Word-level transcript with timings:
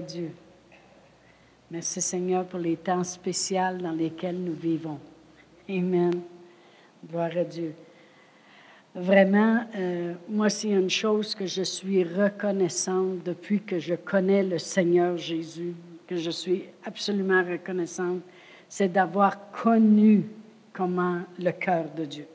Dieu. 0.00 0.30
Merci 1.70 2.00
Seigneur 2.00 2.44
pour 2.44 2.58
les 2.58 2.76
temps 2.76 3.04
spéciaux 3.04 3.78
dans 3.80 3.92
lesquels 3.92 4.38
nous 4.38 4.54
vivons. 4.54 4.98
Amen. 5.68 6.12
Gloire 7.08 7.36
à 7.36 7.44
Dieu. 7.44 7.74
Vraiment, 8.94 9.64
euh, 9.76 10.14
moi, 10.28 10.48
c'est 10.48 10.68
une 10.68 10.90
chose 10.90 11.34
que 11.34 11.46
je 11.46 11.62
suis 11.62 12.04
reconnaissante 12.04 13.24
depuis 13.24 13.60
que 13.60 13.80
je 13.80 13.94
connais 13.94 14.44
le 14.44 14.58
Seigneur 14.58 15.16
Jésus, 15.16 15.74
que 16.06 16.16
je 16.16 16.30
suis 16.30 16.64
absolument 16.84 17.42
reconnaissante, 17.42 18.20
c'est 18.68 18.92
d'avoir 18.92 19.50
connu 19.50 20.24
comment 20.72 21.22
le 21.40 21.50
cœur 21.50 21.86
de 21.96 22.04
Dieu. 22.04 22.26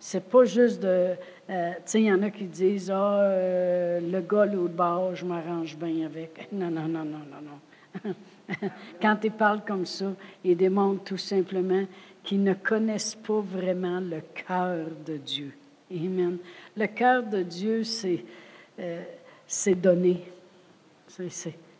C'est 0.00 0.28
pas 0.28 0.44
juste 0.44 0.82
de. 0.82 1.14
Euh, 1.50 1.72
tu 1.72 1.80
sais, 1.84 2.00
il 2.00 2.06
y 2.06 2.12
en 2.12 2.22
a 2.22 2.30
qui 2.30 2.44
disent 2.44 2.90
Ah, 2.90 3.20
euh, 3.20 4.00
le 4.00 4.20
gars 4.20 4.46
l'autre 4.46 4.74
bord, 4.74 5.14
je 5.14 5.24
m'arrange 5.24 5.76
bien 5.76 6.06
avec. 6.06 6.48
Non, 6.52 6.70
non, 6.70 6.88
non, 6.88 7.04
non, 7.04 7.18
non, 7.18 8.04
non. 8.04 8.14
Quand 9.00 9.18
ils 9.22 9.30
parlent 9.30 9.64
comme 9.64 9.86
ça, 9.86 10.12
ils 10.42 10.56
démontrent 10.56 11.04
tout 11.04 11.18
simplement 11.18 11.84
qu'ils 12.22 12.42
ne 12.42 12.54
connaissent 12.54 13.14
pas 13.14 13.40
vraiment 13.40 14.00
le 14.00 14.20
cœur 14.46 14.86
de 15.06 15.16
Dieu. 15.18 15.52
Amen. 15.90 16.38
Le 16.76 16.86
cœur 16.86 17.22
de 17.22 17.42
Dieu, 17.42 17.84
c'est 17.84 18.24
euh, 18.80 19.02
donné. 19.76 20.22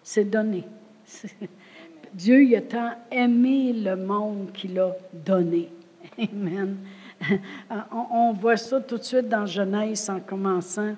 C'est 0.02 0.24
donné. 0.24 0.65
Dieu 2.15 2.45
il 2.45 2.54
a 2.54 2.60
tant 2.60 2.92
aimé 3.10 3.73
le 3.73 3.96
monde 3.96 4.52
qu'il 4.52 4.79
a 4.79 4.95
donné. 5.12 5.68
Amen. 6.18 6.76
On, 8.10 8.32
voit 8.32 8.56
ça 8.56 8.80
tout 8.80 8.98
de 8.98 9.02
suite 9.02 9.28
dans 9.28 9.46
Genèse 9.46 10.10
en 10.10 10.20
commençant 10.20 10.94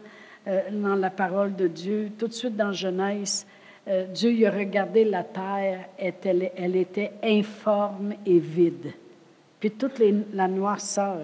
euh, 0.47 0.61
dans 0.71 0.95
la 0.95 1.11
parole 1.11 1.55
de 1.55 1.67
Dieu. 1.67 2.11
Tout 2.19 2.29
de 2.29 2.33
suite 2.33 2.57
dans 2.57 2.73
Genèse, 2.73 3.47
euh, 3.89 4.07
Dieu 4.07 4.47
a 4.47 4.51
regardé 4.51 5.05
la 5.05 5.25
terre, 5.25 5.89
elle, 5.99 6.51
elle 6.57 6.77
était 6.77 7.13
informe 7.23 8.15
et 8.25 8.39
vide. 8.39 8.93
Puis 9.61 9.71
toute 9.71 10.01
la 10.33 10.49
noirceur 10.49 11.21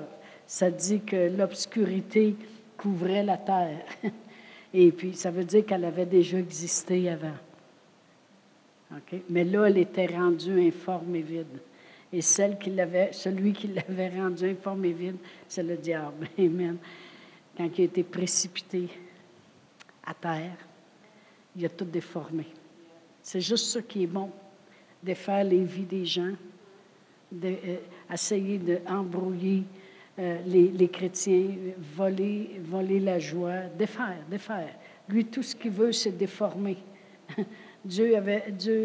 ça 0.52 0.70
dit 0.70 1.00
que 1.00 1.34
l'obscurité 1.34 2.36
couvrait 2.76 3.22
la 3.22 3.38
terre. 3.38 3.86
Et 4.74 4.92
puis, 4.92 5.14
ça 5.14 5.30
veut 5.30 5.44
dire 5.44 5.64
qu'elle 5.64 5.86
avait 5.86 6.04
déjà 6.04 6.38
existé 6.38 7.08
avant. 7.08 7.38
Mais 9.30 9.44
là, 9.44 9.64
elle 9.64 9.78
était 9.78 10.06
rendue 10.06 10.60
informe 10.68 11.16
et 11.16 11.22
vide. 11.22 11.58
Et 12.12 12.20
celui 12.20 13.52
qui 13.52 13.68
l'avait 13.68 14.10
rendue 14.10 14.50
informe 14.50 14.84
et 14.84 14.92
vide, 14.92 15.16
c'est 15.48 15.62
le 15.62 15.76
diable. 15.76 16.28
Amen. 16.38 16.76
Quand 17.56 17.70
il 17.78 17.82
a 17.82 17.84
été 17.84 18.02
précipité 18.02 18.88
à 20.04 20.12
terre, 20.14 20.56
il 21.56 21.64
a 21.64 21.68
tout 21.68 21.84
déformé. 21.84 22.46
C'est 23.22 23.40
juste 23.40 23.66
ce 23.66 23.78
qui 23.78 24.02
est 24.02 24.06
bon, 24.06 24.30
de 25.02 25.14
faire 25.14 25.44
les 25.44 25.64
vies 25.64 25.84
des 25.84 26.04
gens, 26.04 26.32
d'essayer 27.30 28.58
de, 28.58 28.78
d'embrouiller 28.86 29.64
euh, 30.18 30.38
les, 30.44 30.88
chrétiens, 30.88 31.48
voler 31.78 33.00
la 33.00 33.18
joie, 33.18 33.62
défaire, 33.78 34.18
défaire. 34.28 34.74
Lui, 35.08 35.24
tout 35.24 35.42
ce 35.42 35.56
qu'il 35.56 35.70
veut, 35.70 35.92
c'est 35.92 36.12
déformer. 36.12 36.76
Dieu, 37.84 38.16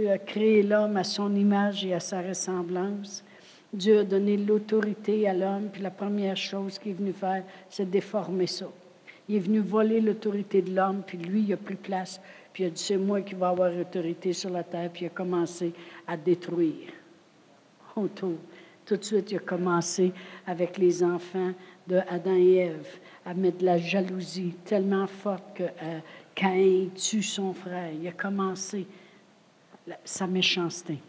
a 0.09 0.17
créé 0.17 0.64
l'homme 0.64 0.98
à 0.98 1.03
son 1.03 1.36
image 1.36 1.86
et 1.86 1.94
à 1.94 2.00
sa 2.00 2.22
ressemblance. 2.22 3.23
Dieu 3.72 4.00
a 4.00 4.03
donné 4.03 4.38
l'autorité 4.38 5.28
à 5.28 5.34
l'homme, 5.34 5.69
puis 5.72 5.81
la 5.81 5.91
première 5.91 6.38
chose 6.38 6.80
qu'il 6.80 6.94
est 6.94 6.96
venu 6.96 7.13
faire, 7.13 7.44
c'est 7.69 7.90
déformer 7.90 8.47
ça. 8.47 8.68
Il 9.30 9.36
est 9.36 9.40
venu 9.40 9.59
voler 9.59 10.00
l'autorité 10.00 10.62
de 10.62 10.74
l'homme, 10.74 11.03
puis 11.06 11.18
lui, 11.18 11.41
il 11.41 11.53
a 11.53 11.57
pris 11.57 11.75
place, 11.75 12.22
puis 12.53 12.63
il 12.63 12.68
a 12.68 12.69
dit, 12.69 12.81
c'est 12.81 12.97
moi 12.97 13.22
qui 13.22 13.36
vais 13.36 13.46
avoir 13.46 13.75
autorité 13.78 14.34
sur 14.34 14.50
la 14.50 14.63
terre, 14.63 14.90
puis 14.91 15.03
il 15.03 15.07
a 15.07 15.12
commencé 15.12 15.74
à 16.07 16.16
détruire 16.16 16.91
autour. 17.96 18.38
Tout 18.86 18.96
de 18.96 19.03
suite, 19.03 19.31
il 19.31 19.38
a 19.38 19.41
commencé 19.41 20.13
avec 20.46 20.78
les 20.78 21.03
enfants 21.03 21.52
de 21.88 22.00
Adam 22.07 22.36
et 22.36 22.56
Ève 22.56 22.88
à 23.25 23.34
mettre 23.34 23.57
de 23.57 23.66
la 23.66 23.78
jalousie 23.78 24.56
tellement 24.63 25.07
forte 25.07 25.44
que 25.56 25.63
euh, 25.63 26.00
Caïn 26.38 26.90
tue 26.94 27.24
son 27.24 27.52
frère. 27.52 27.92
Il 27.92 28.08
a 28.08 28.12
commencé 28.12 28.86
sa 30.06 30.28
méchanceté, 30.28 31.00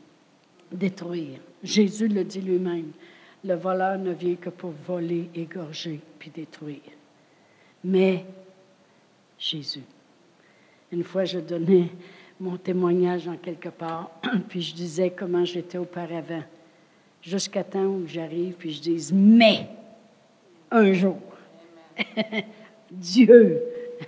détruire. 0.72 1.39
Jésus 1.62 2.09
le 2.09 2.25
dit 2.25 2.41
lui-même. 2.41 2.93
Le 3.44 3.55
voleur 3.55 3.99
ne 3.99 4.12
vient 4.12 4.37
que 4.37 4.49
pour 4.49 4.72
voler, 4.87 5.28
égorger, 5.34 6.00
puis 6.19 6.31
détruire. 6.31 6.81
Mais 7.84 8.25
Jésus. 9.39 9.84
Une 10.91 11.05
fois, 11.05 11.27
je 11.27 11.41
donnais 11.41 11.91
mon 12.41 12.56
témoignage 12.56 13.28
en 13.28 13.37
quelque 13.37 13.69
part, 13.69 14.10
puis 14.49 14.62
je 14.62 14.75
disais 14.75 15.10
comment 15.10 15.45
j'étais 15.45 15.77
auparavant 15.77 16.43
jusqu'à 17.21 17.65
temps 17.65 17.84
où 17.84 18.06
j'arrive 18.06 18.55
puis 18.55 18.72
je 18.72 18.81
dise 18.81 19.12
mais 19.12 19.66
un 20.71 20.93
jour 20.93 21.19
Dieu 22.93 23.60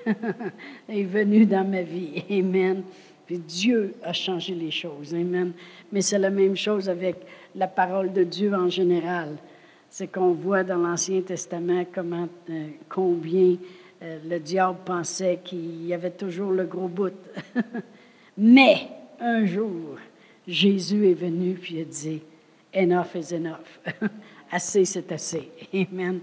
est 0.88 1.02
venu 1.04 1.46
dans 1.46 1.68
ma 1.68 1.82
vie. 1.82 2.24
Amen. 2.30 2.82
Puis 3.26 3.38
Dieu 3.38 3.94
a 4.02 4.12
changé 4.12 4.54
les 4.54 4.70
choses. 4.70 5.14
Amen. 5.14 5.52
Mais 5.92 6.00
c'est 6.00 6.18
la 6.18 6.30
même 6.30 6.56
chose 6.56 6.88
avec 6.88 7.16
la 7.54 7.68
parole 7.68 8.12
de 8.12 8.24
Dieu 8.24 8.54
en 8.54 8.68
général. 8.68 9.36
C'est 9.88 10.08
qu'on 10.08 10.32
voit 10.32 10.62
dans 10.62 10.78
l'Ancien 10.78 11.20
Testament 11.20 11.84
euh, 11.96 12.66
combien 12.88 13.56
euh, 14.02 14.18
le 14.28 14.38
diable 14.38 14.78
pensait 14.84 15.40
qu'il 15.42 15.86
y 15.86 15.94
avait 15.94 16.10
toujours 16.10 16.52
le 16.52 16.64
gros 16.64 16.88
bout. 16.88 17.12
Mais 18.38 18.88
un 19.20 19.44
jour, 19.44 19.96
Jésus 20.46 21.08
est 21.08 21.14
venu 21.14 21.54
puis 21.54 21.80
a 21.80 21.84
dit, 21.84 22.22
Enough 22.72 23.16
is 23.16 23.34
enough. 23.34 23.80
assez, 24.50 24.84
c'est 24.84 25.10
assez. 25.12 25.50
Amen. 25.74 26.20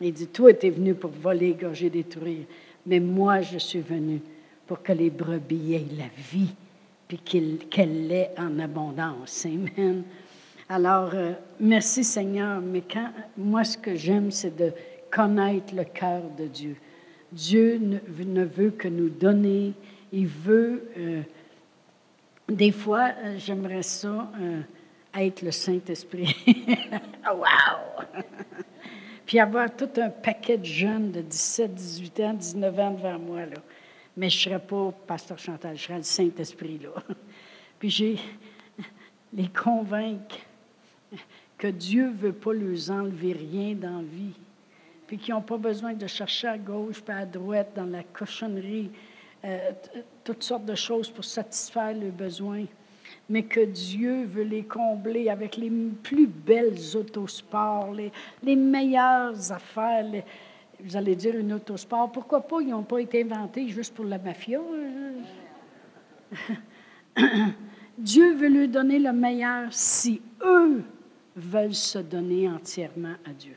Il 0.00 0.12
dit, 0.12 0.28
toi, 0.28 0.52
tu 0.54 0.70
venu 0.70 0.94
pour 0.94 1.10
voler, 1.10 1.52
gorger, 1.52 1.90
détruire. 1.90 2.46
Mais 2.90 2.98
moi, 2.98 3.40
je 3.40 3.56
suis 3.56 3.80
venu 3.80 4.20
pour 4.66 4.82
que 4.82 4.92
les 4.92 5.10
brebis 5.10 5.74
aient 5.74 5.96
la 5.96 6.08
vie, 6.32 6.52
puis 7.06 7.18
qu'elle 7.18 8.08
l'ait 8.08 8.32
en 8.36 8.58
abondance. 8.58 9.46
Amen. 9.46 10.02
Alors, 10.68 11.10
euh, 11.14 11.34
merci 11.60 12.02
Seigneur, 12.02 12.60
mais 12.60 12.82
quand, 12.82 13.12
moi, 13.38 13.62
ce 13.62 13.78
que 13.78 13.94
j'aime, 13.94 14.32
c'est 14.32 14.56
de 14.56 14.72
connaître 15.08 15.72
le 15.72 15.84
cœur 15.84 16.22
de 16.36 16.46
Dieu. 16.46 16.74
Dieu 17.30 17.78
ne, 17.78 18.44
veut 18.44 18.70
que 18.70 18.88
nous 18.88 19.08
donner, 19.08 19.72
il 20.12 20.26
veut, 20.26 20.90
euh, 20.98 21.22
des 22.48 22.72
fois, 22.72 23.12
euh, 23.22 23.36
j'aimerais 23.38 23.84
ça, 23.84 24.32
être 25.14 25.42
le 25.42 25.52
Saint-Esprit. 25.52 26.34
wow! 27.24 28.22
Puis 29.30 29.38
avoir 29.38 29.70
tout 29.76 29.88
un 29.98 30.10
paquet 30.10 30.58
de 30.58 30.64
jeunes 30.64 31.12
de 31.12 31.20
17, 31.20 31.72
18 31.72 32.20
ans, 32.20 32.34
19 32.34 32.78
ans 32.80 32.90
devant 32.90 33.16
moi. 33.20 33.46
Là. 33.46 33.58
Mais 34.16 34.28
je 34.28 34.36
ne 34.36 34.42
serais 34.42 34.58
pas 34.58 34.92
pasteur 35.06 35.38
Chantal, 35.38 35.76
je 35.76 35.84
serais 35.84 35.98
le 35.98 36.02
Saint-Esprit. 36.02 36.80
là. 36.82 37.00
Puis 37.78 37.90
j'ai 37.90 38.18
les 39.32 39.46
convaincre 39.46 40.36
que 41.56 41.68
Dieu 41.68 42.08
ne 42.08 42.16
veut 42.16 42.32
pas 42.32 42.52
leur 42.52 42.90
enlever 42.90 43.34
rien 43.34 43.76
dans 43.76 44.02
vie. 44.02 44.34
Puis 45.06 45.16
qu'ils 45.16 45.32
n'ont 45.32 45.42
pas 45.42 45.58
besoin 45.58 45.94
de 45.94 46.08
chercher 46.08 46.48
à 46.48 46.58
gauche 46.58 47.00
puis 47.00 47.14
à 47.14 47.24
droite 47.24 47.70
dans 47.76 47.86
la 47.86 48.02
cochonnerie, 48.02 48.90
euh, 49.44 49.70
toutes 50.24 50.42
sortes 50.42 50.64
de 50.64 50.74
choses 50.74 51.08
pour 51.08 51.24
satisfaire 51.24 51.94
leurs 51.94 52.10
besoins 52.10 52.64
mais 53.30 53.44
que 53.44 53.60
Dieu 53.60 54.24
veut 54.24 54.42
les 54.42 54.64
combler 54.64 55.30
avec 55.30 55.56
les 55.56 55.70
plus 55.70 56.26
belles 56.26 56.96
autosports, 56.96 57.94
les, 57.94 58.10
les 58.42 58.56
meilleures 58.56 59.52
affaires. 59.52 60.04
vous 60.80 60.96
allez 60.96 61.14
dire 61.14 61.36
une 61.36 61.52
autosport, 61.52 62.10
pourquoi 62.10 62.40
pas? 62.40 62.60
Ils 62.60 62.70
n'ont 62.70 62.82
pas 62.82 62.98
été 62.98 63.22
inventés 63.22 63.68
juste 63.68 63.94
pour 63.94 64.04
la 64.04 64.18
mafia. 64.18 64.60
Dieu 67.98 68.34
veut 68.34 68.48
lui 68.48 68.66
donner 68.66 68.98
le 68.98 69.12
meilleur 69.12 69.72
si 69.72 70.20
eux 70.42 70.82
veulent 71.36 71.74
se 71.74 72.00
donner 72.00 72.48
entièrement 72.48 73.14
à 73.24 73.30
Dieu. 73.32 73.54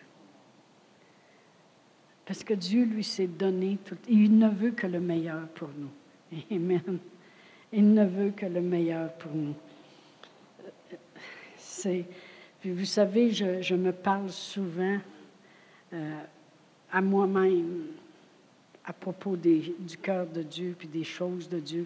Parce 2.25 2.43
que 2.43 2.53
Dieu 2.53 2.85
lui 2.85 3.03
s'est 3.03 3.27
donné 3.27 3.79
tout. 3.83 3.97
Il 4.07 4.37
ne 4.37 4.49
veut 4.49 4.71
que 4.71 4.85
le 4.85 4.99
meilleur 4.99 5.47
pour 5.49 5.69
nous. 5.75 5.89
Amen. 6.51 6.99
Il 7.73 7.93
ne 7.93 8.05
veut 8.05 8.29
que 8.29 8.45
le 8.45 8.61
meilleur 8.61 9.11
pour 9.13 9.33
nous. 9.33 9.55
Vous 12.63 12.85
savez, 12.85 13.31
je, 13.31 13.75
me 13.75 13.91
parle 13.91 14.29
souvent 14.29 14.97
euh, 15.91 16.19
à 16.91 17.01
moi-même 17.01 17.87
à 18.85 18.93
propos 18.93 19.35
du 19.35 19.97
cœur 20.01 20.27
de 20.27 20.43
Dieu, 20.43 20.75
puis 20.77 20.87
des 20.87 21.03
choses 21.03 21.49
de 21.49 21.59
Dieu. 21.59 21.85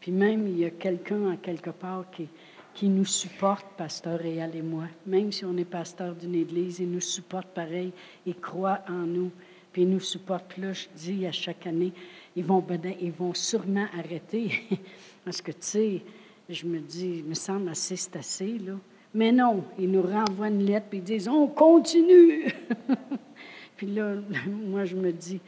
Puis 0.00 0.12
même, 0.12 0.46
il 0.46 0.58
y 0.58 0.64
a 0.64 0.70
quelqu'un, 0.70 1.32
en 1.32 1.36
quelque 1.36 1.70
part, 1.70 2.04
qui, 2.10 2.28
qui 2.74 2.88
nous 2.88 3.04
supporte, 3.04 3.66
pasteur 3.76 4.18
Réal 4.18 4.54
et 4.54 4.62
moi. 4.62 4.84
Même 5.06 5.32
si 5.32 5.44
on 5.44 5.56
est 5.56 5.64
pasteur 5.64 6.14
d'une 6.14 6.34
église, 6.34 6.78
il 6.80 6.90
nous 6.90 7.00
supporte 7.00 7.48
pareil, 7.48 7.92
il 8.24 8.36
croit 8.36 8.80
en 8.88 9.06
nous, 9.06 9.32
puis 9.72 9.82
il 9.82 9.90
nous 9.90 10.00
supporte. 10.00 10.56
Là, 10.58 10.72
je 10.72 10.86
dis 10.94 11.26
à 11.26 11.32
chaque 11.32 11.66
année, 11.66 11.92
ils 12.36 12.44
vont, 12.44 12.64
ils 13.00 13.12
vont 13.12 13.34
sûrement 13.34 13.86
arrêter. 13.98 14.50
Parce 15.24 15.40
que, 15.40 15.52
tu 15.52 15.58
sais, 15.60 16.02
je 16.48 16.66
me 16.66 16.78
dis, 16.78 17.18
il 17.18 17.24
me 17.24 17.34
semble 17.34 17.68
assez, 17.68 17.96
c'est 17.96 18.16
assez, 18.16 18.58
là. 18.58 18.74
Mais 19.14 19.32
non, 19.32 19.64
ils 19.78 19.90
nous 19.90 20.02
renvoient 20.02 20.48
une 20.48 20.64
lettre, 20.64 20.86
puis 20.90 20.98
ils 20.98 21.04
disent, 21.04 21.28
on 21.28 21.46
continue. 21.46 22.52
puis 23.76 23.86
là, 23.86 24.16
moi, 24.46 24.84
je 24.84 24.96
me 24.96 25.12
dis, 25.12 25.40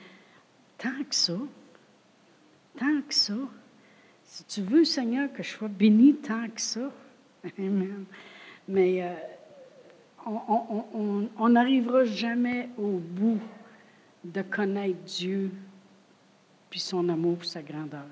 tant 0.79 1.05
que 1.09 1.15
ça, 1.15 1.37
tant 2.79 3.01
que 3.07 3.15
ça, 3.15 3.35
si 4.25 4.45
tu 4.45 4.63
veux, 4.63 4.85
Seigneur, 4.85 5.33
que 5.33 5.43
je 5.43 5.51
sois 5.51 5.69
béni 5.69 6.15
tant 6.15 6.49
que 6.49 6.61
ça, 6.61 6.91
Amen. 7.59 8.05
Mais 8.69 9.03
euh, 9.03 9.15
on 10.27 11.49
n'arrivera 11.49 12.05
jamais 12.05 12.69
au 12.77 12.99
bout 12.99 13.39
de 14.25 14.43
connaître 14.43 14.99
Dieu, 15.05 15.51
puis 16.71 16.81
son 16.81 17.09
amour, 17.09 17.45
sa 17.45 17.61
grandeur. 17.63 18.07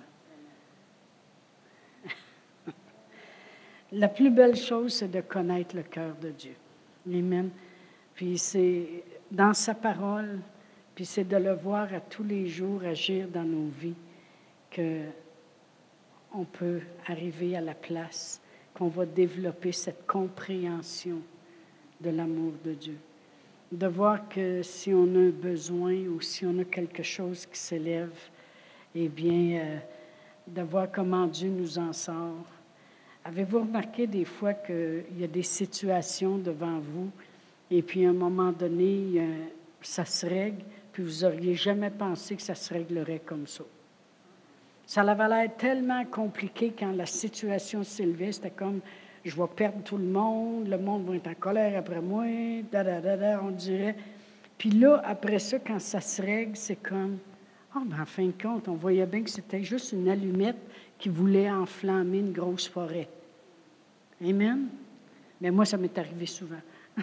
La 3.93 4.09
plus 4.09 4.31
belle 4.31 4.57
chose, 4.57 4.93
c'est 4.95 5.11
de 5.11 5.23
connaître 5.23 5.75
le 5.75 5.83
cœur 5.83 6.15
de 6.17 6.31
Dieu. 6.31 6.57
Amen. 7.07 7.51
Puis 8.15 8.37
c'est 8.37 9.05
dans 9.31 9.55
sa 9.55 9.75
parole, 9.75 10.41
puis 10.95 11.07
c'est 11.07 11.25
de 11.25 11.37
le 11.37 11.55
voir 11.55 11.95
à 11.95 12.01
tous 12.01 12.25
les 12.25 12.49
jours 12.49 12.83
agir 12.85 13.29
dans 13.29 13.45
nos 13.45 13.69
vies 13.69 13.95
que 14.71 15.05
on 16.35 16.45
peut 16.45 16.81
arriver 17.07 17.57
à 17.57 17.61
la 17.61 17.75
place 17.75 18.41
qu'on 18.75 18.89
va 18.89 19.07
développer 19.07 19.73
cette 19.73 20.07
compréhension 20.07 21.21
de 22.01 22.11
l'amour 22.11 22.53
de 22.65 22.75
Dieu. 22.75 22.99
De 23.73 23.87
voir 23.87 24.29
que 24.29 24.63
si 24.63 24.93
on 24.93 25.15
a 25.15 25.19
un 25.19 25.31
besoin 25.31 25.95
ou 26.07 26.21
si 26.21 26.45
on 26.45 26.59
a 26.59 26.65
quelque 26.65 27.03
chose 27.03 27.47
qui 27.47 27.59
s'élève, 27.59 28.17
eh 28.95 29.09
bien, 29.09 29.61
euh, 29.61 29.79
de 30.47 30.63
voir 30.63 30.91
comment 30.91 31.27
Dieu 31.27 31.51
nous 31.51 31.79
en 31.79 31.93
sort. 31.93 32.45
Avez-vous 33.25 33.61
remarqué 33.61 34.07
des 34.07 34.25
fois 34.25 34.55
qu'il 34.55 35.05
y 35.19 35.25
a 35.25 35.27
des 35.27 35.43
situations 35.43 36.39
devant 36.39 36.79
vous 36.79 37.11
et 37.71 37.83
puis 37.83 38.07
à 38.07 38.11
un 38.11 38.15
moment 38.15 38.53
donné, 38.53 39.21
ça 39.83 40.07
se 40.07 40.25
règle, 40.25 40.65
puis 40.93 41.03
vous 41.03 41.23
n'auriez 41.23 41.55
jamais 41.55 41.91
pensé 41.91 42.37
que 42.37 42.43
ça 42.43 42.55
se 42.55 42.73
réglerait 42.73 43.21
comme 43.25 43.47
ça? 43.47 43.65
Ça 44.87 45.03
avait 45.03 45.29
l'air 45.29 45.55
tellement 45.57 46.03
compliqué 46.07 46.73
quand 46.77 46.93
la 46.93 47.05
situation 47.05 47.83
s'élevait. 47.83 48.33
C'était 48.33 48.51
comme, 48.51 48.81
je 49.23 49.37
vais 49.37 49.49
perdre 49.55 49.83
tout 49.85 49.99
le 49.99 50.07
monde, 50.07 50.67
le 50.67 50.79
monde 50.79 51.05
va 51.05 51.17
être 51.17 51.29
en 51.29 51.35
colère 51.35 51.79
après 51.79 52.01
moi, 52.01 52.25
da, 52.73 52.83
da, 52.83 53.17
da, 53.17 53.43
on 53.43 53.51
dirait. 53.51 53.97
Puis 54.57 54.71
là, 54.71 55.03
après 55.05 55.41
ça, 55.41 55.59
quand 55.59 55.79
ça 55.79 56.01
se 56.01 56.23
règle, 56.23 56.57
c'est 56.57 56.83
comme, 56.83 57.19
oh, 57.77 57.81
ben, 57.85 58.01
en 58.01 58.07
fin 58.07 58.27
de 58.27 58.43
compte, 58.43 58.69
on 58.69 58.75
voyait 58.75 59.07
bien 59.07 59.23
que 59.23 59.31
c'était 59.31 59.63
juste 59.63 59.93
une 59.93 60.09
allumette 60.09 60.59
qui 60.99 61.09
voulait 61.09 61.51
enflammer 61.51 62.19
une 62.19 62.33
grosse 62.33 62.69
forêt. 62.69 63.09
Amen? 64.23 64.69
Mais 65.41 65.51
moi, 65.51 65.65
ça 65.65 65.77
m'est 65.77 65.97
arrivé 65.97 66.27
souvent. 66.27 66.61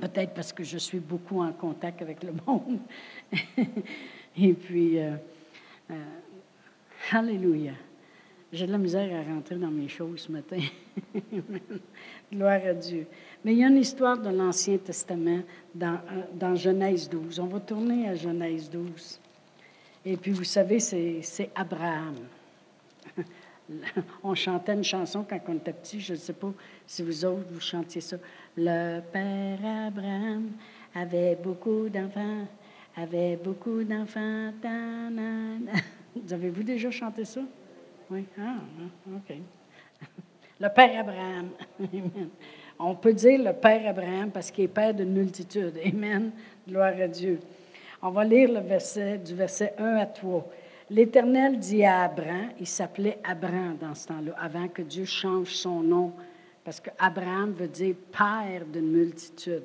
Peut-être 0.00 0.34
parce 0.34 0.52
que 0.52 0.62
je 0.62 0.78
suis 0.78 1.00
beaucoup 1.00 1.40
en 1.42 1.52
contact 1.52 2.02
avec 2.02 2.22
le 2.22 2.32
monde. 2.46 2.78
Et 4.36 4.52
puis, 4.52 4.98
euh, 4.98 5.16
euh, 5.90 5.94
Alléluia. 7.12 7.72
J'ai 8.56 8.66
de 8.66 8.72
la 8.72 8.78
misère 8.78 9.14
à 9.14 9.22
rentrer 9.34 9.56
dans 9.56 9.70
mes 9.70 9.86
choses 9.86 10.20
ce 10.20 10.32
matin. 10.32 10.58
Gloire 12.32 12.60
à 12.64 12.72
Dieu. 12.72 13.06
Mais 13.44 13.52
il 13.52 13.58
y 13.58 13.64
a 13.64 13.68
une 13.68 13.76
histoire 13.76 14.16
de 14.16 14.30
l'Ancien 14.30 14.78
Testament 14.78 15.42
dans, 15.74 16.00
dans 16.32 16.54
Genèse 16.54 17.06
12. 17.10 17.38
On 17.38 17.48
va 17.48 17.60
tourner 17.60 18.08
à 18.08 18.14
Genèse 18.14 18.70
12. 18.70 19.20
Et 20.06 20.16
puis, 20.16 20.30
vous 20.32 20.44
savez, 20.44 20.80
c'est 20.80 21.50
Abraham. 21.54 22.14
On 24.24 24.34
chantait 24.34 24.72
une 24.72 24.84
chanson 24.84 25.22
quand 25.28 25.40
on 25.48 25.56
était 25.56 25.72
petit. 25.72 26.00
Je 26.00 26.14
ne 26.14 26.18
sais 26.18 26.32
pas 26.32 26.52
si 26.86 27.02
vous 27.02 27.24
autres, 27.26 27.48
vous 27.50 27.60
chantiez 27.60 28.00
ça. 28.00 28.16
Le 28.56 29.00
père 29.12 29.58
Abraham 29.88 30.52
avait 30.94 31.36
beaucoup 31.36 31.88
d'enfants 31.90 32.46
avait 32.96 33.36
beaucoup 33.36 33.84
d'enfants. 33.84 34.52
Vous 36.16 36.32
avez-vous 36.32 36.62
déjà 36.62 36.90
chanté 36.90 37.26
ça? 37.26 37.42
Oui? 38.10 38.24
Ah, 38.38 38.56
ah 38.80 39.10
OK. 39.16 39.36
Le 40.60 40.68
Père 40.68 41.00
Abraham. 41.00 41.50
Amen. 41.80 42.30
On 42.78 42.94
peut 42.94 43.12
dire 43.12 43.42
le 43.42 43.52
Père 43.52 43.88
Abraham 43.88 44.30
parce 44.30 44.50
qu'il 44.50 44.64
est 44.64 44.68
Père 44.68 44.94
d'une 44.94 45.12
multitude. 45.12 45.78
Amen. 45.84 46.30
Gloire 46.66 46.94
à 46.98 47.08
Dieu. 47.08 47.40
On 48.02 48.10
va 48.10 48.24
lire 48.24 48.52
le 48.52 48.60
verset 48.60 49.18
du 49.18 49.34
verset 49.34 49.74
1 49.78 49.96
à 49.96 50.06
3. 50.06 50.46
L'Éternel 50.90 51.58
dit 51.58 51.84
à 51.84 52.04
Abraham, 52.04 52.50
il 52.60 52.66
s'appelait 52.66 53.18
Abraham 53.24 53.76
dans 53.80 53.94
ce 53.94 54.08
temps-là, 54.08 54.32
avant 54.38 54.68
que 54.68 54.82
Dieu 54.82 55.04
change 55.04 55.54
son 55.54 55.80
nom, 55.80 56.12
parce 56.64 56.80
que 56.80 56.90
Abraham 56.98 57.52
veut 57.52 57.68
dire 57.68 57.94
Père 58.12 58.64
d'une 58.66 58.90
multitude. 58.92 59.64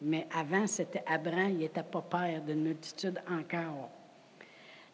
Mais 0.00 0.26
avant, 0.34 0.66
c'était 0.66 1.02
Abraham, 1.06 1.50
il 1.50 1.58
n'était 1.58 1.82
pas 1.82 2.02
père 2.02 2.42
d'une 2.42 2.62
multitude 2.62 3.18
encore. 3.30 3.90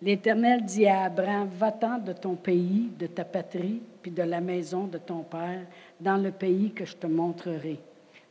L'Éternel 0.02 0.64
dit 0.64 0.86
à 0.86 1.04
Abraham, 1.04 1.48
va-t'en 1.48 1.98
de 1.98 2.12
ton 2.12 2.34
pays, 2.34 2.90
de 2.98 3.06
ta 3.06 3.24
patrie, 3.24 3.80
puis 4.02 4.10
de 4.10 4.24
la 4.24 4.40
maison 4.40 4.88
de 4.88 4.98
ton 4.98 5.22
père, 5.22 5.64
dans 6.00 6.16
le 6.16 6.32
pays 6.32 6.72
que 6.72 6.84
je 6.84 6.96
te 6.96 7.06
montrerai. 7.06 7.78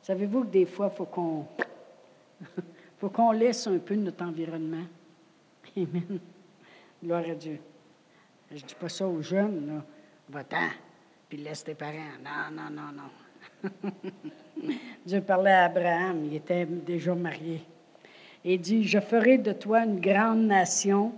Savez-vous 0.02 0.44
que 0.44 0.50
des 0.50 0.66
fois, 0.66 0.94
il 0.94 0.98
faut 3.00 3.10
qu'on 3.10 3.32
laisse 3.32 3.68
un 3.68 3.78
peu 3.78 3.96
notre 3.96 4.26
environnement? 4.26 4.84
Amen. 5.78 6.20
Gloire 7.02 7.24
à 7.30 7.36
Dieu. 7.36 7.58
Je 8.50 8.56
ne 8.56 8.62
dis 8.68 8.76
pas 8.76 8.90
ça 8.90 9.08
aux 9.08 9.22
jeunes, 9.22 9.82
Va-t'en, 10.28 10.68
puis 11.30 11.38
laisse 11.38 11.64
tes 11.64 11.74
parents. 11.74 12.18
Non, 12.22 12.52
non, 12.54 12.70
non, 12.70 12.92
non. 12.92 13.10
Dieu 15.06 15.22
parlait 15.22 15.52
à 15.52 15.64
Abraham, 15.66 16.26
il 16.26 16.36
était 16.36 16.66
déjà 16.66 17.16
marié. 17.16 17.62
Et 18.44 18.58
dit, 18.58 18.84
je 18.84 19.00
ferai 19.00 19.38
de 19.38 19.54
toi 19.54 19.86
une 19.86 20.02
grande 20.02 20.46
nation, 20.46 21.14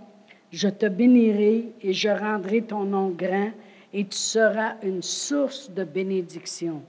je 0.54 0.68
te 0.68 0.86
bénirai 0.86 1.72
et 1.82 1.92
je 1.92 2.08
rendrai 2.08 2.62
ton 2.62 2.84
nom 2.84 3.08
grand 3.08 3.50
et 3.92 4.04
tu 4.04 4.16
seras 4.16 4.76
une 4.82 5.02
source 5.02 5.68
de 5.68 5.82
bénédiction. 5.82 6.80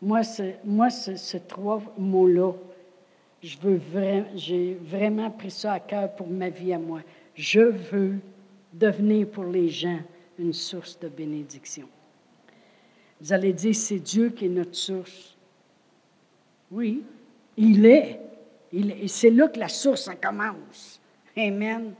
Moi, 0.00 0.22
ces 0.22 1.40
trois 1.46 1.82
mots-là, 1.98 2.52
veux 3.60 3.80
j'ai 4.34 4.78
vraiment 4.82 5.30
pris 5.30 5.50
ça 5.50 5.74
à 5.74 5.80
cœur 5.80 6.14
pour 6.14 6.28
ma 6.28 6.48
vie 6.48 6.72
à 6.72 6.78
moi. 6.78 7.00
Je 7.34 7.60
veux 7.60 8.14
devenir 8.72 9.28
pour 9.28 9.44
les 9.44 9.68
gens 9.68 10.00
une 10.38 10.54
source 10.54 10.98
de 10.98 11.08
bénédiction. 11.08 11.86
Vous 13.20 13.32
allez 13.34 13.52
dire, 13.52 13.74
c'est 13.74 13.98
Dieu 13.98 14.30
qui 14.30 14.46
est 14.46 14.48
notre 14.48 14.76
source. 14.76 15.36
Oui, 16.70 17.02
il 17.56 17.84
est. 17.84 18.20
Il 18.72 19.08
C'est 19.10 19.30
là 19.30 19.48
que 19.48 19.60
la 19.60 19.68
source 19.68 20.10
commence. 20.20 21.00
Amen. 21.36 21.94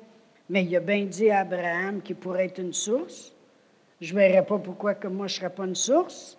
Mais 0.48 0.64
il 0.64 0.76
a 0.76 0.80
bien 0.80 1.04
dit 1.04 1.30
à 1.30 1.40
Abraham 1.40 2.02
qu'il 2.02 2.16
pourrait 2.16 2.46
être 2.46 2.60
une 2.60 2.72
source. 2.72 3.32
Je 4.00 4.12
ne 4.12 4.18
verrais 4.18 4.44
pas 4.44 4.58
pourquoi 4.58 4.94
que 4.94 5.08
moi 5.08 5.26
je 5.26 5.34
ne 5.34 5.38
serais 5.40 5.54
pas 5.54 5.64
une 5.64 5.74
source. 5.74 6.38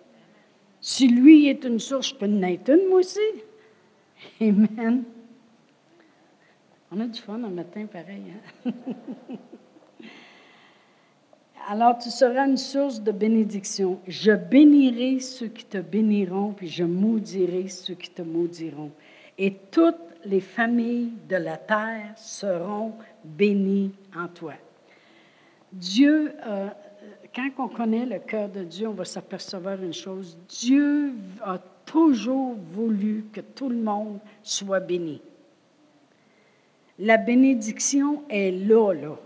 Si 0.80 1.08
lui 1.08 1.48
est 1.48 1.64
une 1.64 1.80
source, 1.80 2.10
je 2.10 2.14
peux 2.14 2.26
en 2.26 2.42
être 2.42 2.68
une, 2.68 2.88
moi 2.88 3.00
aussi. 3.00 3.18
Amen. 4.40 5.04
On 6.92 7.00
a 7.00 7.06
du 7.06 7.20
fun 7.20 7.42
un 7.42 7.50
matin 7.50 7.86
pareil. 7.86 8.22
Hein? 8.66 8.72
Alors 11.68 11.98
tu 11.98 12.10
seras 12.10 12.46
une 12.46 12.56
source 12.56 13.02
de 13.02 13.10
bénédiction. 13.10 13.98
Je 14.06 14.30
bénirai 14.30 15.18
ceux 15.18 15.48
qui 15.48 15.64
te 15.64 15.78
béniront, 15.78 16.52
puis 16.52 16.68
je 16.68 16.84
maudirai 16.84 17.66
ceux 17.66 17.94
qui 17.94 18.10
te 18.10 18.22
maudiront. 18.22 18.92
Et 19.38 19.54
toutes 19.70 19.96
les 20.24 20.40
familles 20.40 21.12
de 21.28 21.36
la 21.36 21.56
terre 21.56 22.12
seront 22.16 22.92
bénies 23.24 23.92
en 24.16 24.28
toi. 24.28 24.54
Dieu, 25.72 26.32
euh, 26.46 26.68
quand 27.34 27.50
on 27.58 27.68
connaît 27.68 28.06
le 28.06 28.18
cœur 28.18 28.48
de 28.48 28.64
Dieu, 28.64 28.88
on 28.88 28.92
va 28.92 29.04
s'apercevoir 29.04 29.82
une 29.82 29.92
chose. 29.92 30.38
Dieu 30.48 31.12
a 31.42 31.58
toujours 31.84 32.56
voulu 32.72 33.26
que 33.32 33.40
tout 33.40 33.68
le 33.68 33.76
monde 33.76 34.18
soit 34.42 34.80
béni. 34.80 35.20
La 36.98 37.18
bénédiction 37.18 38.22
est 38.30 38.50
là, 38.50 38.92
là. 38.92 39.16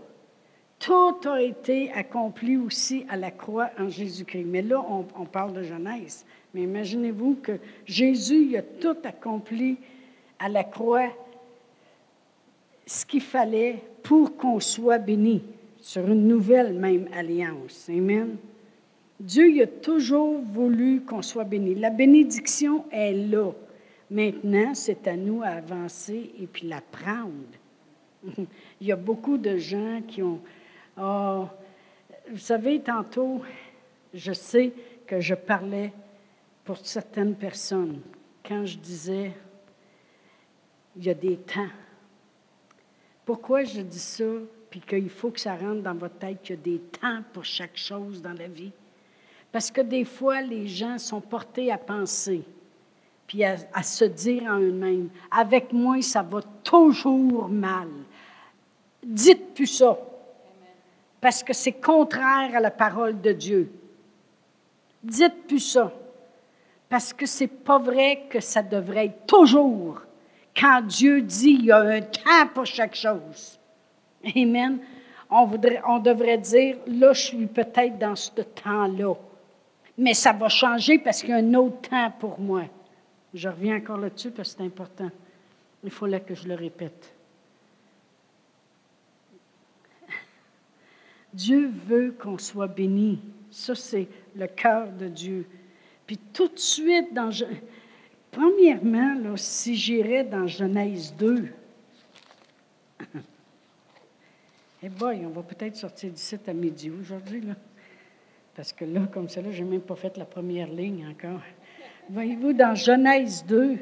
Tout 0.79 1.29
a 1.29 1.41
été 1.41 1.91
accompli 1.91 2.57
aussi 2.57 3.05
à 3.07 3.15
la 3.15 3.29
croix 3.29 3.69
en 3.79 3.87
Jésus-Christ. 3.87 4.45
Mais 4.45 4.63
là, 4.63 4.83
on, 4.89 5.25
parle 5.25 5.53
de 5.53 5.61
Genèse. 5.61 6.25
Mais 6.53 6.63
imaginez-vous 6.63 7.35
que 7.35 7.59
Jésus 7.85 8.57
a 8.57 8.63
tout 8.63 8.97
accompli 9.03 9.77
à 10.41 10.49
la 10.49 10.63
croix, 10.63 11.09
ce 12.85 13.05
qu'il 13.05 13.21
fallait 13.21 13.81
pour 14.01 14.35
qu'on 14.35 14.59
soit 14.59 14.97
béni 14.97 15.43
sur 15.79 16.07
une 16.07 16.27
nouvelle 16.27 16.73
même 16.73 17.07
alliance. 17.13 17.87
Amen. 17.89 18.37
Dieu 19.19 19.61
a 19.61 19.67
toujours 19.67 20.41
voulu 20.41 21.01
qu'on 21.01 21.21
soit 21.21 21.43
béni. 21.43 21.75
La 21.75 21.91
bénédiction 21.91 22.85
est 22.91 23.13
là. 23.13 23.51
Maintenant, 24.09 24.73
c'est 24.73 25.07
à 25.07 25.15
nous 25.15 25.43
à 25.43 25.49
avancer 25.49 26.31
et 26.39 26.47
puis 26.47 26.67
la 26.67 26.81
prendre. 26.81 27.31
Il 28.81 28.87
y 28.87 28.91
a 28.91 28.95
beaucoup 28.95 29.37
de 29.37 29.57
gens 29.57 30.01
qui 30.07 30.23
ont... 30.23 30.39
Ah, 30.97 31.53
vous 32.29 32.37
savez, 32.37 32.79
tantôt, 32.79 33.41
je 34.13 34.33
sais 34.33 34.73
que 35.05 35.19
je 35.19 35.35
parlais 35.35 35.93
pour 36.65 36.77
certaines 36.77 37.35
personnes 37.35 37.99
quand 38.43 38.65
je 38.65 38.77
disais, 38.77 39.31
il 40.95 41.05
y 41.05 41.09
a 41.09 41.13
des 41.13 41.37
temps. 41.37 41.69
Pourquoi 43.25 43.63
je 43.63 43.81
dis 43.81 43.99
ça, 43.99 44.25
puis 44.69 44.81
qu'il 44.81 45.09
faut 45.09 45.31
que 45.31 45.39
ça 45.39 45.55
rentre 45.55 45.81
dans 45.81 45.93
votre 45.93 46.17
tête 46.17 46.41
qu'il 46.41 46.55
y 46.55 46.59
a 46.59 46.61
des 46.61 46.79
temps 46.79 47.21
pour 47.33 47.45
chaque 47.45 47.77
chose 47.77 48.21
dans 48.21 48.33
la 48.33 48.47
vie? 48.47 48.71
Parce 49.51 49.69
que 49.69 49.81
des 49.81 50.05
fois, 50.05 50.41
les 50.41 50.67
gens 50.67 50.97
sont 50.97 51.21
portés 51.21 51.71
à 51.71 51.77
penser, 51.77 52.43
puis 53.27 53.43
à, 53.43 53.83
se 53.83 54.05
dire 54.05 54.43
en 54.43 54.59
eux-mêmes, 54.59 55.09
avec 55.29 55.73
moi, 55.73 56.01
ça 56.01 56.21
va 56.21 56.41
toujours 56.63 57.47
mal. 57.49 57.89
Dites 59.03 59.53
plus 59.53 59.67
ça, 59.67 59.97
parce 61.19 61.43
que 61.43 61.53
c'est 61.53 61.73
contraire 61.73 62.55
à 62.55 62.59
la 62.59 62.71
parole 62.71 63.19
de 63.19 63.31
Dieu. 63.31 63.71
Dites 65.03 65.47
plus 65.47 65.59
ça, 65.59 65.91
parce 66.89 67.13
que 67.13 67.25
c'est 67.25 67.47
pas 67.47 67.79
vrai 67.79 68.25
que 68.29 68.39
ça 68.39 68.61
devrait 68.61 69.07
être 69.07 69.25
toujours 69.25 70.01
quand 70.55 70.81
Dieu 70.81 71.21
dit 71.21 71.57
il 71.59 71.65
y 71.65 71.71
a 71.71 71.79
un 71.79 72.01
temps 72.01 72.47
pour 72.53 72.65
chaque 72.65 72.95
chose. 72.95 73.59
Amen. 74.35 74.79
On, 75.29 75.49
on 75.87 75.99
devrait 75.99 76.37
dire, 76.37 76.77
là, 76.87 77.13
je 77.13 77.21
suis 77.21 77.47
peut-être 77.47 77.97
dans 77.97 78.15
ce 78.15 78.41
temps-là, 78.41 79.13
mais 79.97 80.13
ça 80.13 80.33
va 80.33 80.49
changer 80.49 80.99
parce 80.99 81.21
qu'il 81.21 81.29
y 81.29 81.33
a 81.33 81.37
un 81.37 81.53
autre 81.53 81.89
temps 81.89 82.11
pour 82.19 82.39
moi. 82.39 82.63
Je 83.33 83.47
reviens 83.47 83.77
encore 83.77 83.97
là-dessus 83.97 84.31
parce 84.31 84.53
que 84.53 84.57
c'est 84.57 84.65
important. 84.65 85.09
Il 85.83 85.89
faut 85.89 86.07
que 86.07 86.35
je 86.35 86.47
le 86.47 86.55
répète. 86.55 87.13
Dieu 91.33 91.71
veut 91.87 92.13
qu'on 92.19 92.37
soit 92.37 92.67
béni. 92.67 93.19
Ça, 93.49 93.73
c'est 93.73 94.07
le 94.35 94.47
cœur 94.47 94.91
de 94.91 95.07
Dieu. 95.07 95.47
Puis 96.05 96.17
tout 96.33 96.49
de 96.49 96.59
suite, 96.59 97.13
dans, 97.13 97.29
premièrement, 98.31 99.35
si 99.35 99.75
j'irais 99.75 100.23
dans 100.23 100.47
Genèse 100.47 101.13
2, 101.17 101.49
eh 104.83 104.89
boy, 104.89 105.25
on 105.25 105.29
va 105.29 105.43
peut-être 105.43 105.75
sortir 105.75 106.11
d'ici 106.11 106.37
à 106.47 106.53
midi 106.53 106.89
aujourd'hui, 106.89 107.41
là. 107.41 107.53
Parce 108.55 108.73
que 108.73 108.83
là, 108.85 109.07
comme 109.11 109.29
ça, 109.29 109.41
là, 109.41 109.51
je 109.51 109.63
n'ai 109.63 109.69
même 109.69 109.81
pas 109.81 109.95
fait 109.95 110.17
la 110.17 110.25
première 110.25 110.67
ligne 110.67 111.07
encore. 111.07 111.41
Voyez-vous, 112.09 112.53
dans 112.53 112.75
Genèse 112.75 113.45
2, 113.47 113.77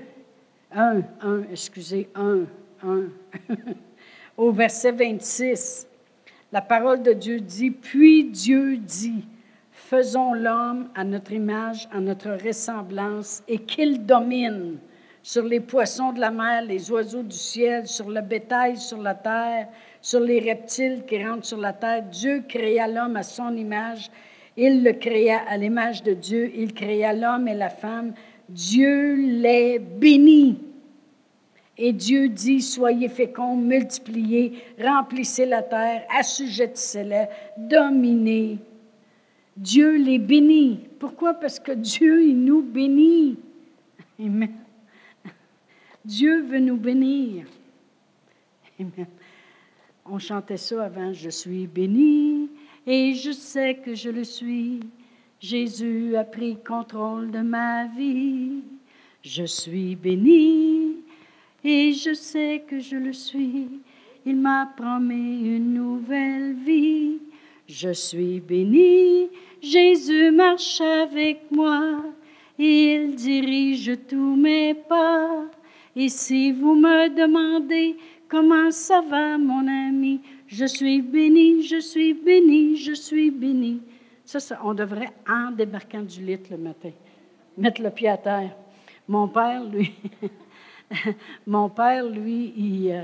1, 0.72 1.02
1, 1.22 1.44
excusez, 1.52 2.10
1, 2.14 2.46
1, 2.84 3.04
au 4.38 4.52
verset 4.52 4.92
26, 4.92 5.88
la 6.52 6.62
parole 6.62 7.02
de 7.02 7.14
Dieu 7.14 7.40
dit, 7.40 7.72
puis 7.72 8.26
Dieu 8.26 8.78
dit, 8.78 9.26
faisons 9.90 10.34
l'homme 10.34 10.90
à 10.94 11.04
notre 11.04 11.32
image, 11.32 11.90
à 11.92 12.00
notre 12.00 12.38
ressemblance, 12.46 13.42
et 13.48 13.58
qu'il 13.58 14.06
domine 14.06 14.78
sur 15.24 15.44
les 15.44 15.60
poissons 15.60 16.14
de 16.14 16.20
la 16.20 16.30
mer, 16.30 16.62
les 16.62 16.92
oiseaux 16.92 17.24
du 17.24 17.36
ciel, 17.36 17.88
sur 17.88 18.08
le 18.08 18.22
bétail 18.22 18.78
sur 18.78 19.02
la 19.02 19.16
terre, 19.16 19.68
sur 20.00 20.20
les 20.20 20.40
reptiles 20.40 21.04
qui 21.08 21.24
rentrent 21.26 21.46
sur 21.46 21.58
la 21.58 21.74
terre. 21.74 22.04
Dieu 22.04 22.44
créa 22.48 22.88
l'homme 22.88 23.16
à 23.16 23.24
son 23.24 23.56
image. 23.58 24.12
Il 24.56 24.84
le 24.84 24.94
créa 24.94 25.40
à 25.50 25.58
l'image 25.58 26.04
de 26.04 26.14
Dieu. 26.14 26.52
Il 26.56 26.74
créa 26.74 27.14
l'homme 27.14 27.48
et 27.48 27.56
la 27.56 27.70
femme. 27.70 28.14
Dieu 28.48 29.16
les 29.16 29.80
bénit. 29.80 30.60
Et 31.80 31.94
Dieu 31.94 32.30
dit, 32.30 32.62
soyez 32.62 33.10
féconds, 33.10 33.56
multipliez, 33.56 34.62
remplissez 34.80 35.46
la 35.46 35.64
terre, 35.64 36.04
assujettissez-la, 36.16 37.30
dominez. 37.58 38.60
Dieu 39.60 39.98
les 39.98 40.20
bénit. 40.20 40.80
Pourquoi? 41.00 41.34
Parce 41.34 41.60
que 41.60 41.74
Dieu, 41.74 42.32
nous 42.32 42.62
bénit. 42.62 43.38
Amen. 44.18 44.54
Dieu 46.06 46.44
veut 46.44 46.62
nous 46.62 46.78
bénir. 46.78 47.46
Amen. 48.80 49.06
On 50.06 50.18
chantait 50.18 50.56
ça 50.56 50.86
avant, 50.86 51.12
je 51.12 51.30
suis 51.30 51.68
béni 51.68 52.50
et 52.88 53.14
je 53.14 53.32
sais 53.32 53.76
que 53.76 53.94
je 53.94 54.10
le 54.10 54.24
suis. 54.24 54.80
Jésus 55.42 56.16
a 56.16 56.24
pris 56.24 56.58
contrôle 56.66 57.30
de 57.30 57.42
ma 57.42 57.86
vie. 57.88 58.64
Je 59.22 59.44
suis 59.44 59.98
béni 59.98 61.04
et 61.66 61.92
je 61.92 62.14
sais 62.14 62.64
que 62.66 62.80
je 62.80 62.96
le 62.96 63.12
suis. 63.12 63.68
Il 64.26 64.38
m'a 64.38 64.72
promis 64.78 65.56
une 65.58 65.74
nouvelle 65.74 66.54
vie. 66.54 67.20
Je 67.70 67.94
suis 67.94 68.40
béni, 68.40 69.30
Jésus 69.62 70.32
marche 70.32 70.82
avec 70.82 71.52
moi, 71.52 72.04
il 72.58 73.14
dirige 73.16 73.92
tous 74.08 74.36
mes 74.36 74.74
pas. 74.74 75.46
Et 75.96 76.10
si 76.10 76.52
vous 76.52 76.74
me 76.74 77.10
demandez 77.10 77.96
comment 78.28 78.72
ça 78.72 79.02
va, 79.02 79.38
mon 79.38 79.68
ami, 79.68 80.20
je 80.48 80.66
suis 80.66 81.04
béni, 81.04 81.62
je 81.62 81.80
suis 81.80 82.16
béni, 82.16 82.76
je 82.76 82.94
suis 82.94 83.30
béni. 83.30 83.82
Ça, 84.26 84.40
on 84.64 84.74
devrait, 84.74 85.14
en 85.28 85.52
débarquant 85.52 86.02
du 86.02 86.26
lit 86.26 86.40
le 86.50 86.58
matin, 86.58 86.92
mettre 87.56 87.84
le 87.84 87.92
pied 87.92 88.10
à 88.10 88.18
terre. 88.18 88.56
Mon 89.08 89.28
père, 89.28 89.64
lui, 89.64 89.94
Mon 91.46 91.70
père, 91.70 92.06
lui, 92.06 92.92
euh, 92.92 93.04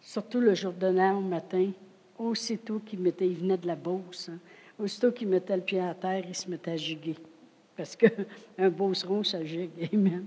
surtout 0.00 0.40
le 0.40 0.54
jour 0.54 0.72
de 0.72 0.86
au 0.86 1.20
matin, 1.20 1.70
aussitôt 2.20 2.80
qu'il 2.80 3.00
mettait, 3.00 3.26
il 3.26 3.36
venait 3.36 3.56
de 3.56 3.66
la 3.66 3.76
bourse, 3.76 4.28
hein, 4.28 4.38
aussitôt 4.78 5.10
qu'il 5.10 5.28
mettait 5.28 5.56
le 5.56 5.62
pied 5.62 5.80
à 5.80 5.94
terre, 5.94 6.24
il 6.28 6.34
se 6.34 6.48
mettait 6.48 6.72
à 6.72 6.76
giguer. 6.76 7.16
Parce 7.76 7.96
qu'un 7.96 8.70
beauceron, 8.70 9.24
ça 9.24 9.42
gigue, 9.44 9.70
amen. 9.92 10.26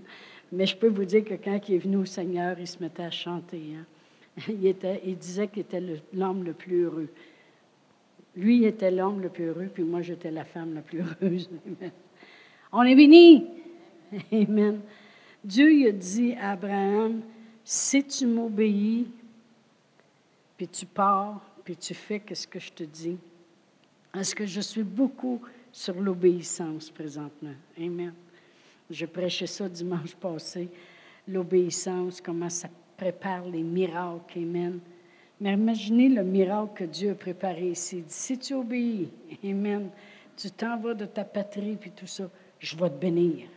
Mais 0.51 0.65
je 0.65 0.75
peux 0.75 0.87
vous 0.87 1.05
dire 1.05 1.23
que 1.23 1.35
quand 1.35 1.59
il 1.69 1.75
est 1.75 1.79
venu 1.79 1.97
au 1.97 2.05
Seigneur, 2.05 2.59
il 2.59 2.67
se 2.67 2.81
mettait 2.81 3.03
à 3.03 3.11
chanter. 3.11 3.61
Hein. 3.75 3.85
Il, 4.47 4.75
il 5.05 5.15
disait 5.15 5.47
qu'il 5.47 5.61
était 5.61 5.81
l'homme 6.11 6.43
le, 6.43 6.53
plus 6.53 6.81
heureux. 6.81 7.07
Lui, 8.35 8.57
il 8.57 8.65
était 8.65 8.89
l'homme 8.89 9.21
le 9.21 9.29
plus 9.29 9.45
heureux, 9.45 9.69
puis 9.71 9.83
moi, 9.83 10.01
j'étais 10.01 10.31
la 10.31 10.43
femme 10.43 10.73
la 10.73 10.81
plus 10.81 11.01
heureuse. 11.01 11.47
Amen. 11.67 11.91
On 12.71 12.81
est 12.81 12.95
bénis. 12.95 13.45
Amen. 14.31 14.79
Dieu 15.43 15.87
a 15.87 15.91
dit 15.91 16.33
à 16.33 16.53
Abraham, 16.53 17.21
si 17.63 18.03
tu 18.03 18.25
m'obéis, 18.25 19.05
puis 20.57 20.67
tu 20.67 20.87
pars, 20.87 21.41
puis 21.63 21.75
tu 21.75 21.93
fais 21.93 22.21
ce 22.33 22.47
que 22.47 22.59
je 22.59 22.71
te 22.71 22.83
dis, 22.83 23.17
est-ce 24.15 24.35
que 24.35 24.45
je 24.45 24.61
suis 24.61 24.83
beaucoup 24.83 25.41
sur 25.71 25.99
l'obéissance 25.99 26.89
présentement? 26.91 27.55
Amen. 27.77 28.13
Je 28.89 29.05
prêchais 29.05 29.47
ça 29.47 29.67
dimanche 29.69 30.15
passé, 30.15 30.69
l'obéissance, 31.27 32.21
comment 32.21 32.49
ça 32.49 32.69
prépare 32.97 33.47
les 33.47 33.63
miracles. 33.63 34.39
Amen. 34.39 34.79
Mais 35.41 35.53
imaginez 35.53 36.09
le 36.09 36.23
miracle 36.23 36.73
que 36.75 36.83
Dieu 36.83 37.11
a 37.11 37.15
préparé 37.15 37.71
ici. 37.71 38.03
Si 38.07 38.37
tu 38.37 38.53
obéis, 38.53 39.09
Amen, 39.43 39.89
tu 40.37 40.51
t'en 40.51 40.77
vas 40.77 40.93
de 40.93 41.05
ta 41.05 41.23
patrie, 41.23 41.75
puis 41.75 41.91
tout 41.91 42.07
ça, 42.07 42.29
je 42.59 42.75
vais 42.77 42.89
te 42.89 42.95
bénir. 42.95 43.47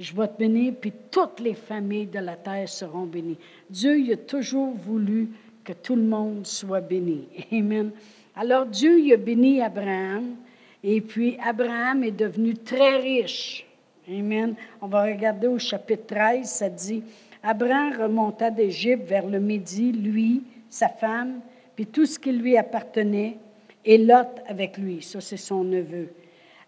Je 0.00 0.14
vais 0.14 0.26
te 0.26 0.38
bénir, 0.38 0.74
puis 0.80 0.92
toutes 1.10 1.40
les 1.40 1.54
familles 1.54 2.06
de 2.06 2.18
la 2.18 2.36
terre 2.36 2.68
seront 2.68 3.06
bénies. 3.06 3.38
Dieu 3.70 3.98
il 4.00 4.12
a 4.12 4.16
toujours 4.16 4.74
voulu 4.74 5.28
que 5.64 5.72
tout 5.72 5.96
le 5.96 6.02
monde 6.02 6.46
soit 6.46 6.80
béni. 6.80 7.26
Amen. 7.52 7.90
Alors 8.36 8.66
Dieu 8.66 9.00
il 9.00 9.12
a 9.12 9.16
béni 9.16 9.60
Abraham, 9.60 10.36
et 10.82 11.00
puis 11.00 11.36
Abraham 11.44 12.04
est 12.04 12.10
devenu 12.10 12.54
très 12.54 12.98
riche. 12.98 13.66
Amen. 14.08 14.54
On 14.82 14.86
va 14.86 15.04
regarder 15.04 15.46
au 15.46 15.58
chapitre 15.58 16.14
13, 16.14 16.46
ça 16.46 16.68
dit, 16.68 17.02
Abraham 17.42 17.94
remonta 18.02 18.50
d'Égypte 18.50 19.08
vers 19.08 19.26
le 19.26 19.40
Midi, 19.40 19.92
lui, 19.92 20.42
sa 20.68 20.88
femme, 20.88 21.40
puis 21.74 21.86
tout 21.86 22.04
ce 22.04 22.18
qui 22.18 22.32
lui 22.32 22.56
appartenait, 22.56 23.38
et 23.84 23.98
Lot 23.98 24.40
avec 24.46 24.78
lui. 24.78 25.02
Ça, 25.02 25.20
c'est 25.20 25.36
son 25.36 25.64
neveu. 25.64 26.08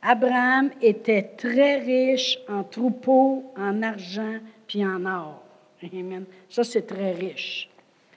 Abraham 0.02 0.70
était 0.82 1.22
très 1.36 1.78
riche 1.78 2.38
en 2.48 2.62
troupeaux, 2.62 3.44
en 3.56 3.82
argent, 3.82 4.36
puis 4.66 4.84
en 4.84 5.04
or. 5.06 5.42
Amen. 5.82 6.24
Ça, 6.48 6.62
c'est 6.64 6.86
très 6.86 7.12
riche. 7.12 7.68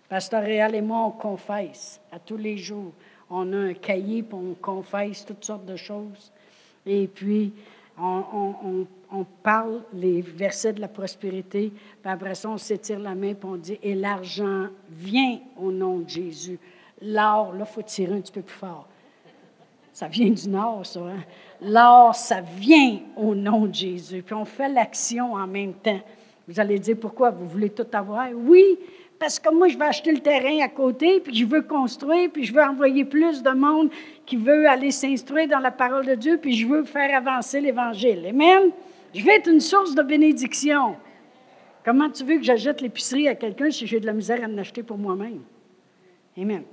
Pasteur 0.09 0.41
Réal 0.41 0.73
et 0.73 0.81
moi, 0.81 1.05
on 1.05 1.11
confesse 1.11 2.01
à 2.11 2.17
tous 2.17 2.37
les 2.37 2.57
jours. 2.57 2.91
On 3.29 3.53
a 3.53 3.57
un 3.57 3.73
cahier, 3.75 4.23
puis 4.23 4.35
on 4.35 4.55
confesse 4.55 5.23
toutes 5.23 5.45
sortes 5.45 5.65
de 5.65 5.75
choses. 5.75 6.31
Et 6.83 7.07
puis, 7.07 7.53
on, 8.01 9.25
parle 9.43 9.83
les 9.93 10.21
versets 10.21 10.73
de 10.73 10.81
la 10.81 10.87
prospérité, 10.87 11.71
puis 12.01 12.11
après 12.11 12.33
ça, 12.33 12.49
on 12.49 12.57
s'étire 12.57 12.99
la 12.99 13.13
main, 13.13 13.33
puis 13.33 13.49
on 13.49 13.55
dit, 13.55 13.77
et 13.83 13.93
l'argent 13.93 14.67
vient 14.89 15.39
au 15.57 15.71
nom 15.71 15.99
de 15.99 16.09
Jésus. 16.09 16.59
L'or, 17.01 17.53
là, 17.53 17.65
il 17.67 17.71
faut 17.71 17.81
tirer 17.81 18.15
un 18.15 18.21
petit 18.21 18.31
peu 18.31 18.41
plus 18.41 18.57
fort. 18.57 18.87
Ça 19.93 20.07
vient 20.07 20.29
du 20.29 20.49
nord, 20.49 20.85
ça. 20.85 21.01
Hein? 21.01 21.23
L'or, 21.61 22.15
ça 22.15 22.41
vient 22.41 22.99
au 23.15 23.35
nom 23.35 23.65
de 23.65 23.73
Jésus. 23.73 24.23
Puis 24.23 24.33
on 24.33 24.45
fait 24.45 24.69
l'action 24.69 25.33
en 25.33 25.45
même 25.45 25.73
temps. 25.73 25.99
Vous 26.47 26.59
allez 26.59 26.79
dire 26.79 26.97
pourquoi? 26.99 27.31
Vous 27.31 27.47
voulez 27.47 27.69
tout 27.69 27.87
avoir? 27.91 28.29
Oui, 28.33 28.79
parce 29.19 29.37
que 29.37 29.53
moi, 29.53 29.67
je 29.67 29.77
vais 29.77 29.85
acheter 29.85 30.13
le 30.13 30.19
terrain 30.19 30.63
à 30.63 30.69
côté, 30.69 31.19
puis 31.19 31.35
je 31.35 31.45
veux 31.45 31.61
construire, 31.61 32.31
puis 32.31 32.45
je 32.45 32.53
veux 32.53 32.63
envoyer 32.63 33.03
plus 33.03 33.43
de 33.43 33.49
monde 33.49 33.89
qui 34.25 34.37
veut 34.37 34.67
aller 34.67 34.91
s'instruire 34.91 35.47
dans 35.47 35.59
la 35.59 35.71
parole 35.71 36.05
de 36.05 36.15
Dieu, 36.15 36.37
puis 36.41 36.55
je 36.55 36.65
veux 36.65 36.85
faire 36.85 37.15
avancer 37.15 37.59
l'Évangile. 37.59 38.25
Amen? 38.27 38.71
Je 39.13 39.25
vais 39.25 39.35
être 39.35 39.49
une 39.49 39.59
source 39.59 39.93
de 39.93 40.03
bénédiction. 40.03 40.95
Comment 41.83 42.09
tu 42.09 42.23
veux 42.23 42.37
que 42.37 42.43
j'achète 42.43 42.81
l'épicerie 42.81 43.27
à 43.27 43.35
quelqu'un 43.35 43.69
si 43.71 43.87
j'ai 43.87 43.99
de 43.99 44.05
la 44.05 44.13
misère 44.13 44.41
à 44.43 44.47
en 44.47 44.57
acheter 44.57 44.83
pour 44.83 44.97
moi-même? 44.97 45.41
Amen. 46.37 46.63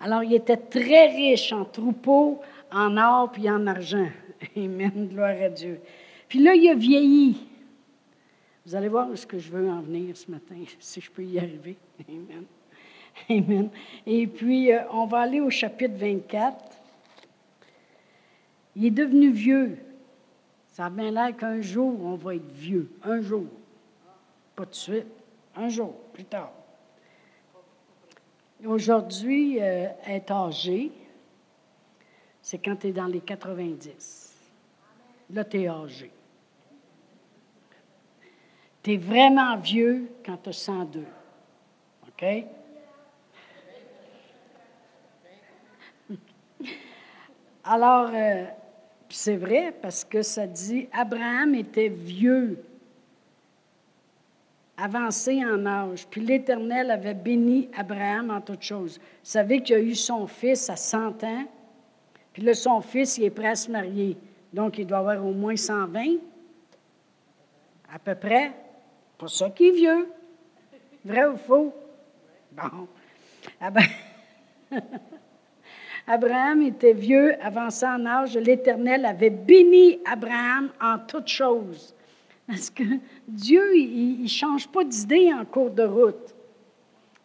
Alors, 0.00 0.24
il 0.24 0.34
était 0.34 0.56
très 0.56 1.08
riche 1.08 1.52
en 1.52 1.64
troupeaux, 1.64 2.40
en 2.72 2.96
or 2.96 3.30
puis 3.30 3.48
en 3.48 3.66
argent. 3.66 4.08
Amen, 4.56 5.08
gloire 5.12 5.36
à 5.42 5.48
Dieu. 5.48 5.80
Puis 6.28 6.40
là, 6.40 6.54
il 6.54 6.68
a 6.68 6.74
vieilli. 6.74 7.36
Vous 8.68 8.76
allez 8.76 8.88
voir 8.88 9.08
où 9.08 9.16
ce 9.16 9.26
que 9.26 9.38
je 9.38 9.50
veux 9.50 9.70
en 9.70 9.80
venir 9.80 10.14
ce 10.14 10.30
matin, 10.30 10.62
si 10.78 11.00
je 11.00 11.10
peux 11.10 11.24
y 11.24 11.38
arriver. 11.38 11.78
Amen. 12.06 12.44
Amen. 13.30 13.70
Et 14.04 14.26
puis, 14.26 14.70
euh, 14.70 14.82
on 14.90 15.06
va 15.06 15.20
aller 15.20 15.40
au 15.40 15.48
chapitre 15.48 15.94
24. 15.94 16.76
Il 18.76 18.84
est 18.84 18.90
devenu 18.90 19.30
vieux. 19.30 19.78
Ça 20.66 20.84
a 20.84 20.90
bien 20.90 21.10
l'air 21.10 21.34
qu'un 21.34 21.62
jour, 21.62 21.98
on 22.04 22.16
va 22.16 22.34
être 22.34 22.52
vieux. 22.52 22.90
Un 23.04 23.22
jour. 23.22 23.46
Pas 24.54 24.66
de 24.66 24.74
suite. 24.74 25.06
Un 25.56 25.70
jour, 25.70 25.94
plus 26.12 26.26
tard. 26.26 26.52
Aujourd'hui, 28.66 29.62
euh, 29.62 29.88
être 30.06 30.30
âgé, 30.30 30.92
c'est 32.42 32.58
quand 32.58 32.76
tu 32.76 32.88
es 32.88 32.92
dans 32.92 33.06
les 33.06 33.20
90. 33.20 34.36
Là, 35.30 35.42
tu 35.46 35.62
es 35.62 35.68
âgé. 35.68 36.10
Tu 38.88 38.96
vraiment 38.96 39.54
vieux 39.58 40.08
quand 40.24 40.38
tu 40.42 40.48
as 40.48 40.52
102. 40.52 41.04
OK? 42.08 42.24
Alors, 47.64 48.10
euh, 48.14 48.46
c'est 49.10 49.36
vrai 49.36 49.74
parce 49.82 50.04
que 50.04 50.22
ça 50.22 50.46
dit 50.46 50.88
Abraham 50.90 51.54
était 51.54 51.90
vieux 51.90 52.64
avancé 54.78 55.44
en 55.44 55.66
âge. 55.66 56.06
Puis 56.06 56.22
l'Éternel 56.22 56.90
avait 56.90 57.12
béni 57.12 57.68
Abraham 57.76 58.30
en 58.30 58.40
toutes 58.40 58.62
choses. 58.62 58.96
Vous 58.98 59.04
savez 59.22 59.62
qu'il 59.62 59.76
a 59.76 59.80
eu 59.80 59.94
son 59.94 60.26
fils 60.26 60.70
à 60.70 60.76
100 60.76 61.24
ans, 61.24 61.44
puis 62.32 62.42
là, 62.42 62.54
son 62.54 62.80
fils, 62.80 63.18
il 63.18 63.24
est 63.24 63.30
prêt 63.30 63.48
à 63.48 63.54
se 63.54 63.70
marier. 63.70 64.16
Donc, 64.50 64.78
il 64.78 64.86
doit 64.86 65.00
avoir 65.00 65.26
au 65.26 65.34
moins 65.34 65.56
120, 65.56 66.16
à 67.92 67.98
peu 67.98 68.14
près. 68.14 68.54
Pour 69.18 69.28
ça 69.30 69.50
qu'il 69.50 69.66
est 69.66 69.72
vieux. 69.72 70.08
Vrai 71.04 71.26
ou 71.26 71.36
faux? 71.36 71.74
Bon. 72.52 72.88
Abraham 76.06 76.62
était 76.62 76.94
vieux, 76.94 77.34
avancé 77.44 77.84
en 77.84 78.06
âge. 78.06 78.36
L'Éternel 78.36 79.04
avait 79.04 79.30
béni 79.30 79.98
Abraham 80.10 80.70
en 80.80 80.98
toutes 81.00 81.28
choses. 81.28 81.94
Parce 82.46 82.70
que 82.70 82.84
Dieu, 83.26 83.76
il 83.76 84.22
ne 84.22 84.28
change 84.28 84.68
pas 84.68 84.84
d'idée 84.84 85.32
en 85.32 85.44
cours 85.44 85.70
de 85.70 85.82
route. 85.82 86.34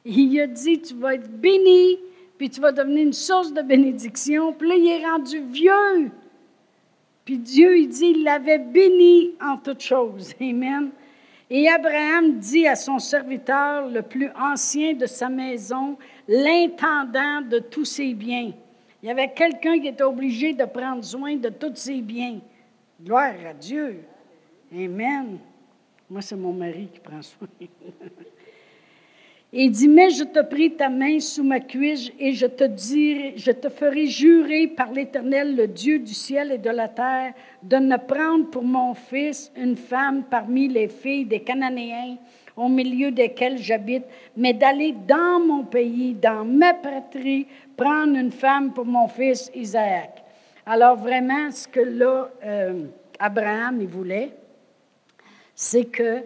Il 0.04 0.38
a 0.42 0.48
dit, 0.48 0.82
tu 0.82 0.96
vas 0.96 1.14
être 1.16 1.30
béni, 1.30 1.98
puis 2.38 2.50
tu 2.50 2.60
vas 2.60 2.74
devenir 2.74 3.04
une 3.04 3.14
source 3.14 3.54
de 3.54 3.62
bénédiction. 3.62 4.52
Puis 4.52 4.68
là, 4.68 4.76
il 4.76 4.88
est 4.88 5.06
rendu 5.06 5.40
vieux. 5.50 6.12
Puis 7.24 7.38
Dieu, 7.38 7.78
il 7.78 7.88
dit, 7.88 8.08
il 8.08 8.24
l'avait 8.24 8.60
béni 8.60 9.32
en 9.42 9.56
toutes 9.58 9.80
choses. 9.80 10.34
Amen. 10.42 10.92
Et 11.56 11.70
Abraham 11.70 12.40
dit 12.40 12.68
à 12.68 12.76
son 12.76 12.98
serviteur, 12.98 13.88
le 13.88 14.02
plus 14.02 14.28
ancien 14.36 14.94
de 14.94 15.06
sa 15.06 15.30
maison, 15.30 16.00
l'intendant 16.28 17.42
de 17.48 17.60
tous 17.60 17.86
ses 17.86 18.16
biens. 18.16 18.52
Il 19.04 19.08
y 19.08 19.12
avait 19.12 19.32
quelqu'un 19.32 19.80
qui 19.80 19.88
était 19.90 20.02
obligé 20.02 20.54
de 20.54 20.66
prendre 20.66 21.04
soin 21.04 21.36
de 21.36 21.50
tous 21.50 21.76
ses 21.76 22.02
biens. 22.02 22.40
Gloire 23.00 23.36
à 23.48 23.54
Dieu. 23.54 24.00
Amen. 24.74 25.38
Moi, 26.10 26.24
c'est 26.24 26.36
mon 26.36 26.54
mari 26.54 26.90
qui 26.92 27.00
prend 27.00 27.22
soin. 27.22 27.48
Et 29.56 29.66
il 29.66 29.72
dit, 29.72 29.88
mais 29.88 30.10
je 30.10 30.24
te 30.24 30.40
prie 30.40 30.72
ta 30.72 30.90
main 30.90 31.20
sous 31.20 31.44
ma 31.44 31.60
cuisse 31.60 32.12
et 32.20 32.34
je 32.34 32.48
te 32.48 32.64
dirai, 32.64 33.34
je 33.36 33.52
te 33.52 33.70
ferai 33.70 34.08
jurer 34.08 34.66
par 34.66 34.92
l'Éternel, 34.92 35.56
le 35.56 35.68
Dieu 35.68 36.00
du 36.00 36.16
ciel 36.16 36.52
et 36.52 36.58
de 36.58 36.72
la 36.72 36.88
terre, 36.88 37.34
de 37.62 37.76
ne 37.76 37.98
prendre 37.98 38.50
pour 38.50 38.64
mon 38.64 38.96
fils 38.96 39.52
une 39.56 39.76
femme 39.76 40.24
parmi 40.24 40.70
les 40.70 40.88
filles 40.88 41.26
des 41.26 41.42
Cananéens, 41.42 42.18
au 42.58 42.68
milieu 42.68 43.12
desquels 43.12 43.60
j'habite, 43.60 44.06
mais 44.36 44.54
d'aller 44.54 44.96
dans 45.08 45.40
mon 45.40 45.66
pays, 45.66 46.16
dans 46.16 46.44
ma 46.44 46.74
patrie, 46.74 47.46
prendre 47.78 48.18
une 48.18 48.32
femme 48.32 48.74
pour 48.74 48.86
mon 48.86 49.08
fils 49.08 49.52
Isaac. 49.54 50.24
Alors 50.66 50.96
vraiment, 50.96 51.52
ce 51.52 51.68
que 51.68 51.80
là, 51.80 52.32
euh, 52.44 52.86
Abraham, 53.20 53.82
il 53.82 53.88
voulait, 53.88 54.32
c'est 55.54 55.86
que 55.86 56.24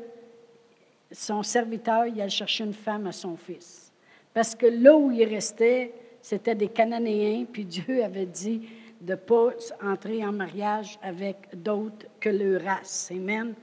son 1.18 1.42
serviteur, 1.42 2.06
il 2.06 2.22
allait 2.22 2.30
chercher 2.30 2.64
une 2.64 2.74
femme 2.74 3.08
à 3.08 3.12
son 3.12 3.36
fils. 3.36 3.92
Parce 4.36 4.54
que 4.54 4.68
là 4.68 4.96
où 4.96 5.10
il 5.12 5.24
restait, 5.24 5.92
c'était 6.22 6.54
des 6.54 6.68
Cananéens, 6.68 7.46
puis 7.52 7.66
Dieu 7.66 8.04
avait 8.04 8.28
dit 8.28 8.70
de 9.02 9.14
ne 9.14 9.16
pas 9.16 9.50
entrer 9.84 10.24
en 10.24 10.32
mariage 10.32 11.00
avec 11.02 11.38
d'autres 11.54 12.06
que 12.20 12.30
leur 12.30 12.62
race. 12.62 13.12
Amen. 13.12 13.56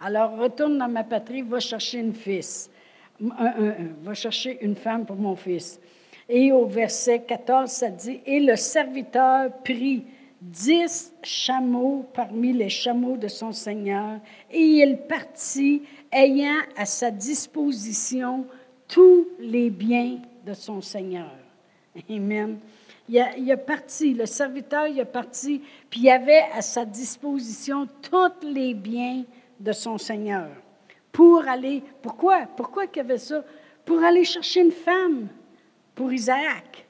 Alors, 0.00 0.36
retourne 0.36 0.76
dans 0.76 0.88
ma 0.88 1.02
patrie, 1.02 1.42
va 1.42 1.60
chercher 1.60 1.98
une 1.98 2.14
fils. 2.14 2.70
va 3.20 4.14
chercher 4.14 4.58
une 4.62 4.76
femme 4.76 5.06
pour 5.06 5.16
mon 5.16 5.34
fils. 5.34 5.80
Et 6.28 6.52
au 6.52 6.66
verset 6.66 7.22
14, 7.22 7.70
ça 7.70 7.88
dit, 7.88 8.20
Et 8.26 8.40
le 8.40 8.54
serviteur 8.54 9.50
prit 9.64 10.04
dix 10.40 11.12
chameaux 11.22 12.06
parmi 12.14 12.52
les 12.52 12.68
chameaux 12.68 13.16
de 13.16 13.28
son 13.28 13.52
Seigneur, 13.52 14.20
et 14.50 14.60
il 14.60 14.98
partit 15.08 15.82
ayant 16.12 16.60
à 16.76 16.84
sa 16.84 17.10
disposition 17.10 18.46
tous 18.86 19.28
les 19.38 19.70
biens 19.70 20.18
de 20.46 20.54
son 20.54 20.80
Seigneur. 20.80 21.30
Amen. 22.10 22.58
Il 23.08 23.50
a, 23.50 23.56
parti, 23.56 24.12
le 24.12 24.26
serviteur, 24.26 24.86
il 24.86 25.00
a 25.00 25.06
parti, 25.06 25.62
puis 25.88 26.00
il 26.00 26.10
avait 26.10 26.44
à 26.54 26.60
sa 26.60 26.84
disposition 26.84 27.88
tous 28.02 28.46
les 28.46 28.74
biens 28.74 29.24
de 29.58 29.72
son 29.72 29.96
Seigneur. 29.96 30.48
Pour 31.10 31.48
aller, 31.48 31.82
pourquoi? 32.02 32.46
Pourquoi 32.54 32.86
qu'il 32.86 33.00
avait 33.00 33.18
ça? 33.18 33.42
Pour 33.84 34.02
aller 34.02 34.24
chercher 34.24 34.60
une 34.60 34.72
femme 34.72 35.28
pour 35.94 36.12
Isaac. 36.12 36.86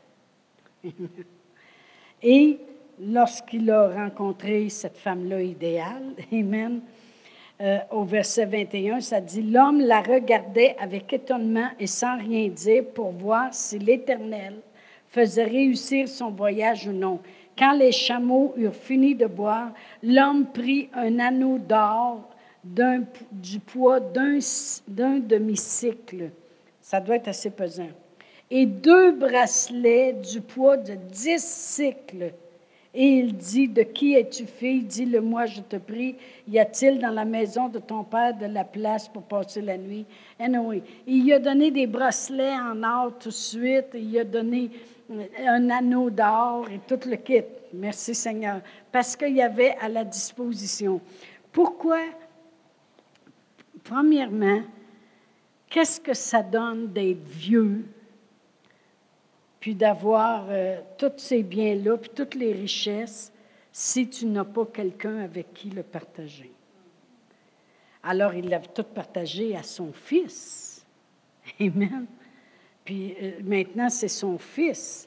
Et 2.23 2.59
lorsqu'il 3.01 3.71
a 3.71 3.89
rencontré 3.89 4.69
cette 4.69 4.99
femme-là 4.99 5.41
idéale, 5.41 6.15
Amen, 6.33 6.81
euh, 7.61 7.79
au 7.91 8.05
verset 8.05 8.47
21, 8.47 9.01
ça 9.01 9.21
dit, 9.21 9.43
L'homme 9.43 9.81
la 9.81 10.01
regardait 10.01 10.77
avec 10.79 11.13
étonnement 11.13 11.69
et 11.81 11.89
sans 11.89 12.17
rien 12.19 12.49
dire 12.49 12.85
pour 12.95 13.11
voir 13.11 13.53
si 13.53 13.79
l'Éternel 13.79 14.55
faisait 15.09 15.45
réussir 15.45 16.09
son 16.09 16.31
voyage 16.31 16.87
ou 16.87 16.93
non. 16.93 17.19
Quand 17.59 17.73
les 17.73 17.91
chameaux 17.91 18.55
eurent 18.57 18.75
fini 18.75 19.17
de 19.17 19.27
boire, 19.27 19.73
l'homme 20.03 20.47
prit 20.47 20.89
un 20.95 21.19
anneau 21.19 21.59
d'or 21.59 22.29
du 23.33 23.59
poids 23.59 23.99
d'un 24.01 25.19
demi-cycle. 25.19 26.31
Ça 26.81 27.01
doit 27.01 27.17
être 27.17 27.29
assez 27.29 27.51
pesant. 27.51 27.89
Et 28.51 28.67
deux 28.67 29.13
bracelets 29.13 30.13
du 30.13 30.41
poids 30.41 30.77
de 30.77 30.95
dix 30.95 31.43
cycles 31.43 32.33
et 32.95 33.07
il 33.19 33.37
dit, 33.37 33.69
de 33.69 33.83
qui 33.83 34.15
es-tu 34.15 34.47
fille? 34.47 34.83
Dis-le-moi, 34.83 35.47
je 35.47 35.61
te 35.61 35.77
prie. 35.77 36.17
Y 36.49 36.59
a-t-il 36.59 36.99
dans 36.99 37.11
la 37.11 37.25
maison 37.25 37.69
de 37.69 37.79
ton 37.79 38.03
père 38.03 38.37
de 38.37 38.47
la 38.47 38.65
place 38.65 39.09
pour 39.09 39.23
passer 39.23 39.61
la 39.61 39.77
nuit? 39.77 40.07
Anyway, 40.39 40.83
il 41.07 41.25
lui 41.25 41.33
a 41.35 41.39
donné 41.39 41.71
des 41.71 41.87
bracelets 41.87 42.55
en 42.55 42.83
or 42.83 43.13
tout 43.19 43.29
de 43.29 43.35
suite. 43.35 43.89
Il 43.95 44.11
lui 44.11 44.19
a 44.19 44.25
donné 44.25 44.71
un 45.47 45.69
anneau 45.71 46.09
d'or 46.09 46.67
et 46.71 46.81
tout 46.87 47.09
le 47.09 47.17
kit. 47.17 47.45
Merci 47.75 48.15
Seigneur. 48.15 48.63
Parce 48.91 49.15
qu'il 49.15 49.37
y 49.37 49.43
avait 49.43 49.77
à 49.81 49.89
la 49.89 50.05
disposition. 50.05 51.01
Pourquoi? 51.53 52.01
Premièrement, 53.85 54.63
qu'est-ce 55.69 56.01
que 56.01 56.15
ça 56.15 56.43
donne 56.43 56.89
d'être 56.89 57.27
vieux? 57.27 57.85
Puis 59.69 59.75
d'avoir 59.75 60.47
euh, 60.49 60.81
tous 60.97 61.19
ces 61.19 61.43
biens-là, 61.43 61.99
puis 61.99 62.09
toutes 62.15 62.35
les 62.35 62.55
richesses, 62.55 63.31
si 63.71 64.09
tu 64.09 64.25
n'as 64.25 64.47
pas 64.47 64.65
quelqu'un 64.65 65.19
avec 65.19 65.53
qui 65.53 65.69
le 65.69 65.83
partager. 65.83 66.51
Alors, 68.03 68.33
il 68.33 68.49
l'a 68.49 68.61
tout 68.61 68.83
partagé 68.83 69.55
à 69.55 69.63
son 69.63 69.93
fils. 69.93 70.87
Amen. 71.61 72.07
Puis 72.83 73.15
euh, 73.21 73.33
maintenant, 73.45 73.91
c'est 73.91 74.09
son 74.09 74.39
fils. 74.39 75.07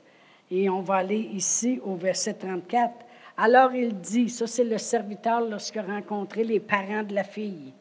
Et 0.51 0.69
on 0.69 0.81
va 0.81 0.97
aller 0.97 1.31
ici 1.33 1.79
au 1.83 1.95
verset 1.95 2.35
34. 2.35 2.93
Alors 3.37 3.73
il 3.73 3.99
dit, 3.99 4.29
ça 4.29 4.45
c'est 4.45 4.63
le 4.63 4.77
serviteur 4.77 5.41
lorsqu'il 5.41 5.81
a 5.81 5.85
rencontré 5.85 6.43
les 6.43 6.59
parents 6.59 7.01
de 7.01 7.15
la 7.15 7.23
fille. 7.23 7.73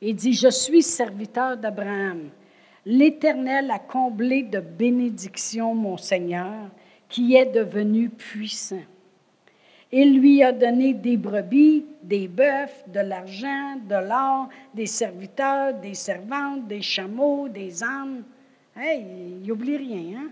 Il 0.00 0.16
dit, 0.16 0.32
je 0.32 0.48
suis 0.48 0.82
serviteur 0.82 1.58
d'Abraham. 1.58 2.30
L'Éternel 2.88 3.68
a 3.72 3.80
comblé 3.80 4.44
de 4.44 4.60
bénédictions 4.60 5.74
mon 5.74 5.96
Seigneur, 5.96 6.70
qui 7.08 7.34
est 7.34 7.46
devenu 7.46 8.08
puissant. 8.08 8.84
Il 9.90 10.20
lui 10.20 10.40
a 10.44 10.52
donné 10.52 10.94
des 10.94 11.16
brebis, 11.16 11.84
des 12.00 12.28
bœufs, 12.28 12.84
de 12.86 13.00
l'argent, 13.00 13.76
de 13.88 14.08
l'or, 14.08 14.48
des 14.72 14.86
serviteurs, 14.86 15.74
des 15.74 15.94
servantes, 15.94 16.68
des 16.68 16.80
chameaux, 16.80 17.48
des 17.48 17.82
ânes. 17.82 18.22
Hey, 18.76 19.04
il 19.42 19.48
n'oublie 19.48 19.76
rien, 19.76 20.20
hein? 20.20 20.30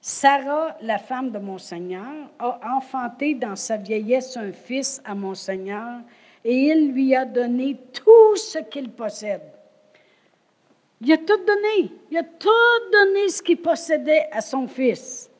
Sarah, 0.00 0.76
la 0.82 0.98
femme 0.98 1.30
de 1.30 1.38
mon 1.38 1.58
Seigneur, 1.58 2.30
a 2.38 2.76
enfanté 2.76 3.34
dans 3.34 3.56
sa 3.56 3.76
vieillesse 3.76 4.36
un 4.36 4.52
fils 4.52 5.00
à 5.04 5.14
mon 5.14 5.34
Seigneur, 5.34 6.00
et 6.44 6.68
il 6.68 6.92
lui 6.92 7.14
a 7.14 7.24
donné 7.24 7.76
tout 7.92 8.36
ce 8.36 8.58
qu'il 8.58 8.90
possède. 8.90 9.55
Il 11.00 11.12
a 11.12 11.18
tout 11.18 11.44
donné. 11.44 11.92
Il 12.10 12.16
a 12.16 12.22
tout 12.22 12.48
donné 12.92 13.28
ce 13.28 13.42
qu'il 13.42 13.58
possédait 13.58 14.28
à 14.32 14.40
son 14.40 14.66
fils. 14.66 15.30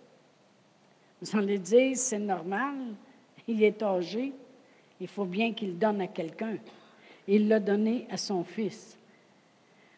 Vous 1.20 1.38
allez 1.38 1.58
dire, 1.58 1.96
c'est 1.96 2.18
normal, 2.18 2.74
il 3.48 3.62
est 3.62 3.82
âgé, 3.82 4.32
il 5.00 5.08
faut 5.08 5.24
bien 5.24 5.54
qu'il 5.54 5.78
donne 5.78 6.02
à 6.02 6.06
quelqu'un. 6.06 6.58
Il 7.26 7.48
l'a 7.48 7.58
donné 7.58 8.06
à 8.10 8.16
son 8.16 8.44
fils. 8.44 8.98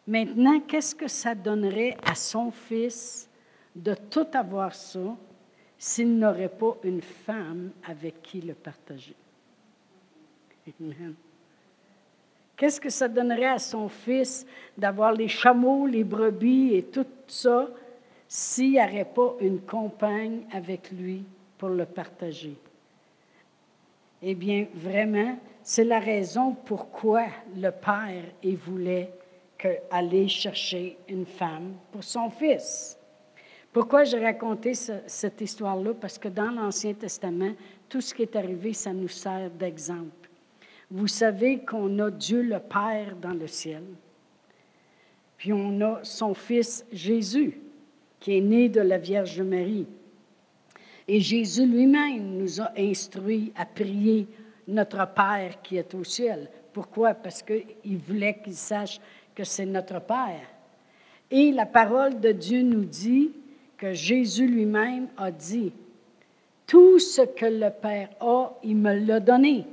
Maintenant, 0.07 0.59
qu'est-ce 0.61 0.95
que 0.95 1.07
ça 1.07 1.35
donnerait 1.35 1.95
à 2.03 2.15
son 2.15 2.51
fils 2.51 3.29
de 3.75 3.93
tout 4.09 4.25
avoir 4.33 4.73
ça 4.73 5.15
s'il 5.77 6.17
n'aurait 6.17 6.49
pas 6.49 6.77
une 6.83 7.01
femme 7.01 7.71
avec 7.83 8.21
qui 8.23 8.41
le 8.41 8.55
partager? 8.55 9.15
Amen. 10.79 11.15
Qu'est-ce 12.59 12.81
que 12.81 12.89
ça 12.89 13.07
donnerait 13.07 13.45
à 13.45 13.57
son 13.57 13.87
fils 13.87 14.45
d'avoir 14.77 15.13
les 15.13 15.29
chameaux, 15.29 15.87
les 15.87 16.03
brebis 16.03 16.75
et 16.75 16.83
tout 16.83 17.05
ça 17.25 17.69
s'il 18.27 18.71
n'y 18.71 18.79
avait 18.81 19.05
pas 19.05 19.33
une 19.39 19.61
compagne 19.61 20.41
avec 20.51 20.91
lui 20.91 21.23
pour 21.57 21.69
le 21.69 21.85
partager? 21.85 22.57
Eh 24.21 24.35
bien, 24.35 24.67
vraiment, 24.73 25.37
c'est 25.63 25.85
la 25.85 25.99
raison 25.99 26.53
pourquoi 26.65 27.27
le 27.55 27.71
père 27.71 28.25
il 28.43 28.57
voulait 28.57 29.09
aller 29.89 30.27
chercher 30.27 30.97
une 31.07 31.25
femme 31.25 31.75
pour 31.93 32.03
son 32.03 32.29
fils. 32.29 32.97
Pourquoi 33.71 34.03
j'ai 34.03 34.19
raconté 34.19 34.73
cette 34.73 35.39
histoire-là? 35.39 35.93
Parce 35.93 36.17
que 36.17 36.27
dans 36.27 36.51
l'Ancien 36.51 36.93
Testament, 36.93 37.53
tout 37.87 38.01
ce 38.01 38.13
qui 38.13 38.23
est 38.23 38.35
arrivé, 38.35 38.73
ça 38.73 38.91
nous 38.91 39.07
sert 39.07 39.49
d'exemple. 39.49 40.28
Vous 40.91 41.07
savez 41.07 41.59
qu'on 41.59 41.99
a 41.99 42.09
Dieu 42.09 42.41
le 42.41 42.59
Père 42.59 43.15
dans 43.21 43.33
le 43.33 43.47
ciel. 43.47 43.83
Puis 45.37 45.53
on 45.53 45.79
a 45.81 46.03
son 46.03 46.33
Fils 46.33 46.85
Jésus, 46.91 47.59
qui 48.19 48.37
est 48.37 48.41
né 48.41 48.69
de 48.69 48.81
la 48.81 48.97
Vierge 48.97 49.41
Marie. 49.41 49.87
Et 51.07 51.21
Jésus 51.21 51.65
lui-même 51.65 52.37
nous 52.37 52.59
a 52.59 52.71
instruits 52.77 53.51
à 53.55 53.65
prier 53.65 54.27
notre 54.67 55.07
Père 55.13 55.61
qui 55.61 55.77
est 55.77 55.93
au 55.93 56.03
ciel. 56.03 56.49
Pourquoi? 56.73 57.13
Parce 57.13 57.41
qu'il 57.41 57.97
voulait 57.97 58.39
qu'il 58.43 58.55
sache 58.55 58.99
que 59.33 59.43
c'est 59.43 59.65
notre 59.65 60.01
Père. 60.01 60.47
Et 61.31 61.51
la 61.51 61.65
parole 61.65 62.19
de 62.19 62.31
Dieu 62.31 62.61
nous 62.61 62.85
dit 62.85 63.31
que 63.77 63.93
Jésus 63.93 64.47
lui-même 64.47 65.07
a 65.17 65.31
dit, 65.31 65.71
tout 66.67 66.99
ce 66.99 67.21
que 67.21 67.45
le 67.45 67.69
Père 67.69 68.09
a, 68.19 68.51
il 68.63 68.75
me 68.75 68.93
l'a 68.93 69.19
donné. 69.19 69.65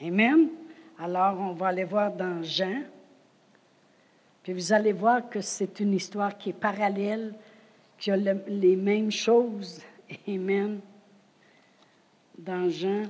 Amen. 0.00 0.50
Alors, 0.98 1.40
on 1.40 1.52
va 1.52 1.68
aller 1.68 1.84
voir 1.84 2.12
dans 2.12 2.42
Jean. 2.42 2.82
Puis 4.42 4.52
vous 4.52 4.72
allez 4.72 4.92
voir 4.92 5.28
que 5.28 5.40
c'est 5.40 5.80
une 5.80 5.94
histoire 5.94 6.36
qui 6.36 6.50
est 6.50 6.52
parallèle, 6.52 7.34
qui 7.98 8.10
a 8.10 8.16
les 8.16 8.76
mêmes 8.76 9.10
choses. 9.10 9.82
Amen. 10.28 10.80
Dans 12.38 12.68
Jean 12.68 13.04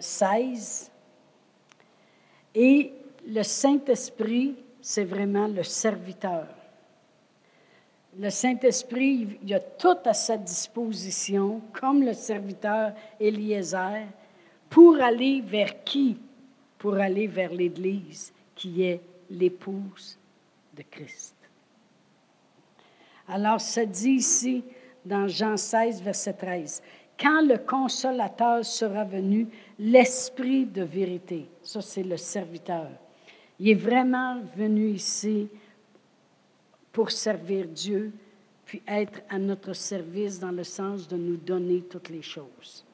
16. 0.00 0.90
Euh, 0.90 2.60
Et 2.60 2.92
le 3.26 3.42
Saint-Esprit, 3.44 4.56
c'est 4.80 5.04
vraiment 5.04 5.46
le 5.46 5.62
serviteur. 5.62 6.48
Le 8.18 8.30
Saint-Esprit, 8.30 9.38
il 9.40 9.54
a 9.54 9.60
tout 9.60 9.98
à 10.04 10.14
sa 10.14 10.36
disposition, 10.36 11.60
comme 11.72 12.02
le 12.02 12.14
serviteur 12.14 12.92
Eliezer, 13.20 14.08
pour 14.70 15.00
aller 15.00 15.40
vers 15.40 15.84
qui? 15.84 16.16
Pour 16.78 16.94
aller 16.94 17.26
vers 17.26 17.52
l'Église, 17.52 18.32
qui 18.54 18.82
est 18.82 19.00
l'épouse 19.30 20.18
de 20.76 20.82
Christ. 20.88 21.34
Alors, 23.26 23.60
ça 23.60 23.84
dit 23.84 24.12
ici, 24.12 24.64
dans 25.04 25.28
Jean 25.28 25.56
16, 25.56 26.02
verset 26.02 26.34
13, 26.34 26.82
Quand 27.18 27.42
le 27.42 27.58
consolateur 27.58 28.64
sera 28.64 29.04
venu, 29.04 29.48
l'Esprit 29.78 30.64
de 30.64 30.82
vérité, 30.82 31.48
ça 31.62 31.80
c'est 31.80 32.02
le 32.02 32.16
serviteur, 32.16 32.88
il 33.58 33.70
est 33.70 33.74
vraiment 33.74 34.40
venu 34.56 34.90
ici 34.90 35.48
pour 36.92 37.10
servir 37.10 37.66
Dieu, 37.66 38.12
puis 38.64 38.82
être 38.86 39.20
à 39.28 39.38
notre 39.38 39.72
service 39.72 40.38
dans 40.38 40.50
le 40.50 40.64
sens 40.64 41.08
de 41.08 41.16
nous 41.16 41.36
donner 41.36 41.82
toutes 41.82 42.08
les 42.08 42.22
choses 42.22 42.84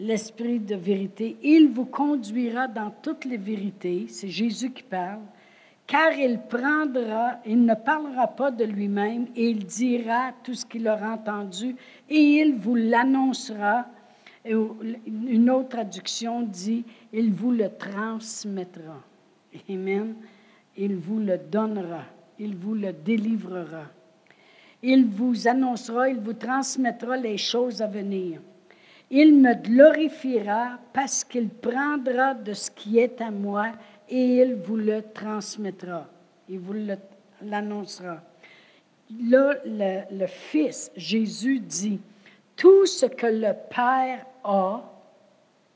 l'Esprit 0.00 0.58
de 0.58 0.74
vérité. 0.76 1.36
Il 1.42 1.68
vous 1.68 1.84
conduira 1.84 2.66
dans 2.66 2.90
toutes 3.02 3.26
les 3.26 3.36
vérités. 3.36 4.06
C'est 4.08 4.28
Jésus 4.28 4.72
qui 4.72 4.82
parle. 4.82 5.20
Car 5.86 6.12
il 6.12 6.40
prendra, 6.48 7.40
il 7.44 7.64
ne 7.64 7.74
parlera 7.74 8.28
pas 8.28 8.50
de 8.50 8.64
lui-même, 8.64 9.26
et 9.34 9.50
il 9.50 9.66
dira 9.66 10.32
tout 10.44 10.54
ce 10.54 10.64
qu'il 10.64 10.88
aura 10.88 11.14
entendu, 11.14 11.74
et 12.08 12.16
il 12.16 12.54
vous 12.54 12.76
l'annoncera. 12.76 13.86
Une 14.44 15.50
autre 15.50 15.70
traduction 15.70 16.42
dit, 16.42 16.84
il 17.12 17.32
vous 17.32 17.50
le 17.50 17.68
transmettra. 17.76 19.02
Amen. 19.68 20.14
Il 20.76 20.96
vous 20.96 21.18
le 21.18 21.36
donnera. 21.36 22.04
Il 22.38 22.56
vous 22.56 22.74
le 22.74 22.92
délivrera. 22.92 23.90
Il 24.82 25.06
vous 25.06 25.46
annoncera, 25.46 26.08
il 26.08 26.20
vous 26.20 26.32
transmettra 26.32 27.18
les 27.18 27.36
choses 27.36 27.82
à 27.82 27.86
venir. 27.86 28.40
Il 29.10 29.34
me 29.34 29.54
glorifiera 29.54 30.78
parce 30.92 31.24
qu'il 31.24 31.48
prendra 31.48 32.34
de 32.34 32.52
ce 32.52 32.70
qui 32.70 32.98
est 32.98 33.20
à 33.20 33.30
moi 33.30 33.72
et 34.08 34.42
il 34.42 34.54
vous 34.54 34.76
le 34.76 35.02
transmettra. 35.02 36.06
Il 36.48 36.60
vous 36.60 36.74
l'annoncera. 37.42 38.22
Là, 39.28 39.54
le, 39.64 40.02
le, 40.16 40.26
Fils, 40.28 40.92
Jésus 40.96 41.58
dit, 41.58 42.00
tout 42.54 42.86
ce 42.86 43.06
que 43.06 43.26
le 43.26 43.52
Père 43.74 44.24
a 44.44 44.82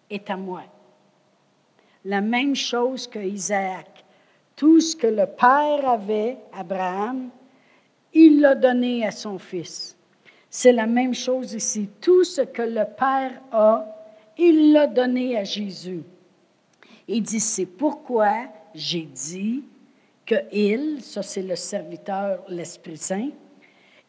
est 0.09 0.31
à 0.31 0.37
moi. 0.37 0.63
La 2.05 2.21
même 2.21 2.55
chose 2.55 3.09
que 3.09 3.19
Isaac. 3.19 4.05
Tout 4.55 4.81
ce 4.81 4.95
que 4.95 5.09
le 5.09 5.27
Père 5.27 5.89
avait, 5.89 6.37
Abraham, 6.53 7.31
il 8.13 8.41
l'a 8.41 8.55
donné 8.55 9.05
à 9.05 9.11
son 9.11 9.39
Fils. 9.39 9.94
C'est 10.57 10.73
la 10.73 10.87
même 10.87 11.15
chose 11.15 11.53
ici. 11.53 11.89
Tout 12.01 12.23
ce 12.23 12.43
que 12.43 12.63
le 12.63 12.85
Père 12.97 13.43
a, 13.51 13.85
il 14.39 14.73
l'a 14.73 14.87
donné 14.87 15.37
à 15.37 15.43
Jésus. 15.43 16.05
Il 17.09 17.25
dit, 17.25 17.41
c'est 17.41 17.67
pourquoi 17.67 18.35
j'ai 18.73 19.03
dit 19.03 19.65
que 20.25 20.37
il, 20.53 21.03
ça 21.03 21.25
c'est 21.25 21.43
le 21.43 21.57
serviteur, 21.57 22.45
l'Esprit 22.49 22.97
Saint, 22.97 23.31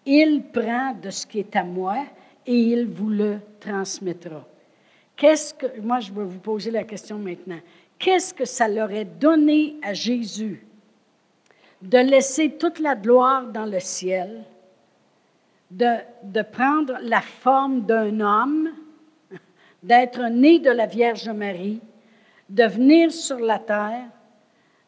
il 0.05 0.43
prend 0.53 0.93
de 0.93 1.09
ce 1.09 1.25
qui 1.25 1.39
est 1.39 1.55
à 1.55 1.63
moi 1.63 2.05
et 2.45 2.55
il 2.55 2.85
vous 2.85 3.09
le 3.09 3.39
transmettra. 3.59 4.45
Qu'est-ce 5.15 5.51
que, 5.51 5.81
moi 5.81 5.99
je 5.99 6.13
vais 6.13 6.25
vous 6.25 6.39
poser 6.39 6.69
la 6.69 6.83
question 6.83 7.17
maintenant, 7.17 7.59
qu'est-ce 7.97 8.35
que 8.35 8.45
ça 8.45 8.67
leur 8.67 8.91
est 8.91 9.05
donné 9.19 9.77
à 9.81 9.95
Jésus? 9.95 10.63
De 11.81 11.97
laisser 11.97 12.51
toute 12.51 12.77
la 12.77 12.93
gloire 12.93 13.47
dans 13.47 13.65
le 13.65 13.79
ciel 13.79 14.45
de, 15.71 16.41
prendre 16.41 16.97
la 17.01 17.21
forme 17.21 17.81
d'un 17.81 18.19
homme, 18.19 18.69
d'être 19.83 20.21
né 20.29 20.59
de 20.59 20.69
la 20.69 20.85
Vierge 20.85 21.29
Marie, 21.29 21.79
de 22.49 22.63
venir 22.65 23.11
sur 23.11 23.39
la 23.39 23.59
terre, 23.59 24.07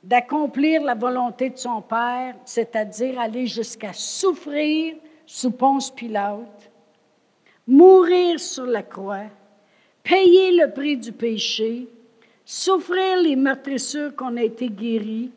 d'accomplir 0.03 0.83
la 0.83 0.95
volonté 0.95 1.49
de 1.49 1.57
son 1.57 1.81
Père, 1.81 2.35
c'est-à-dire 2.45 3.19
aller 3.19 3.47
jusqu'à 3.47 3.93
souffrir 3.93 4.95
sous 5.25 5.51
Ponce 5.51 5.91
Pilate, 5.91 6.71
mourir 7.67 8.39
sur 8.39 8.65
la 8.65 8.83
croix, 8.83 9.25
payer 10.03 10.51
le 10.51 10.71
prix 10.71 10.97
du 10.97 11.11
péché, 11.11 11.87
souffrir 12.45 13.17
les 13.21 13.35
meurtrissures 13.35 14.15
qu'on 14.15 14.37
a 14.37 14.43
été 14.43 14.69
guéris, 14.69 15.31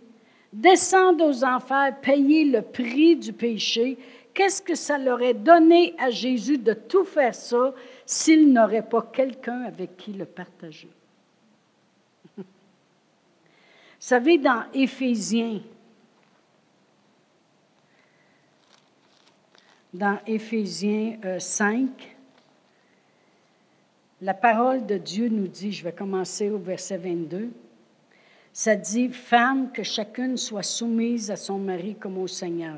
descendre 0.52 1.24
aux 1.24 1.44
enfers, 1.44 2.00
payer 2.00 2.44
le 2.44 2.62
prix 2.62 3.16
du 3.16 3.32
péché 3.32 3.98
Qu'est-ce 4.32 4.62
que 4.62 4.74
ça 4.74 4.96
leur 4.96 5.16
aurait 5.16 5.34
donné 5.34 5.94
à 5.98 6.10
Jésus 6.10 6.58
de 6.58 6.72
tout 6.72 7.04
faire 7.04 7.34
ça 7.34 7.74
s'il 8.06 8.52
n'aurait 8.52 8.86
pas 8.86 9.02
quelqu'un 9.02 9.62
avec 9.62 9.96
qui 9.96 10.12
le 10.12 10.24
partager? 10.24 10.88
Vous 12.36 12.44
savez, 13.98 14.38
dans 14.38 14.64
Éphésiens, 14.72 15.60
dans 19.92 20.18
Éphésiens 20.26 21.18
euh, 21.24 21.38
5, 21.38 22.16
la 24.22 24.34
parole 24.34 24.86
de 24.86 24.96
Dieu 24.96 25.28
nous 25.28 25.48
dit, 25.48 25.72
je 25.72 25.82
vais 25.82 25.92
commencer 25.92 26.50
au 26.50 26.58
verset 26.58 26.98
22, 26.98 27.50
ça 28.52 28.76
dit, 28.76 29.08
Femme, 29.08 29.72
que 29.72 29.82
chacune 29.82 30.36
soit 30.36 30.62
soumise 30.62 31.30
à 31.30 31.36
son 31.36 31.58
mari 31.58 31.94
comme 31.94 32.18
au 32.18 32.26
Seigneur 32.26 32.76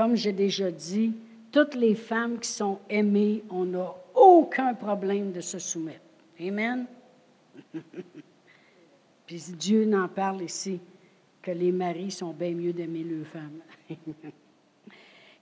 comme 0.00 0.16
j'ai 0.16 0.32
déjà 0.32 0.70
dit, 0.70 1.12
toutes 1.52 1.74
les 1.74 1.94
femmes 1.94 2.38
qui 2.38 2.48
sont 2.48 2.78
aimées, 2.88 3.42
on 3.50 3.66
n'a 3.66 3.94
aucun 4.14 4.72
problème 4.72 5.30
de 5.30 5.42
se 5.42 5.58
soumettre. 5.58 6.00
Amen. 6.40 6.86
Puis 9.26 9.44
Dieu 9.58 9.84
n'en 9.84 10.08
parle 10.08 10.40
ici 10.40 10.80
que 11.42 11.50
les 11.50 11.70
maris 11.70 12.12
sont 12.12 12.32
bien 12.32 12.52
mieux 12.52 12.72
d'aimer 12.72 13.04
leurs 13.04 13.26
femmes. 13.26 13.60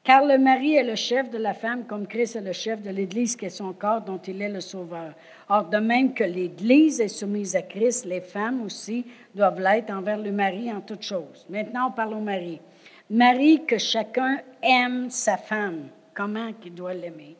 Car 0.02 0.26
le 0.26 0.38
mari 0.38 0.74
est 0.74 0.82
le 0.82 0.96
chef 0.96 1.30
de 1.30 1.38
la 1.38 1.54
femme, 1.54 1.84
comme 1.84 2.08
Christ 2.08 2.34
est 2.34 2.40
le 2.40 2.52
chef 2.52 2.82
de 2.82 2.90
l'Église, 2.90 3.36
qui 3.36 3.44
est 3.44 3.50
son 3.50 3.72
corps, 3.72 4.00
dont 4.00 4.18
il 4.18 4.42
est 4.42 4.48
le 4.48 4.60
sauveur. 4.60 5.14
Or, 5.48 5.66
de 5.66 5.78
même 5.78 6.14
que 6.14 6.24
l'Église 6.24 7.00
est 7.00 7.06
soumise 7.06 7.54
à 7.54 7.62
Christ, 7.62 8.06
les 8.06 8.22
femmes 8.22 8.62
aussi 8.62 9.04
doivent 9.36 9.60
l'être 9.60 9.90
envers 9.92 10.18
le 10.18 10.32
mari 10.32 10.72
en 10.72 10.80
toutes 10.80 11.02
choses. 11.02 11.46
Maintenant, 11.48 11.90
on 11.90 11.92
parle 11.92 12.14
au 12.14 12.20
mari. 12.20 12.58
Mari, 13.10 13.64
que 13.66 13.78
chacun 13.78 14.40
aime 14.62 15.08
sa 15.08 15.36
femme. 15.36 15.88
Comment 16.14 16.52
qu'il 16.52 16.74
doit 16.74 16.94
l'aimer? 16.94 17.36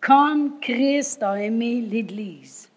Comme 0.00 0.58
Christ 0.60 1.22
a 1.22 1.40
aimé 1.40 1.80
l'Église 1.80 2.70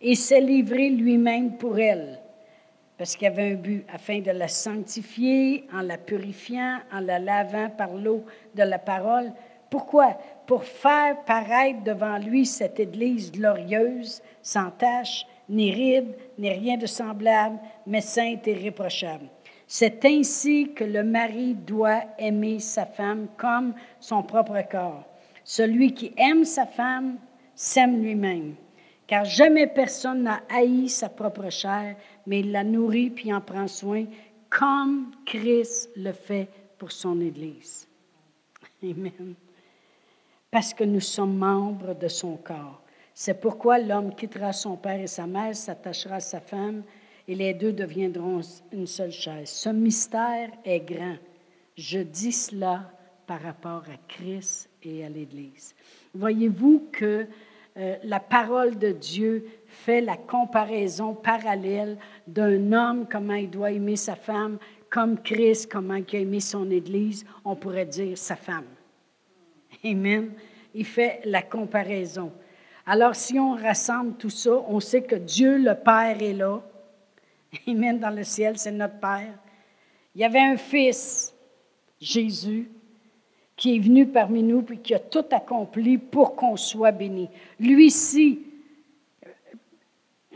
et 0.00 0.14
s'est 0.14 0.40
livré 0.40 0.90
lui-même 0.90 1.56
pour 1.56 1.78
elle 1.78 2.18
parce 2.98 3.14
qu'il 3.14 3.28
avait 3.28 3.52
un 3.52 3.54
but, 3.54 3.84
afin 3.94 4.18
de 4.18 4.32
la 4.32 4.48
sanctifier 4.48 5.64
en 5.72 5.82
la 5.82 5.96
purifiant, 5.96 6.80
en 6.92 6.98
la 6.98 7.20
lavant 7.20 7.70
par 7.70 7.94
l'eau 7.94 8.24
de 8.56 8.64
la 8.64 8.80
parole. 8.80 9.32
Pourquoi? 9.70 10.18
Pour 10.46 10.64
faire 10.64 11.22
paraître 11.24 11.84
devant 11.84 12.18
lui 12.18 12.44
cette 12.44 12.80
Église 12.80 13.30
glorieuse, 13.30 14.20
sans 14.42 14.72
tache, 14.72 15.26
ni 15.48 15.70
ride, 15.70 16.12
ni 16.38 16.50
rien 16.50 16.76
de 16.76 16.86
semblable, 16.86 17.60
mais 17.86 18.00
sainte 18.00 18.48
et 18.48 18.54
réprochable. 18.54 19.28
C'est 19.68 20.04
ainsi 20.04 20.72
que 20.74 20.82
le 20.82 21.04
mari 21.04 21.54
doit 21.54 22.02
aimer 22.18 22.58
sa 22.58 22.86
femme 22.86 23.28
comme 23.36 23.74
son 24.00 24.24
propre 24.24 24.60
corps. 24.68 25.04
Celui 25.44 25.94
qui 25.94 26.12
aime 26.16 26.44
sa 26.44 26.66
femme 26.66 27.18
s'aime 27.54 28.02
lui-même 28.02 28.56
car 29.08 29.24
jamais 29.24 29.66
personne 29.66 30.22
n'a 30.22 30.42
haï 30.50 30.88
sa 30.88 31.08
propre 31.08 31.48
chair, 31.48 31.96
mais 32.26 32.40
il 32.40 32.52
la 32.52 32.62
nourrit 32.62 33.10
puis 33.10 33.32
en 33.32 33.40
prend 33.40 33.66
soin, 33.66 34.04
comme 34.50 35.10
Christ 35.24 35.90
le 35.96 36.12
fait 36.12 36.48
pour 36.76 36.92
son 36.92 37.18
Église. 37.20 37.88
Amen. 38.82 39.34
Parce 40.50 40.74
que 40.74 40.84
nous 40.84 41.00
sommes 41.00 41.36
membres 41.36 41.94
de 41.94 42.06
son 42.06 42.36
corps. 42.36 42.82
C'est 43.14 43.40
pourquoi 43.40 43.78
l'homme 43.78 44.14
quittera 44.14 44.52
son 44.52 44.76
père 44.76 45.00
et 45.00 45.06
sa 45.06 45.26
mère, 45.26 45.56
s'attachera 45.56 46.16
à 46.16 46.20
sa 46.20 46.40
femme, 46.40 46.82
et 47.28 47.34
les 47.34 47.52
deux 47.52 47.72
deviendront 47.72 48.40
une 48.72 48.86
seule 48.86 49.12
chaise. 49.12 49.50
Ce 49.50 49.68
mystère 49.68 50.50
est 50.64 50.80
grand. 50.80 51.16
Je 51.76 51.98
dis 51.98 52.32
cela 52.32 52.90
par 53.26 53.42
rapport 53.42 53.84
à 53.92 53.98
Christ 54.08 54.70
et 54.82 55.04
à 55.04 55.10
l'Église. 55.10 55.74
Voyez-vous 56.14 56.88
que 56.90 57.26
euh, 57.76 57.96
la 58.02 58.18
parole 58.18 58.78
de 58.78 58.90
Dieu 58.90 59.44
fait 59.66 60.00
la 60.00 60.16
comparaison 60.16 61.14
parallèle 61.14 61.98
d'un 62.26 62.72
homme, 62.72 63.06
comment 63.08 63.34
il 63.34 63.50
doit 63.50 63.72
aimer 63.72 63.96
sa 63.96 64.16
femme, 64.16 64.58
comme 64.90 65.20
Christ, 65.20 65.70
comment 65.70 65.96
il 65.96 66.16
a 66.16 66.20
aimé 66.20 66.40
son 66.40 66.70
Église, 66.70 67.26
on 67.44 67.54
pourrait 67.54 67.84
dire 67.84 68.16
sa 68.16 68.36
femme. 68.36 68.64
Amen. 69.84 70.32
Il 70.74 70.86
fait 70.86 71.20
la 71.26 71.42
comparaison. 71.42 72.32
Alors, 72.86 73.14
si 73.14 73.38
on 73.38 73.54
rassemble 73.54 74.16
tout 74.16 74.30
ça, 74.30 74.64
on 74.66 74.80
sait 74.80 75.02
que 75.02 75.14
Dieu 75.14 75.58
le 75.58 75.74
Père 75.74 76.22
est 76.22 76.32
là. 76.32 76.62
Amen. 77.66 77.98
Dans 77.98 78.10
le 78.10 78.24
ciel, 78.24 78.58
c'est 78.58 78.72
notre 78.72 78.98
Père. 78.98 79.34
Il 80.14 80.20
y 80.20 80.24
avait 80.24 80.40
un 80.40 80.56
fils, 80.56 81.34
Jésus, 82.00 82.70
qui 83.56 83.76
est 83.76 83.80
venu 83.80 84.06
parmi 84.06 84.42
nous 84.42 84.62
puis 84.62 84.78
qui 84.78 84.94
a 84.94 84.98
tout 84.98 85.24
accompli 85.30 85.98
pour 85.98 86.34
qu'on 86.36 86.56
soit 86.56 86.92
béni. 86.92 87.28
Lui-ci, 87.58 88.40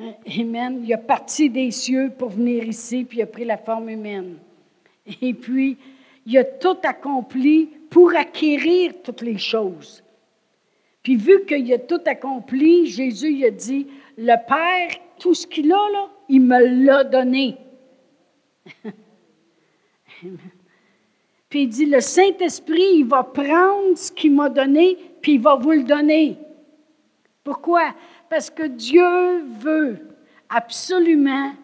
euh, 0.00 0.10
Amen, 0.38 0.82
il 0.84 0.92
a 0.92 0.98
parti 0.98 1.48
des 1.48 1.70
cieux 1.70 2.12
pour 2.18 2.30
venir 2.30 2.64
ici, 2.64 3.04
puis 3.04 3.18
il 3.18 3.22
a 3.22 3.26
pris 3.26 3.44
la 3.44 3.56
forme 3.56 3.88
humaine. 3.88 4.38
Et 5.20 5.34
puis, 5.34 5.76
il 6.26 6.38
a 6.38 6.44
tout 6.44 6.78
accompli 6.82 7.68
pour 7.90 8.14
acquérir 8.14 8.94
toutes 9.02 9.22
les 9.22 9.38
choses. 9.38 10.02
Puis 11.02 11.16
vu 11.16 11.44
qu'il 11.46 11.72
a 11.72 11.78
tout 11.78 12.00
accompli, 12.06 12.86
Jésus 12.86 13.32
il 13.32 13.44
a 13.44 13.50
dit, 13.50 13.86
le 14.16 14.36
Père, 14.46 15.00
tout 15.22 15.34
ce 15.34 15.46
qu'il 15.46 15.72
a, 15.72 15.90
là, 15.92 16.10
il 16.28 16.40
me 16.40 16.84
l'a 16.84 17.04
donné. 17.04 17.56
Puis 21.48 21.62
il 21.62 21.68
dit, 21.68 21.86
le 21.86 22.00
Saint-Esprit, 22.00 22.96
il 22.96 23.04
va 23.04 23.22
prendre 23.22 23.96
ce 23.96 24.10
qu'il 24.10 24.34
m'a 24.34 24.48
donné, 24.48 24.98
puis 25.20 25.34
il 25.34 25.40
va 25.40 25.54
vous 25.54 25.70
le 25.70 25.84
donner. 25.84 26.38
Pourquoi? 27.44 27.94
Parce 28.28 28.50
que 28.50 28.64
Dieu 28.64 29.44
veut 29.60 30.08
absolument 30.48 31.54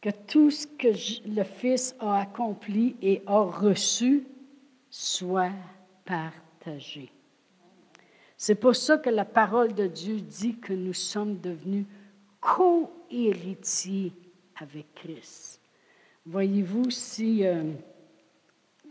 que 0.00 0.08
tout 0.26 0.50
ce 0.50 0.66
que 0.66 0.88
le 1.28 1.44
Fils 1.44 1.94
a 2.00 2.22
accompli 2.22 2.96
et 3.02 3.20
a 3.26 3.42
reçu 3.42 4.24
soit 4.88 5.52
partagé. 6.06 7.12
C'est 8.38 8.54
pour 8.54 8.74
ça 8.74 8.96
que 8.96 9.10
la 9.10 9.26
parole 9.26 9.74
de 9.74 9.86
Dieu 9.86 10.16
dit 10.22 10.56
que 10.56 10.72
nous 10.72 10.94
sommes 10.94 11.38
devenus 11.38 11.84
co-héritiers 12.42 14.12
avec 14.56 14.92
Christ. 14.94 15.58
Voyez-vous, 16.26 16.90
si... 16.90 17.46
Euh, 17.46 17.72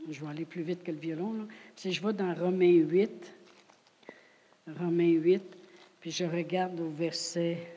je 0.10 0.20
vais 0.20 0.32
aller 0.32 0.46
plus 0.46 0.64
vite 0.64 0.84
que 0.84 0.92
le 0.92 0.98
violon. 0.98 1.48
Si 1.76 1.92
je 1.92 2.06
vais 2.06 2.14
dans 2.14 2.34
Romains 2.34 2.66
8, 2.66 3.34
Romains 4.80 5.12
8, 5.12 5.44
puis 6.00 6.10
je 6.10 6.26
regarde 6.26 6.80
au 6.80 6.90
verset 6.90 7.68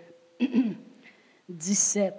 17, 1.48 2.14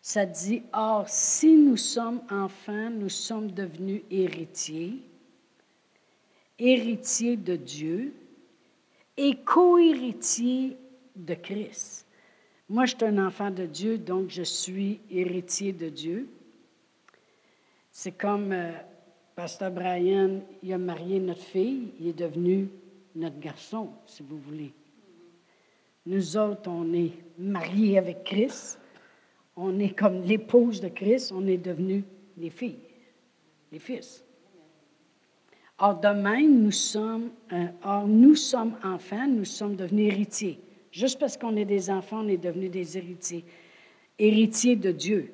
ça 0.00 0.24
dit, 0.24 0.62
Or, 0.72 1.08
si 1.08 1.56
nous 1.56 1.76
sommes 1.76 2.22
enfants, 2.30 2.90
nous 2.90 3.08
sommes 3.08 3.50
devenus 3.50 4.02
héritiers, 4.10 5.02
héritiers 6.58 7.36
de 7.36 7.56
Dieu 7.56 8.14
et 9.16 9.34
co-héritiers 9.42 10.76
de 11.16 11.34
Christ. 11.34 12.06
Moi, 12.70 12.86
je 12.86 12.94
suis 12.94 13.04
un 13.04 13.26
enfant 13.26 13.50
de 13.50 13.66
Dieu, 13.66 13.98
donc 13.98 14.30
je 14.30 14.44
suis 14.44 15.00
héritier 15.10 15.72
de 15.72 15.88
Dieu. 15.88 16.28
C'est 17.90 18.12
comme 18.12 18.52
euh, 18.52 18.70
Pasteur 19.34 19.72
Brian, 19.72 20.38
il 20.62 20.72
a 20.72 20.78
marié 20.78 21.18
notre 21.18 21.42
fille, 21.42 21.88
il 21.98 22.06
est 22.06 22.18
devenu 22.18 22.68
notre 23.16 23.40
garçon, 23.40 23.88
si 24.06 24.22
vous 24.22 24.38
voulez. 24.38 24.72
Nous 26.06 26.36
autres, 26.36 26.70
on 26.70 26.92
est 26.92 27.10
mariés 27.36 27.98
avec 27.98 28.22
Christ. 28.22 28.78
On 29.56 29.80
est 29.80 29.98
comme 29.98 30.22
l'épouse 30.22 30.80
de 30.80 30.88
Christ, 30.90 31.32
on 31.32 31.48
est 31.48 31.58
devenus 31.58 32.04
les 32.38 32.50
filles, 32.50 32.78
les 33.72 33.80
fils. 33.80 34.24
Or, 35.80 35.98
de 35.98 36.06
même, 36.06 36.62
nous 36.62 36.70
sommes, 36.70 37.30
euh, 37.52 37.66
or, 37.82 38.06
nous 38.06 38.36
sommes 38.36 38.76
enfants, 38.84 39.26
nous 39.26 39.44
sommes 39.44 39.74
devenus 39.74 40.12
héritiers. 40.12 40.60
Juste 40.90 41.18
parce 41.18 41.36
qu'on 41.36 41.56
est 41.56 41.64
des 41.64 41.90
enfants, 41.90 42.22
on 42.24 42.28
est 42.28 42.36
devenus 42.36 42.70
des 42.70 42.98
héritiers. 42.98 43.44
Héritiers 44.18 44.76
de 44.76 44.90
Dieu. 44.90 45.32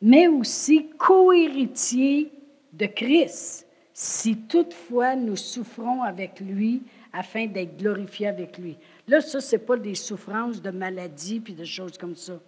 Mais 0.00 0.28
aussi 0.28 0.88
co-héritiers 0.98 2.30
de 2.72 2.86
Christ, 2.86 3.66
si 3.92 4.36
toutefois 4.36 5.16
nous 5.16 5.36
souffrons 5.36 6.02
avec 6.02 6.40
lui 6.40 6.82
afin 7.12 7.46
d'être 7.46 7.76
glorifiés 7.76 8.26
avec 8.26 8.58
lui. 8.58 8.76
Là, 9.06 9.20
ça, 9.20 9.40
ce 9.40 9.54
n'est 9.54 9.62
pas 9.62 9.76
des 9.76 9.94
souffrances 9.94 10.60
de 10.60 10.70
maladie 10.70 11.40
puis 11.40 11.54
de 11.54 11.64
choses 11.64 11.96
comme 11.96 12.16
ça. 12.16 12.40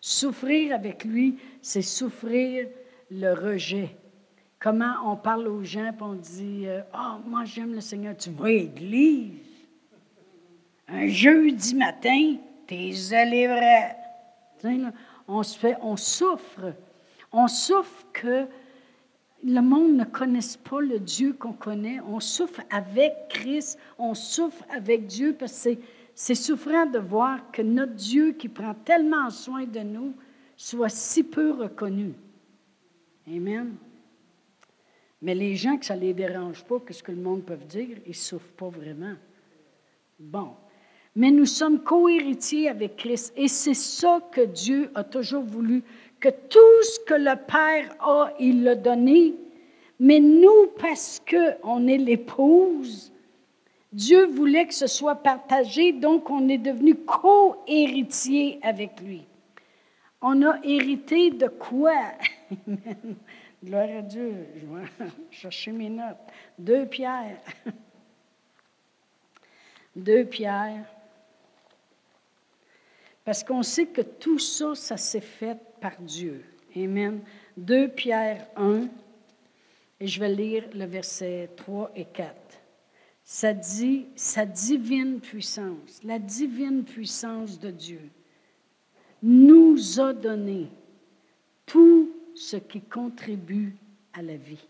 Souffrir 0.00 0.74
avec 0.74 1.04
lui, 1.04 1.36
c'est 1.60 1.82
souffrir 1.82 2.68
le 3.10 3.32
rejet. 3.32 3.90
Comment 4.58 4.94
on 5.04 5.16
parle 5.16 5.48
aux 5.48 5.64
gens 5.64 5.86
et 5.86 6.02
on 6.02 6.14
dit 6.14 6.66
Ah, 6.92 7.18
oh, 7.18 7.28
moi 7.28 7.44
j'aime 7.44 7.74
le 7.74 7.80
Seigneur, 7.80 8.16
tu 8.16 8.30
vas 8.30 8.46
à 8.46 8.48
l'église. 8.48 9.45
Un 10.88 11.08
jeudi 11.08 11.74
matin, 11.74 12.36
t'es 12.66 12.90
vrai. 12.90 13.96
On 15.28 15.42
se 15.42 15.66
on 15.82 15.96
souffre. 15.96 16.72
On 17.32 17.48
souffre 17.48 18.06
que 18.12 18.46
le 19.44 19.60
monde 19.60 19.96
ne 19.96 20.04
connaisse 20.04 20.56
pas 20.56 20.80
le 20.80 20.98
Dieu 20.98 21.32
qu'on 21.32 21.52
connaît. 21.52 22.00
On 22.00 22.20
souffre 22.20 22.60
avec 22.70 23.28
Christ, 23.28 23.78
on 23.98 24.14
souffre 24.14 24.64
avec 24.70 25.06
Dieu 25.06 25.34
parce 25.38 25.64
que 25.64 25.70
c'est 26.14 26.34
souffrant 26.34 26.86
de 26.86 26.98
voir 26.98 27.50
que 27.50 27.62
notre 27.62 27.94
Dieu 27.94 28.32
qui 28.32 28.48
prend 28.48 28.74
tellement 28.74 29.28
soin 29.30 29.64
de 29.64 29.80
nous 29.80 30.14
soit 30.56 30.88
si 30.88 31.22
peu 31.22 31.50
reconnu. 31.50 32.14
Amen. 33.28 33.74
Mais 35.20 35.34
les 35.34 35.56
gens 35.56 35.76
que 35.76 35.84
ça 35.84 35.96
ne 35.96 36.00
les 36.00 36.14
dérange 36.14 36.64
pas, 36.64 36.78
que 36.78 36.94
ce 36.94 37.02
que 37.02 37.12
le 37.12 37.20
monde 37.20 37.44
peut 37.44 37.56
dire, 37.56 37.98
ils 38.06 38.10
ne 38.10 38.14
souffrent 38.14 38.52
pas 38.56 38.68
vraiment. 38.68 39.14
Bon. 40.18 40.54
Mais 41.16 41.30
nous 41.30 41.46
sommes 41.46 41.82
co-héritiers 41.82 42.68
avec 42.68 42.96
Christ. 42.96 43.32
Et 43.36 43.48
c'est 43.48 43.74
ça 43.74 44.20
que 44.30 44.42
Dieu 44.42 44.90
a 44.94 45.02
toujours 45.02 45.42
voulu, 45.42 45.82
que 46.20 46.28
tout 46.28 46.82
ce 46.82 47.00
que 47.06 47.14
le 47.14 47.34
Père 47.46 47.96
a, 48.00 48.32
il 48.38 48.62
l'a 48.62 48.74
donné. 48.74 49.34
Mais 49.98 50.20
nous, 50.20 50.66
parce 50.78 51.22
qu'on 51.28 51.86
est 51.86 51.96
l'épouse, 51.96 53.12
Dieu 53.94 54.26
voulait 54.26 54.66
que 54.66 54.74
ce 54.74 54.86
soit 54.86 55.14
partagé, 55.14 55.92
donc 55.92 56.28
on 56.28 56.50
est 56.50 56.58
devenu 56.58 56.94
co-héritier 56.94 58.58
avec 58.62 59.00
lui. 59.00 59.24
On 60.20 60.42
a 60.42 60.58
hérité 60.64 61.30
de 61.30 61.48
quoi? 61.48 61.94
Gloire 63.64 63.88
à 63.98 64.02
Dieu. 64.02 64.34
Je 64.54 64.66
vais 64.66 65.10
chercher 65.30 65.72
mes 65.72 65.88
notes. 65.88 66.18
Deux 66.58 66.84
pierres. 66.84 67.40
Deux 69.96 70.26
pierres. 70.26 70.84
Parce 73.26 73.42
qu'on 73.42 73.64
sait 73.64 73.86
que 73.86 74.02
tout 74.02 74.38
ça, 74.38 74.76
ça 74.76 74.96
s'est 74.96 75.20
fait 75.20 75.58
par 75.80 76.00
Dieu. 76.00 76.44
Amen. 76.76 77.20
Deux 77.56 77.88
Pierre 77.88 78.46
1, 78.54 78.86
et 79.98 80.06
je 80.06 80.20
vais 80.20 80.32
lire 80.32 80.64
le 80.72 80.84
verset 80.84 81.50
3 81.56 81.90
et 81.96 82.04
4. 82.04 82.32
Ça 83.24 83.52
dit 83.52 84.06
sa 84.14 84.46
divine 84.46 85.18
puissance, 85.18 86.04
la 86.04 86.20
divine 86.20 86.84
puissance 86.84 87.58
de 87.58 87.72
Dieu 87.72 88.00
nous 89.24 89.98
a 89.98 90.12
donné 90.12 90.68
tout 91.64 92.12
ce 92.36 92.56
qui 92.56 92.80
contribue 92.80 93.74
à 94.12 94.22
la 94.22 94.36
vie. 94.36 94.64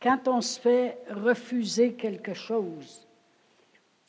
Quand 0.00 0.28
on 0.28 0.40
se 0.40 0.58
fait 0.58 0.96
refuser 1.10 1.92
quelque 1.92 2.32
chose, 2.32 3.03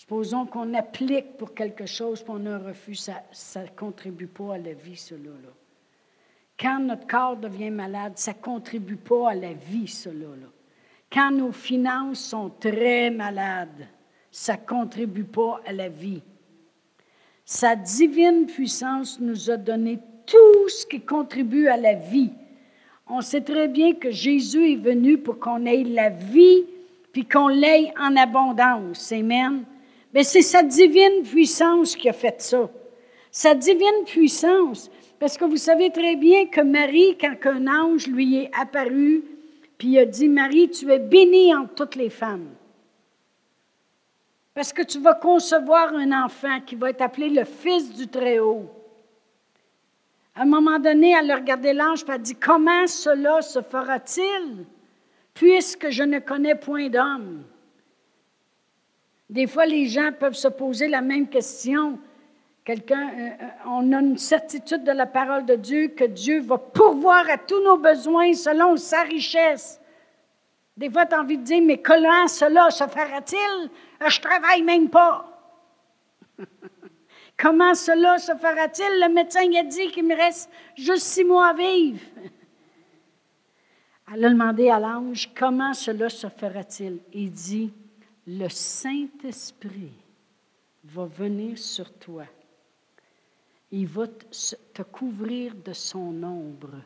supposons 0.05 0.45
qu'on 0.45 0.75
applique 0.75 1.35
pour 1.35 1.55
quelque 1.55 1.87
chose, 1.87 2.21
puis 2.21 2.31
on 2.35 2.45
a 2.45 2.51
un 2.51 2.59
refus, 2.59 2.93
ça 2.93 3.23
ne 3.55 3.67
contribue 3.75 4.27
pas 4.27 4.53
à 4.53 4.57
la 4.59 4.73
vie, 4.73 4.95
cela. 4.95 5.31
Là. 5.31 5.49
Quand 6.59 6.79
notre 6.79 7.07
corps 7.07 7.35
devient 7.35 7.71
malade, 7.71 8.11
ça 8.13 8.33
ne 8.33 8.37
contribue 8.37 8.97
pas 8.97 9.31
à 9.31 9.33
la 9.33 9.53
vie, 9.53 9.87
cela. 9.87 10.27
Là. 10.27 10.47
Quand 11.11 11.31
nos 11.31 11.51
finances 11.51 12.19
sont 12.19 12.51
très 12.51 13.09
malades, 13.09 13.87
ça 14.29 14.53
ne 14.53 14.67
contribue 14.67 15.23
pas 15.23 15.59
à 15.65 15.73
la 15.73 15.89
vie. 15.89 16.21
Sa 17.43 17.75
divine 17.75 18.45
puissance 18.45 19.19
nous 19.19 19.49
a 19.49 19.57
donné 19.57 19.97
tout 20.27 20.69
ce 20.69 20.85
qui 20.85 21.01
contribue 21.01 21.67
à 21.67 21.77
la 21.77 21.95
vie. 21.95 22.31
On 23.07 23.21
sait 23.21 23.41
très 23.41 23.67
bien 23.67 23.95
que 23.95 24.11
Jésus 24.11 24.73
est 24.73 24.75
venu 24.75 25.17
pour 25.17 25.39
qu'on 25.39 25.65
ait 25.65 25.83
la 25.83 26.09
vie, 26.09 26.63
puis 27.11 27.25
qu'on 27.25 27.47
l'ait 27.47 27.91
en 27.99 28.15
abondance. 28.15 29.11
Amen. 29.11 29.63
Mais 30.15 30.23
c'est 30.23 30.41
sa 30.41 30.63
divine 30.63 31.23
puissance 31.23 31.97
qui 31.97 32.07
a 32.07 32.13
fait 32.13 32.41
ça. 32.41 32.69
Sa 33.31 33.53
divine 33.53 34.05
puissance. 34.05 34.89
Parce 35.19 35.37
que 35.37 35.43
vous 35.43 35.57
savez 35.57 35.91
très 35.91 36.15
bien 36.15 36.45
que 36.45 36.61
Marie, 36.61 37.17
quand 37.19 37.35
un 37.43 37.67
ange 37.67 38.07
lui 38.07 38.37
est 38.37 38.51
apparu, 38.57 39.25
puis 39.77 39.89
il 39.89 39.99
a 39.99 40.05
dit, 40.05 40.29
Marie, 40.29 40.69
tu 40.69 40.89
es 40.89 40.99
bénie 40.99 41.53
entre 41.53 41.75
toutes 41.75 41.95
les 41.95 42.09
femmes. 42.09 42.47
Parce 44.53 44.71
que 44.71 44.83
tu 44.83 44.99
vas 44.99 45.15
concevoir 45.15 45.93
un 45.93 46.23
enfant 46.23 46.61
qui 46.65 46.75
va 46.75 46.91
être 46.91 47.01
appelé 47.01 47.29
le 47.29 47.43
Fils 47.43 47.93
du 47.93 48.07
Très-Haut. 48.07 48.69
À 50.33 50.43
un 50.43 50.45
moment 50.45 50.79
donné, 50.79 51.11
elle 51.11 51.29
a 51.29 51.35
regardé 51.35 51.73
l'ange 51.73 52.05
et 52.07 52.11
a 52.11 52.17
dit, 52.17 52.35
comment 52.35 52.87
cela 52.87 53.41
se 53.41 53.61
fera-t-il, 53.61 54.65
puisque 55.33 55.89
je 55.89 56.03
ne 56.03 56.19
connais 56.19 56.55
point 56.55 56.87
d'homme? 56.87 57.43
Des 59.29 59.47
fois, 59.47 59.65
les 59.65 59.87
gens 59.87 60.11
peuvent 60.17 60.35
se 60.35 60.47
poser 60.47 60.87
la 60.87 61.01
même 61.01 61.27
question. 61.27 61.99
Quelqu'un, 62.63 63.09
euh, 63.09 63.29
euh, 63.41 63.47
on 63.67 63.91
a 63.91 63.99
une 63.99 64.17
certitude 64.17 64.83
de 64.83 64.91
la 64.91 65.05
parole 65.05 65.45
de 65.45 65.55
Dieu 65.55 65.89
que 65.89 66.03
Dieu 66.03 66.41
va 66.41 66.57
pourvoir 66.57 67.29
à 67.29 67.37
tous 67.37 67.61
nos 67.63 67.77
besoins 67.77 68.33
selon 68.33 68.75
sa 68.77 69.01
richesse. 69.01 69.79
Des 70.77 70.89
fois, 70.89 71.05
tu 71.05 71.15
as 71.15 71.21
envie 71.21 71.37
de 71.37 71.43
dire, 71.43 71.61
mais 71.63 71.81
comment 71.81 72.27
cela 72.27 72.69
se 72.69 72.83
fera-t-il? 72.83 73.69
Euh, 74.01 74.09
je 74.09 74.19
travaille 74.19 74.61
même 74.61 74.89
pas. 74.89 75.25
comment 77.37 77.73
cela 77.73 78.17
se 78.17 78.33
fera-t-il? 78.33 79.01
Le 79.01 79.13
médecin 79.13 79.51
a 79.57 79.63
dit 79.63 79.87
qu'il 79.91 80.05
me 80.05 80.15
reste 80.15 80.49
juste 80.75 81.05
six 81.05 81.23
mois 81.23 81.47
à 81.47 81.53
vivre. 81.53 81.99
Elle 84.13 84.25
a 84.25 84.29
demandé 84.29 84.69
à 84.69 84.79
l'ange, 84.79 85.31
comment 85.35 85.73
cela 85.73 86.09
se 86.09 86.27
fera-t-il? 86.27 86.99
Il 87.13 87.31
dit, 87.31 87.73
le 88.27 88.49
Saint-Esprit 88.49 89.93
va 90.83 91.05
venir 91.05 91.57
sur 91.57 91.91
toi 91.93 92.25
il 93.71 93.87
va 93.87 94.07
te 94.07 94.81
couvrir 94.83 95.53
de 95.53 95.73
son 95.73 96.23
ombre. 96.23 96.81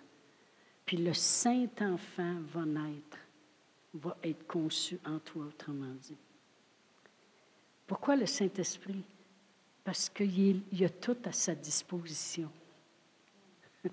Puis 0.85 0.97
le 0.97 1.13
Saint-Enfant 1.13 2.37
va 2.51 2.65
naître, 2.65 3.17
va 3.93 4.17
être 4.23 4.47
conçu 4.47 4.99
en 5.05 5.19
toi, 5.19 5.45
autrement 5.45 5.93
dit. 6.01 6.17
Pourquoi 7.85 8.15
le 8.15 8.25
Saint-Esprit? 8.25 9.03
Parce 9.83 10.09
qu'il 10.09 10.63
y 10.71 10.83
a 10.83 10.89
tout 10.89 11.17
à 11.25 11.31
sa 11.31 11.55
disposition. 11.55 12.51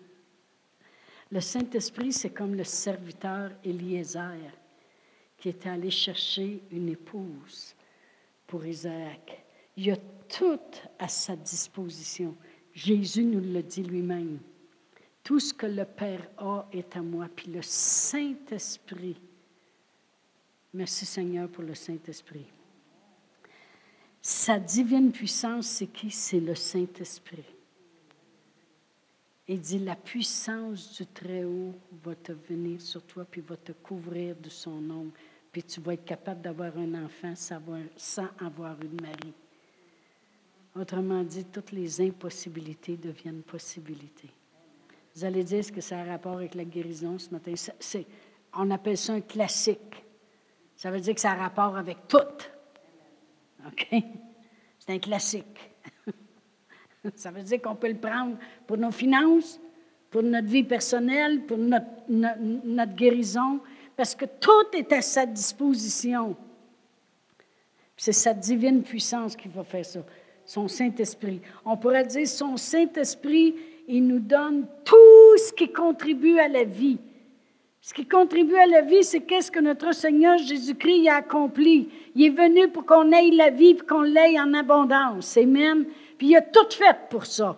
Le 1.30 1.40
Saint-Esprit, 1.40 2.12
c'est 2.12 2.30
comme 2.30 2.54
le 2.54 2.64
serviteur 2.64 3.52
Eliezer 3.64 4.52
qui 5.36 5.48
est 5.48 5.66
allé 5.66 5.90
chercher 5.90 6.62
une 6.70 6.88
épouse 6.88 7.74
pour 8.46 8.64
Isaac. 8.64 9.44
Il 9.76 9.90
a 9.90 9.96
tout 10.28 10.60
à 10.98 11.08
sa 11.08 11.36
disposition. 11.36 12.34
Jésus 12.74 13.24
nous 13.24 13.40
le 13.40 13.62
dit 13.62 13.82
lui-même. 13.82 14.38
Tout 15.22 15.40
ce 15.40 15.52
que 15.52 15.66
le 15.66 15.84
Père 15.84 16.28
a 16.38 16.68
est 16.72 16.96
à 16.96 17.02
moi, 17.02 17.28
puis 17.34 17.50
le 17.50 17.60
Saint-Esprit. 17.62 19.16
Merci 20.72 21.04
Seigneur 21.04 21.48
pour 21.48 21.64
le 21.64 21.74
Saint-Esprit. 21.74 22.46
Sa 24.22 24.58
divine 24.58 25.10
puissance, 25.10 25.66
c'est 25.66 25.86
qui? 25.86 26.10
C'est 26.10 26.40
le 26.40 26.54
Saint-Esprit. 26.54 27.55
Il 29.48 29.60
dit, 29.60 29.78
la 29.78 29.94
puissance 29.94 30.96
du 30.98 31.06
Très-Haut 31.06 31.74
va 32.02 32.14
te 32.16 32.32
venir 32.32 32.80
sur 32.80 33.02
toi, 33.02 33.24
puis 33.24 33.40
va 33.40 33.56
te 33.56 33.72
couvrir 33.72 34.34
de 34.36 34.48
son 34.48 34.90
ombre, 34.90 35.12
puis 35.52 35.62
tu 35.62 35.80
vas 35.80 35.94
être 35.94 36.04
capable 36.04 36.40
d'avoir 36.40 36.76
un 36.76 37.04
enfant 37.04 37.34
sans 37.36 38.28
avoir 38.40 38.76
une 38.82 39.00
Marie. 39.00 39.34
Autrement 40.74 41.22
dit, 41.22 41.44
toutes 41.44 41.72
les 41.72 42.00
impossibilités 42.00 42.96
deviennent 42.96 43.42
possibilités. 43.42 44.30
Vous 45.14 45.24
allez 45.24 45.44
dire 45.44 45.64
ce 45.64 45.72
que 45.72 45.80
ça 45.80 46.00
a 46.00 46.04
rapport 46.04 46.34
avec 46.34 46.54
la 46.54 46.64
guérison 46.64 47.18
ce 47.18 47.30
matin? 47.30 47.54
on 48.52 48.70
appelle 48.70 48.98
ça 48.98 49.14
un 49.14 49.20
classique. 49.20 50.04
Ça 50.76 50.90
veut 50.90 51.00
dire 51.00 51.14
que 51.14 51.20
ça 51.20 51.32
a 51.32 51.34
rapport 51.36 51.76
avec 51.76 52.06
tout. 52.08 52.18
OK? 53.66 53.88
C'est 54.78 54.92
un 54.92 54.98
classique. 54.98 55.75
ça 57.14 57.30
veut 57.30 57.42
dire 57.42 57.60
qu'on 57.62 57.74
peut 57.74 57.88
le 57.88 57.96
prendre 57.96 58.36
pour 58.66 58.76
nos 58.76 58.90
finances, 58.90 59.60
pour 60.10 60.22
notre 60.22 60.48
vie 60.48 60.64
personnelle, 60.64 61.42
pour 61.42 61.58
notre, 61.58 61.86
notre 62.08 62.94
guérison, 62.94 63.60
parce 63.96 64.14
que 64.14 64.24
tout 64.24 64.76
est 64.76 64.92
à 64.92 65.02
sa 65.02 65.26
disposition. 65.26 66.36
C'est 67.96 68.12
sa 68.12 68.34
divine 68.34 68.82
puissance 68.82 69.36
qui 69.36 69.48
va 69.48 69.64
faire 69.64 69.84
ça 69.84 70.00
son 70.46 70.68
Saint-Esprit. 70.68 71.40
On 71.64 71.76
pourrait 71.76 72.06
dire 72.06 72.26
son 72.26 72.56
Saint-Esprit, 72.56 73.56
il 73.88 74.06
nous 74.06 74.20
donne 74.20 74.66
tout 74.84 75.36
ce 75.36 75.52
qui 75.52 75.70
contribue 75.72 76.38
à 76.38 76.48
la 76.48 76.64
vie. 76.64 76.98
Ce 77.82 77.92
qui 77.92 78.06
contribue 78.06 78.56
à 78.56 78.66
la 78.66 78.80
vie, 78.80 79.04
c'est 79.04 79.20
qu'est-ce 79.20 79.50
que 79.50 79.60
notre 79.60 79.92
Seigneur 79.92 80.38
Jésus-Christ 80.38 81.08
a 81.08 81.16
accompli. 81.16 81.88
Il 82.14 82.26
est 82.26 82.30
venu 82.30 82.68
pour 82.68 82.86
qu'on 82.86 83.12
ait 83.12 83.30
la 83.30 83.50
vie, 83.50 83.70
et 83.70 83.76
qu'on 83.76 84.02
l'ait 84.02 84.40
en 84.40 84.54
abondance. 84.54 85.36
Amen. 85.36 85.84
Puis 86.18 86.28
il 86.28 86.36
a 86.36 86.42
tout 86.42 86.70
fait 86.70 86.96
pour 87.10 87.26
ça. 87.26 87.56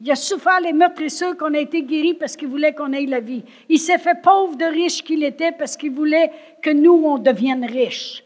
Il 0.00 0.10
a 0.10 0.16
souffert 0.16 0.60
les 0.60 0.72
meurtrisseurs 0.72 1.36
qu'on 1.36 1.54
a 1.54 1.58
été 1.58 1.82
guéris 1.82 2.14
parce 2.14 2.36
qu'il 2.36 2.48
voulait 2.48 2.74
qu'on 2.74 2.92
ait 2.92 3.06
la 3.06 3.20
vie. 3.20 3.44
Il 3.68 3.78
s'est 3.78 3.98
fait 3.98 4.20
pauvre 4.20 4.56
de 4.56 4.64
riche 4.64 5.02
qu'il 5.02 5.24
était 5.24 5.52
parce 5.52 5.76
qu'il 5.76 5.92
voulait 5.92 6.30
que 6.62 6.70
nous, 6.70 7.02
on 7.04 7.18
devienne 7.18 7.64
riches. 7.64 8.24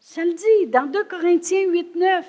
Ça 0.00 0.24
le 0.24 0.32
dit 0.32 0.66
dans 0.68 0.86
2 0.86 1.04
Corinthiens 1.04 1.66
8, 1.68 1.96
9. 1.96 2.26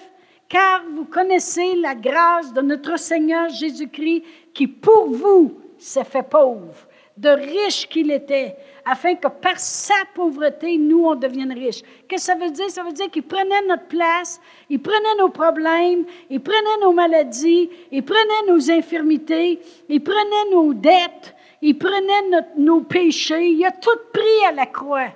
Car 0.47 0.83
vous 0.93 1.05
connaissez 1.05 1.75
la 1.75 1.95
grâce 1.95 2.53
de 2.53 2.61
notre 2.61 2.97
Seigneur 2.99 3.49
Jésus-Christ 3.49 4.23
qui 4.53 4.67
pour 4.67 5.09
vous 5.09 5.59
s'est 5.77 6.03
fait 6.03 6.27
pauvre, 6.27 6.75
de 7.17 7.29
riche 7.29 7.87
qu'il 7.87 8.11
était, 8.11 8.55
afin 8.83 9.15
que 9.15 9.27
par 9.27 9.57
sa 9.57 9.95
pauvreté, 10.13 10.77
nous, 10.77 11.05
on 11.05 11.15
devienne 11.15 11.53
riches. 11.53 11.81
Qu'est-ce 12.07 12.27
que 12.27 12.33
ça 12.33 12.35
veut 12.35 12.51
dire? 12.51 12.69
Ça 12.69 12.83
veut 12.83 12.91
dire 12.91 13.09
qu'il 13.09 13.23
prenait 13.23 13.61
notre 13.67 13.87
place, 13.87 14.41
il 14.69 14.81
prenait 14.81 15.15
nos 15.17 15.29
problèmes, 15.29 16.05
il 16.29 16.41
prenait 16.41 16.81
nos 16.81 16.91
maladies, 16.91 17.69
il 17.91 18.03
prenait 18.03 18.47
nos 18.47 18.69
infirmités, 18.69 19.59
il 19.87 20.03
prenait 20.03 20.51
nos 20.51 20.73
dettes, 20.73 21.35
Il 21.61 21.77
prenait 21.77 22.43
nos 22.57 22.81
péchés, 22.81 23.47
il 23.47 23.65
a 23.65 23.71
tout 23.71 23.89
pris 24.13 24.45
à 24.47 24.51
la 24.51 24.67
croix. 24.67 25.09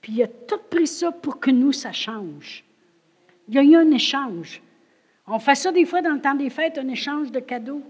Puis 0.00 0.12
il 0.12 0.22
a 0.22 0.26
tout 0.26 0.60
pris 0.68 0.86
ça 0.86 1.10
pour 1.10 1.40
que 1.40 1.50
nous, 1.50 1.72
ça 1.72 1.92
change. 1.92 2.64
Il 3.48 3.54
y 3.54 3.58
a 3.58 3.62
eu 3.62 3.76
un 3.76 3.90
échange. 3.90 4.60
On 5.26 5.38
fait 5.38 5.54
ça 5.54 5.72
des 5.72 5.86
fois 5.86 6.02
dans 6.02 6.12
le 6.12 6.20
temps 6.20 6.34
des 6.34 6.50
fêtes, 6.50 6.76
un 6.76 6.88
échange 6.88 7.30
de 7.30 7.40
cadeaux. 7.40 7.82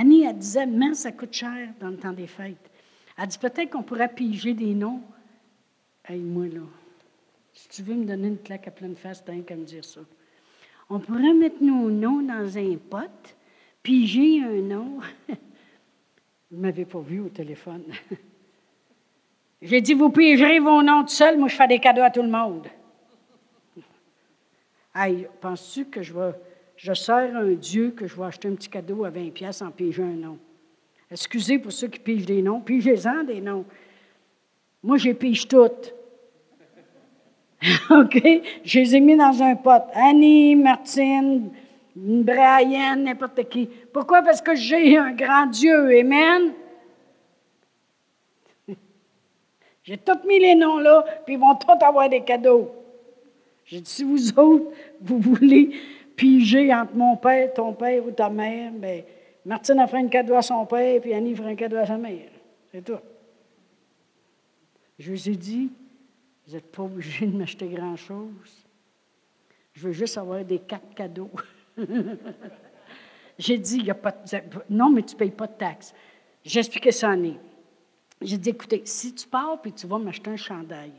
Annie, 0.00 0.24
elle 0.24 0.38
disait, 0.38 0.64
mais 0.64 0.94
ça 0.94 1.12
coûte 1.12 1.34
cher 1.34 1.68
dans 1.78 1.90
le 1.90 1.98
temps 1.98 2.14
des 2.14 2.26
fêtes. 2.26 2.70
Elle 3.18 3.26
dit, 3.26 3.36
peut-être 3.36 3.68
qu'on 3.68 3.82
pourrait 3.82 4.08
piger 4.08 4.54
des 4.54 4.72
noms. 4.72 5.02
Hey, 6.08 6.20
moi, 6.20 6.46
là, 6.46 6.62
si 7.52 7.68
tu 7.68 7.82
veux 7.82 7.94
me 7.94 8.06
donner 8.06 8.28
une 8.28 8.38
claque 8.38 8.66
à 8.66 8.70
pleine 8.70 8.96
face, 8.96 9.22
t'as 9.22 9.38
qu'à 9.40 9.56
me 9.56 9.64
dire 9.64 9.84
ça. 9.84 10.00
On 10.88 11.00
pourrait 11.00 11.34
mettre 11.34 11.62
nos 11.62 11.90
noms 11.90 12.22
dans 12.22 12.56
un 12.56 12.76
pot, 12.76 13.36
piger 13.82 14.42
un 14.42 14.62
nom. 14.62 15.00
Vous 15.28 16.56
ne 16.56 16.62
m'avez 16.62 16.86
pas 16.86 17.00
vu 17.00 17.20
au 17.20 17.28
téléphone. 17.28 17.84
J'ai 19.60 19.82
dit, 19.82 19.92
vous 19.92 20.08
pigerez 20.08 20.60
vos 20.60 20.82
noms 20.82 21.02
tout 21.02 21.08
seul, 21.08 21.38
moi 21.38 21.48
je 21.48 21.56
fais 21.56 21.68
des 21.68 21.78
cadeaux 21.78 22.00
à 22.00 22.10
tout 22.10 22.22
le 22.22 22.30
monde. 22.30 22.66
Hey, 24.94 25.28
penses-tu 25.42 25.84
que 25.84 26.00
je 26.00 26.14
vais, 26.14 26.32
je 26.80 26.94
sers 26.94 27.36
un 27.36 27.52
Dieu 27.52 27.90
que 27.90 28.06
je 28.06 28.16
vais 28.16 28.24
acheter 28.24 28.48
un 28.48 28.54
petit 28.54 28.70
cadeau 28.70 29.04
à 29.04 29.10
20 29.10 29.34
pièces 29.34 29.60
en 29.60 29.70
pigeant 29.70 30.04
un 30.04 30.16
nom? 30.16 30.38
Excusez 31.10 31.58
pour 31.58 31.72
ceux 31.72 31.88
qui 31.88 31.98
pigent 31.98 32.24
des 32.24 32.40
noms, 32.40 32.60
pigez-en 32.60 33.24
des 33.24 33.42
noms. 33.42 33.66
Moi, 34.82 34.96
j'ai 34.96 35.12
pige 35.12 35.46
toutes. 35.46 35.94
OK? 37.90 38.22
Je 38.64 38.78
les 38.78 38.96
ai 38.96 39.00
mis 39.00 39.14
dans 39.14 39.42
un 39.42 39.56
pot. 39.56 39.82
Annie, 39.92 40.56
Martine, 40.56 41.50
Brian, 41.94 42.96
n'importe 42.96 43.46
qui. 43.50 43.68
Pourquoi? 43.92 44.22
Parce 44.22 44.40
que 44.40 44.54
j'ai 44.54 44.96
un 44.96 45.12
grand 45.12 45.46
Dieu. 45.48 45.98
Amen? 45.98 46.54
J'ai 49.82 49.98
tous 49.98 50.26
mis 50.26 50.38
les 50.38 50.54
noms 50.54 50.78
là, 50.78 51.04
puis 51.26 51.34
ils 51.34 51.40
vont 51.40 51.56
tous 51.56 51.84
avoir 51.84 52.08
des 52.08 52.22
cadeaux. 52.22 52.70
J'ai 53.66 53.80
dit, 53.80 53.90
si 53.90 54.02
vous 54.02 54.38
autres, 54.38 54.70
vous 55.00 55.18
voulez 55.18 55.72
piger 56.20 56.74
entre 56.74 56.94
mon 56.94 57.16
père, 57.16 57.54
ton 57.54 57.72
père 57.72 58.04
ou 58.04 58.10
ta 58.10 58.28
mère, 58.28 58.72
bien, 58.72 59.00
Martine 59.46 59.78
a 59.78 59.86
fait 59.86 59.96
un 59.96 60.08
cadeau 60.08 60.34
à 60.34 60.42
son 60.42 60.66
père, 60.66 61.00
puis 61.00 61.14
Annie 61.14 61.34
fera 61.34 61.48
un 61.48 61.54
cadeau 61.54 61.78
à 61.78 61.86
sa 61.86 61.96
mère. 61.96 62.28
C'est 62.70 62.84
tout. 62.84 62.98
Je 64.98 65.10
vous 65.10 65.28
ai 65.30 65.34
dit, 65.34 65.72
vous 66.46 66.52
n'êtes 66.52 66.70
pas 66.70 66.82
obligé 66.82 67.26
de 67.26 67.34
m'acheter 67.34 67.68
grand-chose. 67.68 68.66
Je 69.72 69.80
veux 69.80 69.92
juste 69.92 70.18
avoir 70.18 70.44
des 70.44 70.58
quatre 70.58 70.94
cadeaux. 70.94 71.30
J'ai 73.38 73.56
dit, 73.56 73.76
il 73.76 73.84
n'y 73.84 73.90
a 73.90 73.94
pas 73.94 74.12
de... 74.12 74.38
Non, 74.68 74.90
mais 74.90 75.02
tu 75.02 75.14
ne 75.14 75.18
payes 75.20 75.30
pas 75.30 75.46
de 75.46 75.54
taxes. 75.54 75.94
J'ai 76.44 76.58
expliqué 76.58 76.92
ça 76.92 77.08
à 77.08 77.12
Annie. 77.12 77.38
J'ai 78.20 78.36
dit, 78.36 78.50
écoutez, 78.50 78.82
si 78.84 79.14
tu 79.14 79.26
pars 79.26 79.58
puis 79.62 79.72
tu 79.72 79.86
vas 79.86 79.98
m'acheter 79.98 80.28
un 80.28 80.36
chandail, 80.36 80.92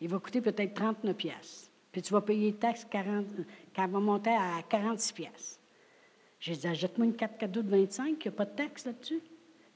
il 0.00 0.08
va 0.08 0.18
coûter 0.18 0.40
peut-être 0.40 0.74
39 0.74 1.14
pièces. 1.14 1.63
Puis 1.94 2.02
tu 2.02 2.12
vas 2.12 2.22
payer 2.22 2.50
les 2.50 2.56
taxes 2.56 2.84
40, 2.90 3.24
quand 3.72 3.86
va 3.86 4.00
monter 4.00 4.30
à 4.30 4.62
46 4.68 5.12
pièces. 5.12 5.60
J'ai 6.40 6.56
dit, 6.56 6.66
achète-moi 6.66 7.06
une 7.06 7.14
carte 7.14 7.38
cadeau 7.38 7.62
de 7.62 7.70
25, 7.70 8.08
il 8.08 8.18
n'y 8.18 8.34
a 8.34 8.36
pas 8.36 8.44
de 8.46 8.50
taxe 8.50 8.84
là-dessus. 8.84 9.20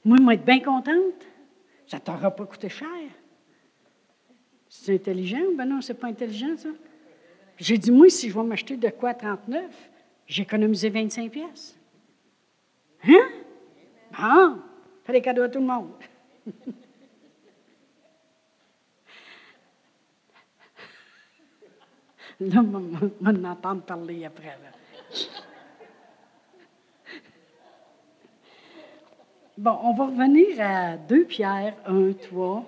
Moi, 0.03 0.17
je 0.19 0.25
vais 0.25 0.33
être 0.33 0.43
bien 0.43 0.59
contente. 0.59 1.25
Ça 1.87 1.95
ne 1.95 2.01
t'aura 2.01 2.29
pas 2.29 2.45
coûté 2.45 2.67
cher. 2.67 2.89
C'est 4.67 4.95
intelligent? 4.95 5.39
Ben 5.55 5.63
non, 5.63 5.79
c'est 5.79 5.93
pas 5.93 6.07
intelligent, 6.07 6.57
ça. 6.57 6.67
J'ai 7.57 7.77
dit, 7.77 7.89
moi, 7.89 8.09
si 8.09 8.29
je 8.29 8.37
vais 8.37 8.43
m'acheter 8.43 8.75
de 8.75 8.89
quoi 8.89 9.13
39, 9.13 9.63
j'ai 10.27 10.43
économisé 10.43 10.89
25 10.89 11.31
pièces. 11.31 11.79
Hein? 13.05 13.29
Bon, 14.11 14.57
fais 15.05 15.13
des 15.13 15.21
cadeaux 15.21 15.43
à 15.43 15.49
tout 15.49 15.59
le 15.59 15.67
monde. 15.67 15.93
Là, 22.39 22.61
on 22.61 23.31
va 23.31 23.49
entendre 23.51 23.81
parler 23.83 24.25
après. 24.25 24.57
Bon, 29.57 29.77
on 29.83 29.93
va 29.93 30.05
revenir 30.05 30.61
à 30.61 30.95
2 30.95 31.25
Pierre 31.25 31.75
1, 31.85 32.13
3. 32.13 32.65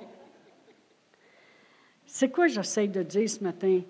C'est 2.05 2.29
quoi 2.29 2.47
j'essaie 2.47 2.87
de 2.87 3.01
dire 3.01 3.29
ce 3.29 3.41
matin? 3.41 3.81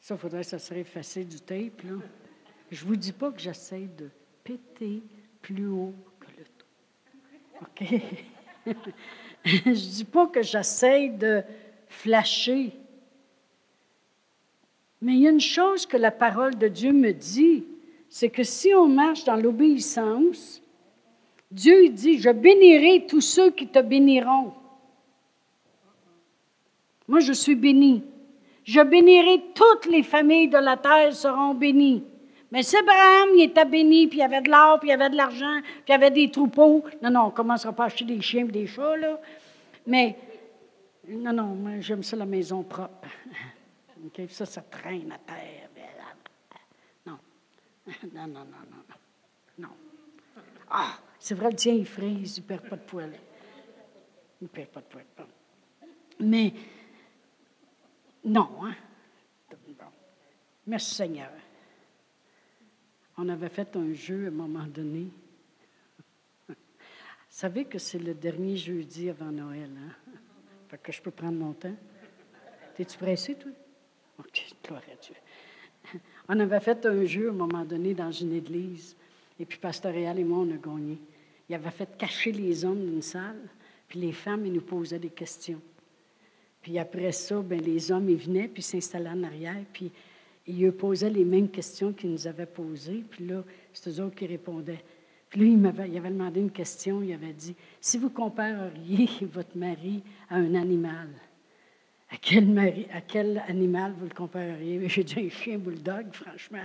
Ça, 0.00 0.16
faudrait 0.16 0.40
que 0.40 0.46
ça 0.46 0.58
serait 0.58 0.80
effacé 0.80 1.24
du 1.24 1.40
tape, 1.40 1.82
là. 1.82 1.96
Je 2.70 2.84
ne 2.84 2.88
vous 2.88 2.96
dis 2.96 3.12
pas 3.12 3.30
que 3.30 3.40
j'essaie 3.40 3.88
de 3.98 4.08
péter 4.42 5.02
plus 5.42 5.66
haut 5.66 5.94
OK? 7.60 7.84
je 9.44 9.68
ne 9.68 9.74
dis 9.74 10.04
pas 10.04 10.26
que 10.26 10.42
j'essaie 10.42 11.08
de 11.10 11.42
flasher. 11.88 12.72
Mais 15.06 15.12
il 15.12 15.20
y 15.20 15.28
a 15.28 15.30
une 15.30 15.38
chose 15.38 15.86
que 15.86 15.96
la 15.96 16.10
parole 16.10 16.56
de 16.56 16.66
Dieu 16.66 16.92
me 16.92 17.12
dit, 17.12 17.62
c'est 18.08 18.28
que 18.28 18.42
si 18.42 18.74
on 18.74 18.88
marche 18.88 19.22
dans 19.22 19.36
l'obéissance, 19.36 20.60
Dieu 21.48 21.90
dit, 21.90 22.18
je 22.18 22.30
bénirai 22.30 23.06
tous 23.06 23.20
ceux 23.20 23.52
qui 23.52 23.68
te 23.68 23.78
béniront. 23.78 24.52
Moi, 27.06 27.20
je 27.20 27.32
suis 27.32 27.54
béni. 27.54 28.02
Je 28.64 28.80
bénirai 28.80 29.44
toutes 29.54 29.86
les 29.86 30.02
familles 30.02 30.48
de 30.48 30.58
la 30.58 30.76
terre 30.76 31.14
seront 31.14 31.54
bénies. 31.54 32.02
Mais 32.50 32.64
si 32.64 32.76
Abraham, 32.76 33.28
il 33.36 33.44
était 33.44 33.64
béni, 33.64 34.08
puis 34.08 34.18
il 34.18 34.22
y 34.22 34.24
avait 34.24 34.40
de 34.40 34.50
l'or, 34.50 34.80
puis 34.80 34.88
il 34.88 34.90
y 34.90 34.94
avait 34.94 35.10
de 35.10 35.16
l'argent, 35.16 35.60
puis 35.62 35.84
il 35.86 35.92
y 35.92 35.94
avait 35.94 36.10
des 36.10 36.32
troupeaux. 36.32 36.82
Non, 37.00 37.10
non, 37.10 37.20
on 37.20 37.26
ne 37.26 37.30
commencera 37.30 37.72
pas 37.72 37.84
à 37.84 37.86
acheter 37.86 38.06
des 38.06 38.20
chiens 38.20 38.44
et 38.48 38.50
des 38.50 38.66
chats, 38.66 38.96
là. 38.96 39.20
Mais, 39.86 40.16
non, 41.08 41.32
non, 41.32 41.54
moi, 41.54 41.78
j'aime 41.78 42.02
ça 42.02 42.16
la 42.16 42.26
maison 42.26 42.64
propre. 42.64 43.06
Ça, 44.28 44.46
ça 44.46 44.62
traîne 44.62 45.12
à 45.12 45.18
terre. 45.18 45.70
Non. 47.06 47.18
Non, 48.12 48.26
non, 48.26 48.44
non, 48.44 48.64
non, 48.70 48.84
non. 49.58 49.68
Ah, 50.68 50.98
c'est 51.20 51.34
vrai, 51.34 51.50
le 51.50 51.56
tien, 51.56 51.72
il 51.72 51.86
frise, 51.86 52.38
il 52.38 52.42
ne 52.42 52.46
perd 52.46 52.68
pas 52.68 52.76
de 52.76 52.82
poil. 52.82 53.12
Il 54.40 54.44
ne 54.44 54.48
perd 54.48 54.68
pas 54.70 54.80
de 54.80 54.86
poil. 54.86 55.04
Mais, 56.18 56.52
non, 58.24 58.64
hein. 58.64 58.74
Merci 60.66 60.94
Seigneur. 60.96 61.30
On 63.16 63.28
avait 63.28 63.48
fait 63.48 63.76
un 63.76 63.92
jeu 63.92 64.24
à 64.24 64.28
un 64.28 64.32
moment 64.32 64.66
donné. 64.66 65.08
Vous 66.48 66.54
savez 67.28 67.66
que 67.66 67.78
c'est 67.78 68.00
le 68.00 68.14
dernier 68.14 68.56
jeudi 68.56 69.08
avant 69.08 69.30
Noël, 69.30 69.70
hein? 69.78 70.12
Fait 70.68 70.78
que 70.78 70.90
je 70.90 71.00
peux 71.00 71.12
prendre 71.12 71.38
mon 71.38 71.52
temps. 71.52 71.76
Es-tu 72.78 72.98
pressé, 72.98 73.36
toi? 73.36 73.52
On 76.28 76.40
avait 76.40 76.60
fait 76.60 76.84
un 76.86 77.04
jeu 77.04 77.28
à 77.28 77.30
un 77.30 77.34
moment 77.34 77.64
donné 77.64 77.94
dans 77.94 78.10
une 78.10 78.32
église, 78.32 78.96
et 79.38 79.44
puis 79.44 79.58
Pasteur 79.58 79.92
Réal 79.92 80.18
et 80.18 80.24
moi, 80.24 80.38
on 80.38 80.50
a 80.50 80.56
gagné. 80.56 80.98
Il 81.48 81.54
avait 81.54 81.70
fait 81.70 81.96
cacher 81.96 82.32
les 82.32 82.64
hommes 82.64 82.84
d'une 82.84 83.02
salle, 83.02 83.38
puis 83.86 84.00
les 84.00 84.12
femmes, 84.12 84.46
ils 84.46 84.52
nous 84.52 84.62
posaient 84.62 84.98
des 84.98 85.10
questions. 85.10 85.60
Puis 86.62 86.78
après 86.78 87.12
ça, 87.12 87.40
ben, 87.40 87.60
les 87.60 87.92
hommes, 87.92 88.08
ils 88.08 88.16
venaient, 88.16 88.48
puis 88.48 88.62
s'installaient 88.62 89.10
en 89.10 89.22
arrière, 89.22 89.62
puis 89.72 89.92
il 90.46 90.58
lui 90.58 90.70
posait 90.72 91.10
les 91.10 91.24
mêmes 91.24 91.48
questions 91.48 91.92
qu'il 91.92 92.10
nous 92.10 92.26
avait 92.26 92.46
posées, 92.46 93.04
puis 93.08 93.26
là, 93.26 93.44
c'est 93.72 93.90
eux 93.90 94.02
autres 94.02 94.16
qui 94.16 94.26
répondaient. 94.26 94.82
Puis 95.28 95.40
lui, 95.40 95.52
il, 95.52 95.58
m'avait, 95.58 95.96
avait 95.96 96.10
demandé 96.10 96.40
une 96.40 96.50
question, 96.50 97.02
il 97.02 97.12
avait 97.12 97.32
dit, 97.32 97.54
si 97.80 97.98
vous 97.98 98.10
compareriez 98.10 99.08
votre 99.32 99.56
mari 99.56 100.02
à 100.28 100.36
un 100.36 100.54
animal, 100.54 101.08
à 102.10 102.16
quel, 102.20 102.46
mari, 102.46 102.86
à 102.92 103.00
quel 103.00 103.42
animal 103.48 103.94
vous 103.98 104.06
le 104.06 104.14
compareriez? 104.14 104.88
J'ai 104.88 105.04
dit 105.04 105.26
un 105.26 105.28
chien 105.28 105.58
bulldog, 105.58 106.06
franchement. 106.12 106.58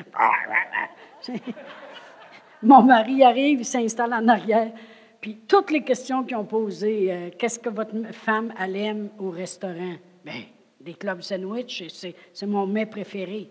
Mon 2.63 2.83
mari 2.83 3.23
arrive, 3.23 3.59
il 3.59 3.65
s'installe 3.65 4.13
en 4.13 4.27
arrière, 4.27 4.71
puis 5.19 5.37
toutes 5.47 5.71
les 5.71 5.83
questions 5.83 6.23
qu'ils 6.23 6.37
ont 6.37 6.45
posées, 6.45 7.11
euh, 7.11 7.29
qu'est-ce 7.37 7.57
que 7.57 7.69
votre 7.69 7.95
femme 8.11 8.53
elle 8.59 8.75
aime 8.75 9.09
au 9.19 9.31
restaurant? 9.31 9.95
Bien, 10.23 10.43
des 10.79 10.93
clubs 10.93 11.21
sandwich, 11.21 11.83
c'est, 11.89 12.45
mon 12.45 12.67
mets 12.67 12.85
préféré. 12.85 13.49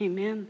Amen. 0.00 0.46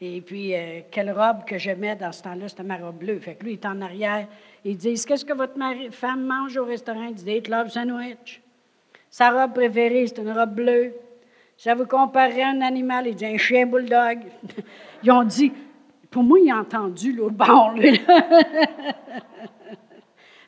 Et 0.00 0.20
puis, 0.20 0.54
euh, 0.54 0.80
quelle 0.90 1.12
robe 1.12 1.44
que 1.44 1.58
j'aimais 1.58 1.94
dans 1.94 2.10
ce 2.10 2.22
temps-là, 2.24 2.48
c'était 2.48 2.64
ma 2.64 2.76
robe 2.76 2.98
bleue. 2.98 3.20
Fait 3.20 3.36
que 3.36 3.44
lui, 3.44 3.52
il 3.52 3.54
est 3.54 3.66
en 3.66 3.80
arrière. 3.80 4.26
Ils 4.64 4.76
disent 4.76 5.06
Qu'est-ce 5.06 5.24
que 5.24 5.32
votre 5.32 5.54
femme 5.92 6.24
mange 6.24 6.56
au 6.56 6.64
restaurant 6.64 7.04
Il 7.04 7.14
dit 7.14 7.24
Des 7.24 7.42
clubs 7.42 7.68
sandwich. 7.68 8.42
Sa 9.12 9.30
robe 9.30 9.52
préférée, 9.52 10.06
c'est 10.06 10.22
une 10.22 10.32
robe 10.32 10.54
bleue. 10.54 10.94
Ça 11.58 11.74
vous 11.74 11.84
comparerait 11.84 12.44
à 12.44 12.48
un 12.48 12.62
animal 12.62 13.06
Il 13.06 13.14
dit 13.14 13.26
Un 13.26 13.36
chien 13.36 13.66
bulldog. 13.66 14.20
Ils 15.02 15.10
ont 15.10 15.22
dit 15.22 15.52
Pour 16.10 16.22
moi, 16.22 16.38
il 16.40 16.50
a 16.50 16.56
entendu 16.56 17.12
l'autre 17.12 17.34
bord, 17.34 17.72
lui. 17.72 17.92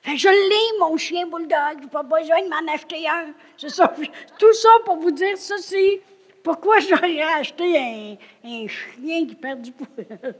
je 0.06 0.28
l'ai, 0.28 0.78
mon 0.80 0.96
chien 0.96 1.26
bulldog. 1.26 1.82
Je 1.82 1.88
pas 1.88 2.02
besoin 2.02 2.40
de 2.42 2.48
m'en 2.48 2.72
acheter 2.72 3.06
un. 3.06 3.34
Ça. 3.68 3.94
Tout 4.38 4.52
ça 4.54 4.70
pour 4.86 4.96
vous 4.96 5.10
dire 5.10 5.36
ceci. 5.36 6.00
Pourquoi 6.42 6.78
j'aurais 6.80 7.20
acheté 7.20 7.78
un, 7.78 8.16
un, 8.44 8.66
chien 8.66 9.26
qui 9.26 9.34
perd 9.34 9.60
du 9.60 9.72
poil? 9.72 10.34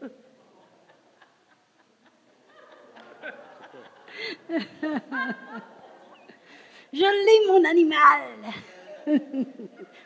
Je 6.95 7.01
l'ai, 7.01 7.47
mon 7.49 7.65
animal. 7.69 8.23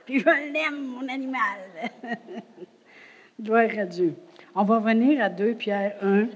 Puis 0.06 0.20
je 0.20 0.52
l'aime, 0.52 0.86
mon 0.86 1.08
animal. 1.08 1.60
Gloire 3.40 3.70
à 3.78 3.84
Dieu. 3.84 4.14
On 4.54 4.64
va 4.64 4.78
revenir 4.78 5.22
à 5.22 5.28
2 5.28 5.54
Pierre 5.54 5.96
1, 6.02 6.28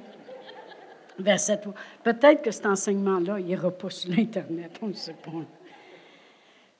verset 1.18 1.58
3. 1.58 1.74
Peut-être 2.04 2.42
que 2.42 2.50
cet 2.50 2.66
enseignement-là, 2.66 3.40
il 3.40 3.46
n'ira 3.46 3.70
pas 3.70 3.90
sur 3.90 4.10
l'Internet, 4.10 4.78
on 4.82 4.88
ne 4.88 4.92
sait 4.92 5.14
pas. 5.14 5.32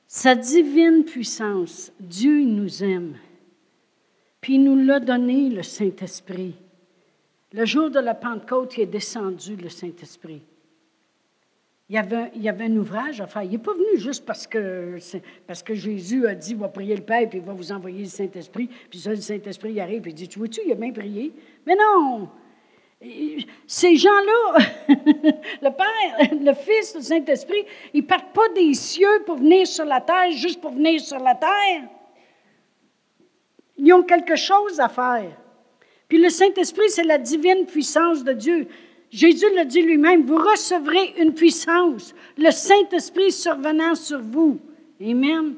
Sa 0.07 0.35
divine 0.35 1.03
puissance, 1.03 1.91
Dieu 1.99 2.43
nous 2.45 2.83
aime. 2.83 3.17
Puis 4.39 4.55
il 4.55 4.63
nous 4.63 4.85
l'a 4.85 4.99
donné, 4.99 5.49
le 5.49 5.63
Saint-Esprit. 5.63 6.55
Le 7.51 7.65
jour 7.65 7.89
de 7.89 7.99
la 7.99 8.13
Pentecôte, 8.13 8.77
il 8.77 8.81
est 8.81 8.85
descendu, 8.85 9.55
le 9.55 9.69
Saint-Esprit. 9.69 10.43
Il 11.93 11.97
y, 11.97 11.99
avait, 11.99 12.31
il 12.33 12.49
un 12.49 12.75
ouvrage 12.75 13.21
à 13.21 13.27
faire. 13.27 13.43
Il 13.43 13.51
n'est 13.51 13.59
pas 13.59 13.73
venu 13.73 13.99
juste 13.99 14.25
parce 14.25 14.47
que, 14.47 14.97
Jésus 15.75 16.25
a 16.25 16.33
dit, 16.33 16.55
va 16.55 16.67
prier 16.67 16.95
le 16.95 17.03
Père, 17.03 17.29
puis 17.29 17.37
il 17.37 17.45
va 17.45 17.53
vous 17.53 17.71
envoyer 17.71 17.99
le 17.99 18.09
Saint-Esprit. 18.09 18.67
Puis 18.89 18.97
ça, 18.97 19.11
le 19.11 19.17
Saint-Esprit 19.17 19.79
arrive, 19.79 20.07
et 20.07 20.09
il 20.09 20.15
dit, 20.15 20.27
tu 20.27 20.39
vois-tu, 20.39 20.61
il 20.65 20.71
a 20.71 20.75
bien 20.75 20.91
prié. 20.91 21.31
Mais 21.67 21.75
non! 21.75 22.29
Ces 23.67 23.95
gens-là, 23.95 24.65
le 24.89 25.69
Père, 25.69 26.29
le 26.31 26.53
Fils, 26.55 26.95
le 26.95 27.01
Saint-Esprit, 27.01 27.63
ils 27.93 28.01
ne 28.01 28.07
partent 28.07 28.33
pas 28.33 28.49
des 28.55 28.73
cieux 28.73 29.21
pour 29.27 29.35
venir 29.35 29.67
sur 29.67 29.85
la 29.85 30.01
terre, 30.01 30.31
juste 30.31 30.61
pour 30.61 30.71
venir 30.71 30.99
sur 30.99 31.19
la 31.19 31.35
terre. 31.35 31.83
Ils 33.77 33.93
ont 33.93 34.01
quelque 34.01 34.35
chose 34.35 34.79
à 34.79 34.89
faire. 34.89 35.37
Puis 36.07 36.17
le 36.17 36.31
Saint-Esprit, 36.31 36.89
c'est 36.89 37.03
la 37.03 37.19
divine 37.19 37.67
puissance 37.67 38.23
de 38.23 38.33
Dieu. 38.33 38.67
Jésus 39.13 39.53
l'a 39.53 39.63
dit 39.63 39.83
lui-même, 39.83 40.25
vous 40.25 40.37
recevrez 40.37 41.13
une 41.19 41.35
puissance, 41.35 42.15
le 42.35 42.49
Saint-Esprit 42.49 43.31
survenant 43.31 43.93
sur 43.93 44.19
vous. 44.19 44.59
Amen. 44.99 45.53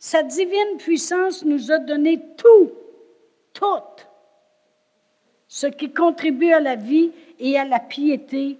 Sa 0.00 0.24
divine 0.24 0.78
puissance 0.78 1.44
nous 1.44 1.70
a 1.70 1.78
donné 1.78 2.20
tout, 2.36 2.72
tout, 3.52 4.04
ce 5.46 5.68
qui 5.68 5.92
contribue 5.92 6.50
à 6.50 6.58
la 6.58 6.74
vie 6.74 7.12
et 7.38 7.56
à 7.56 7.64
la 7.64 7.78
piété, 7.78 8.58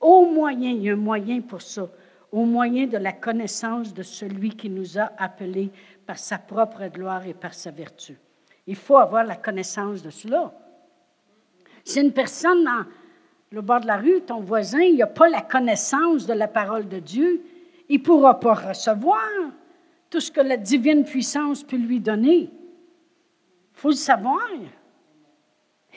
au 0.00 0.26
moyen, 0.26 0.70
il 0.70 0.82
y 0.84 0.90
a 0.90 0.92
un 0.92 0.96
moyen 0.96 1.40
pour 1.40 1.60
ça, 1.60 1.88
au 2.30 2.44
moyen 2.44 2.86
de 2.86 2.98
la 2.98 3.10
connaissance 3.10 3.92
de 3.92 4.04
celui 4.04 4.50
qui 4.50 4.70
nous 4.70 4.96
a 4.96 5.10
appelés 5.18 5.72
par 6.06 6.18
sa 6.18 6.38
propre 6.38 6.86
gloire 6.86 7.26
et 7.26 7.34
par 7.34 7.52
sa 7.52 7.72
vertu. 7.72 8.16
Il 8.68 8.76
faut 8.76 8.98
avoir 8.98 9.24
la 9.24 9.34
connaissance 9.34 10.04
de 10.04 10.10
cela. 10.10 10.54
Si 11.82 12.00
une 12.00 12.12
personne 12.12 12.62
dans 12.62 12.84
le 13.50 13.60
bord 13.60 13.80
de 13.80 13.86
la 13.86 13.96
rue, 13.96 14.20
ton 14.22 14.40
voisin, 14.40 14.80
il 14.80 14.96
n'a 14.96 15.06
pas 15.06 15.28
la 15.28 15.42
connaissance 15.42 16.26
de 16.26 16.32
la 16.32 16.48
parole 16.48 16.88
de 16.88 16.98
Dieu, 16.98 17.42
il 17.88 17.98
ne 17.98 18.04
pourra 18.04 18.40
pas 18.40 18.54
recevoir 18.54 19.28
tout 20.10 20.20
ce 20.20 20.30
que 20.30 20.40
la 20.40 20.56
divine 20.56 21.04
puissance 21.04 21.62
peut 21.62 21.76
lui 21.76 22.00
donner. 22.00 22.50
Il 22.50 23.80
faut 23.80 23.90
le 23.90 23.94
savoir. 23.94 24.48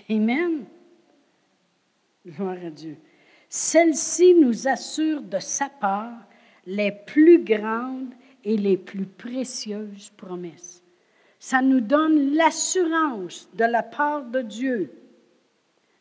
Amen. 0.09 0.65
Gloire 2.25 2.57
à 2.65 2.69
Dieu. 2.69 2.97
Celle-ci 3.47 4.35
nous 4.35 4.67
assure 4.67 5.21
de 5.21 5.39
sa 5.39 5.69
part 5.69 6.27
les 6.65 6.91
plus 6.91 7.43
grandes 7.43 8.13
et 8.43 8.57
les 8.57 8.77
plus 8.77 9.05
précieuses 9.05 10.11
promesses. 10.15 10.83
Ça 11.39 11.61
nous 11.61 11.79
donne 11.79 12.35
l'assurance 12.35 13.49
de 13.53 13.63
la 13.65 13.81
part 13.81 14.23
de 14.25 14.41
Dieu 14.41 14.91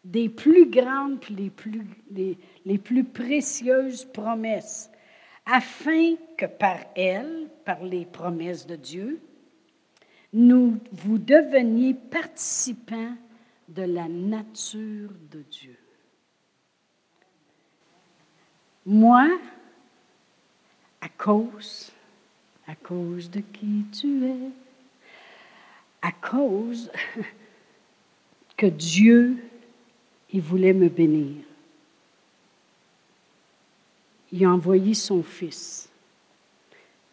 des 0.08 0.30
plus 0.30 0.70
grandes 0.70 1.18
et 1.28 1.34
les 1.34 1.50
plus, 1.50 1.82
les, 2.10 2.38
les 2.64 2.78
plus 2.78 3.04
précieuses 3.04 4.06
promesses, 4.06 4.90
afin 5.44 6.14
que 6.36 6.46
par 6.46 6.78
elles, 6.96 7.48
par 7.64 7.84
les 7.84 8.06
promesses 8.06 8.66
de 8.66 8.76
Dieu, 8.76 9.20
nous 10.32 10.78
vous 10.92 11.18
deveniez 11.18 11.92
participants 11.94 13.16
de 13.68 13.82
la 13.82 14.08
nature 14.08 15.10
de 15.30 15.42
Dieu. 15.42 15.76
Moi, 18.86 19.28
à 21.02 21.08
cause, 21.10 21.92
à 22.66 22.74
cause 22.74 23.30
de 23.30 23.40
qui 23.40 23.84
tu 23.92 24.24
es, 24.24 24.50
à 26.00 26.12
cause 26.12 26.90
que 28.56 28.66
Dieu 28.66 29.36
il 30.32 30.40
voulait 30.40 30.72
me 30.72 30.88
bénir. 30.88 31.36
Il 34.30 34.44
a 34.44 34.50
envoyé 34.50 34.94
son 34.94 35.22
fils. 35.22 35.88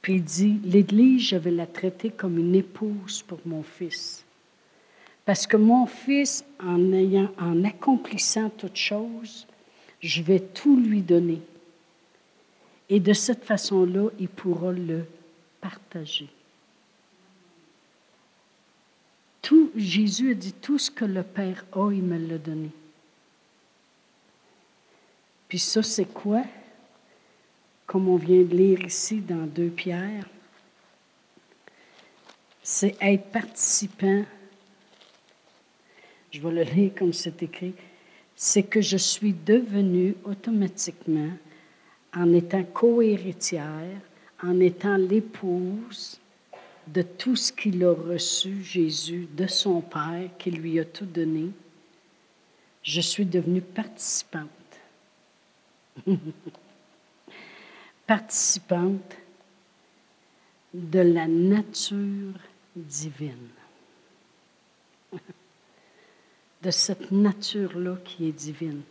Puis 0.01 0.15
il 0.15 0.23
dit, 0.23 0.59
l'Église, 0.63 1.29
je 1.29 1.35
vais 1.37 1.51
la 1.51 1.65
traiter 1.65 2.09
comme 2.09 2.37
une 2.37 2.55
épouse 2.55 3.23
pour 3.23 3.39
mon 3.45 3.63
fils. 3.63 4.23
Parce 5.23 5.47
que 5.47 5.57
mon 5.57 5.87
fils, 5.87 6.45
en, 6.59 6.91
ayant, 6.93 7.31
en 7.39 7.63
accomplissant 7.63 8.49
toutes 8.51 8.75
choses, 8.75 9.47
je 9.99 10.21
vais 10.21 10.39
tout 10.39 10.77
lui 10.77 11.01
donner. 11.01 11.41
Et 12.89 12.99
de 12.99 13.13
cette 13.13 13.43
façon-là, 13.43 14.09
il 14.19 14.29
pourra 14.29 14.71
le 14.71 15.05
partager. 15.59 16.29
Tout, 19.41 19.71
Jésus 19.75 20.31
a 20.31 20.33
dit, 20.35 20.53
tout 20.53 20.77
ce 20.77 20.91
que 20.91 21.05
le 21.05 21.23
Père 21.23 21.65
a, 21.71 21.91
il 21.91 22.03
me 22.03 22.17
l'a 22.17 22.37
donné. 22.37 22.69
Puis 25.55 25.61
ça, 25.61 25.81
c'est 25.81 26.11
quoi? 26.13 26.43
Comme 27.85 28.09
on 28.09 28.17
vient 28.17 28.41
de 28.41 28.53
lire 28.53 28.83
ici 28.83 29.21
dans 29.21 29.45
deux 29.45 29.69
pierres, 29.69 30.27
c'est 32.61 32.97
être 32.99 33.31
participant. 33.31 34.25
Je 36.29 36.41
vais 36.41 36.51
le 36.51 36.63
lire 36.63 36.91
comme 36.97 37.13
c'est 37.13 37.41
écrit. 37.41 37.73
C'est 38.35 38.63
que 38.63 38.81
je 38.81 38.97
suis 38.97 39.31
devenue 39.31 40.15
automatiquement, 40.25 41.31
en 42.13 42.33
étant 42.33 42.65
co-héritière, 42.65 44.01
en 44.43 44.59
étant 44.59 44.97
l'épouse 44.97 46.19
de 46.85 47.01
tout 47.01 47.37
ce 47.37 47.53
qu'il 47.53 47.81
a 47.85 47.93
reçu, 47.93 48.61
Jésus, 48.61 49.29
de 49.33 49.47
son 49.47 49.79
Père, 49.79 50.31
qui 50.37 50.51
lui 50.51 50.81
a 50.81 50.83
tout 50.83 51.05
donné, 51.05 51.51
je 52.83 52.99
suis 52.99 53.25
devenue 53.25 53.61
participante. 53.61 54.49
participante 58.07 59.17
de 60.73 60.99
la 60.99 61.27
nature 61.27 62.33
divine. 62.75 63.49
De 66.61 66.71
cette 66.71 67.11
nature-là 67.11 67.97
qui 68.03 68.27
est 68.27 68.31
divine. 68.31 68.81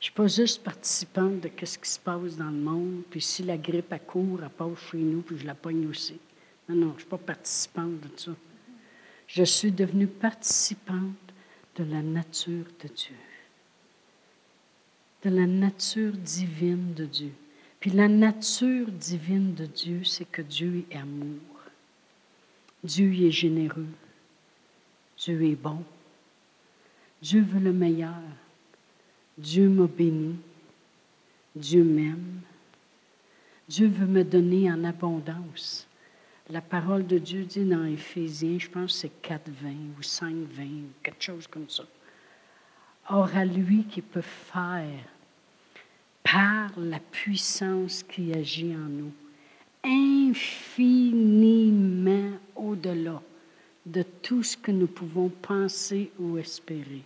ne 0.00 0.02
suis 0.04 0.12
pas 0.12 0.26
juste 0.26 0.64
participante 0.64 1.40
de 1.40 1.50
ce 1.64 1.78
qui 1.78 1.88
se 1.88 2.00
passe 2.00 2.36
dans 2.36 2.50
le 2.50 2.58
monde, 2.58 3.02
puis 3.08 3.20
si 3.20 3.44
la 3.44 3.56
grippe 3.56 3.92
a 3.92 4.00
court, 4.00 4.40
elle 4.42 4.50
passe 4.50 4.78
chez 4.90 4.98
nous, 4.98 5.20
puis 5.22 5.38
je 5.38 5.46
la 5.46 5.54
pogne 5.54 5.86
aussi. 5.86 6.18
Non, 6.68 6.74
non, 6.74 6.88
je 6.88 6.94
ne 6.94 6.98
suis 6.98 7.08
pas 7.08 7.18
participante 7.18 8.00
de 8.00 8.08
ça. 8.16 8.32
Je 9.28 9.44
suis 9.44 9.70
devenue 9.70 10.08
participante 10.08 11.14
de 11.76 11.84
la 11.84 12.02
nature 12.02 12.64
de 12.82 12.88
Dieu 12.88 13.14
de 15.24 15.30
la 15.30 15.46
nature 15.46 16.12
divine 16.12 16.94
de 16.94 17.06
Dieu. 17.06 17.32
Puis 17.80 17.90
la 17.90 18.08
nature 18.08 18.90
divine 18.90 19.54
de 19.54 19.66
Dieu, 19.66 20.04
c'est 20.04 20.24
que 20.24 20.42
Dieu 20.42 20.84
est 20.90 20.96
amour. 20.96 21.40
Dieu 22.82 23.12
est 23.12 23.30
généreux. 23.30 23.86
Dieu 25.18 25.42
est 25.42 25.56
bon. 25.56 25.82
Dieu 27.22 27.42
veut 27.42 27.60
le 27.60 27.72
meilleur. 27.72 28.22
Dieu 29.38 29.68
m'a 29.68 29.86
béni. 29.86 30.36
Dieu 31.54 31.82
m'aime. 31.82 32.40
Dieu 33.68 33.88
veut 33.88 34.06
me 34.06 34.22
donner 34.22 34.70
en 34.70 34.84
abondance. 34.84 35.86
La 36.48 36.60
parole 36.60 37.06
de 37.06 37.18
Dieu 37.18 37.44
dit 37.44 37.64
dans 37.64 37.84
Éphésiens, 37.84 38.58
je 38.58 38.68
pense 38.68 38.92
que 38.92 38.98
c'est 38.98 39.22
4, 39.22 39.50
20 39.50 39.70
ou 39.98 40.02
5, 40.02 40.34
20, 40.52 40.64
quelque 41.02 41.22
chose 41.22 41.46
comme 41.48 41.68
ça. 41.68 41.84
Or 43.08 43.34
à 43.36 43.44
lui 43.44 43.84
qui 43.84 44.02
peut 44.02 44.20
faire 44.20 45.04
par 46.24 46.72
la 46.76 46.98
puissance 46.98 48.02
qui 48.02 48.32
agit 48.32 48.74
en 48.74 48.88
nous, 48.88 49.12
infiniment 49.84 51.12
au-delà 52.56 53.22
de 53.84 54.02
tout 54.22 54.42
ce 54.42 54.56
que 54.56 54.72
nous 54.72 54.88
pouvons 54.88 55.28
penser 55.28 56.10
ou 56.18 56.36
espérer. 56.36 57.04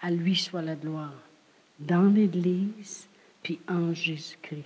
À 0.00 0.12
lui 0.12 0.36
soit 0.36 0.62
la 0.62 0.76
gloire, 0.76 1.18
dans 1.80 2.12
l'Église, 2.12 3.08
puis 3.42 3.58
en 3.68 3.92
Jésus-Christ, 3.92 4.64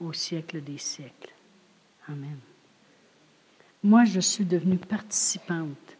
au 0.00 0.12
siècle 0.12 0.60
des 0.60 0.78
siècles. 0.78 1.32
Amen. 2.08 2.38
Moi, 3.84 4.04
je 4.04 4.18
suis 4.18 4.44
devenue 4.44 4.78
participante. 4.78 5.96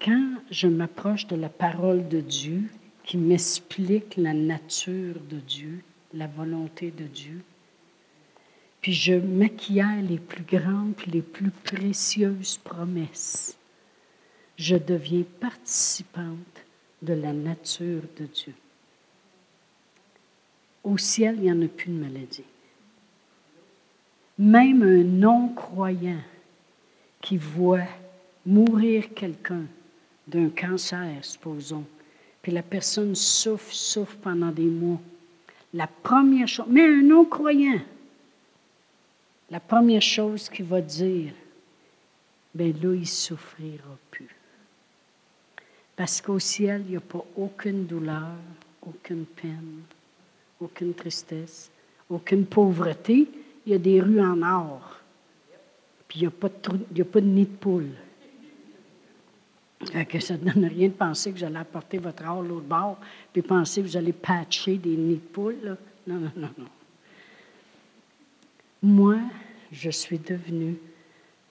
Quand 0.00 0.34
je 0.50 0.68
m'approche 0.68 1.26
de 1.26 1.36
la 1.36 1.48
parole 1.48 2.08
de 2.08 2.20
Dieu, 2.20 2.62
qui 3.06 3.16
m'explique 3.16 4.16
la 4.16 4.34
nature 4.34 5.20
de 5.30 5.38
Dieu, 5.38 5.82
la 6.12 6.26
volonté 6.26 6.90
de 6.90 7.04
Dieu. 7.04 7.40
Puis 8.80 8.92
je 8.92 9.14
m'acquiers 9.14 10.02
les 10.02 10.18
plus 10.18 10.42
grandes 10.42 10.94
et 11.06 11.10
les 11.10 11.22
plus 11.22 11.50
précieuses 11.50 12.58
promesses. 12.58 13.56
Je 14.56 14.76
deviens 14.76 15.24
participante 15.40 16.64
de 17.02 17.12
la 17.12 17.32
nature 17.32 18.02
de 18.18 18.26
Dieu. 18.26 18.54
Au 20.82 20.98
ciel, 20.98 21.36
il 21.38 21.42
n'y 21.42 21.52
en 21.52 21.62
a 21.62 21.68
plus 21.68 21.90
de 21.90 21.98
maladie. 21.98 22.44
Même 24.38 24.82
un 24.82 25.04
non-croyant 25.04 26.22
qui 27.20 27.36
voit 27.36 27.88
mourir 28.44 29.12
quelqu'un 29.14 29.64
d'un 30.26 30.48
cancer, 30.50 31.24
supposons, 31.24 31.84
puis 32.42 32.52
la 32.52 32.62
personne 32.62 33.14
souffre, 33.14 33.72
souffre 33.72 34.16
pendant 34.16 34.50
des 34.50 34.66
mois, 34.66 35.00
la 35.74 35.86
première 35.86 36.48
chose, 36.48 36.66
mais 36.68 36.86
un 36.86 37.02
non-croyant, 37.02 37.80
la 39.50 39.60
première 39.60 40.02
chose 40.02 40.48
qu'il 40.48 40.64
va 40.64 40.80
dire, 40.80 41.32
bien 42.54 42.68
là, 42.68 42.94
il 42.94 43.00
ne 43.00 43.04
souffrira 43.04 43.98
plus. 44.10 44.28
Parce 45.94 46.20
qu'au 46.20 46.38
ciel, 46.38 46.82
il 46.86 46.90
n'y 46.90 46.96
a 46.96 47.00
pas 47.00 47.24
aucune 47.36 47.86
douleur, 47.86 48.36
aucune 48.82 49.24
peine, 49.24 49.82
aucune 50.60 50.94
tristesse, 50.94 51.70
aucune 52.10 52.46
pauvreté. 52.46 53.26
Il 53.64 53.72
y 53.72 53.74
a 53.74 53.78
des 53.78 54.00
rues 54.00 54.20
en 54.20 54.42
or. 54.42 55.00
Puis 56.06 56.20
il 56.20 56.22
n'y 56.22 56.26
a, 56.26 56.28
a 56.28 57.04
pas 57.04 57.20
de 57.20 57.26
nid 57.26 57.46
de 57.46 57.56
poule. 57.56 57.90
Que 59.78 60.20
ça 60.20 60.36
ne 60.36 60.50
donne 60.50 60.64
rien 60.64 60.88
de 60.88 60.94
penser 60.94 61.32
que 61.32 61.38
j'allais 61.38 61.58
apporter 61.58 61.98
votre 61.98 62.24
or 62.26 62.42
l'autre 62.42 62.66
bord, 62.66 62.98
puis 63.32 63.42
penser 63.42 63.82
que 63.82 63.86
vous 63.86 63.96
allez 63.96 64.12
patcher 64.12 64.78
des 64.78 64.96
nids 64.96 65.16
de 65.16 65.20
poule. 65.20 65.76
Non, 66.06 66.16
non, 66.16 66.32
non, 66.34 66.50
non. 66.56 66.68
Moi, 68.82 69.18
je 69.70 69.90
suis 69.90 70.18
devenue 70.18 70.78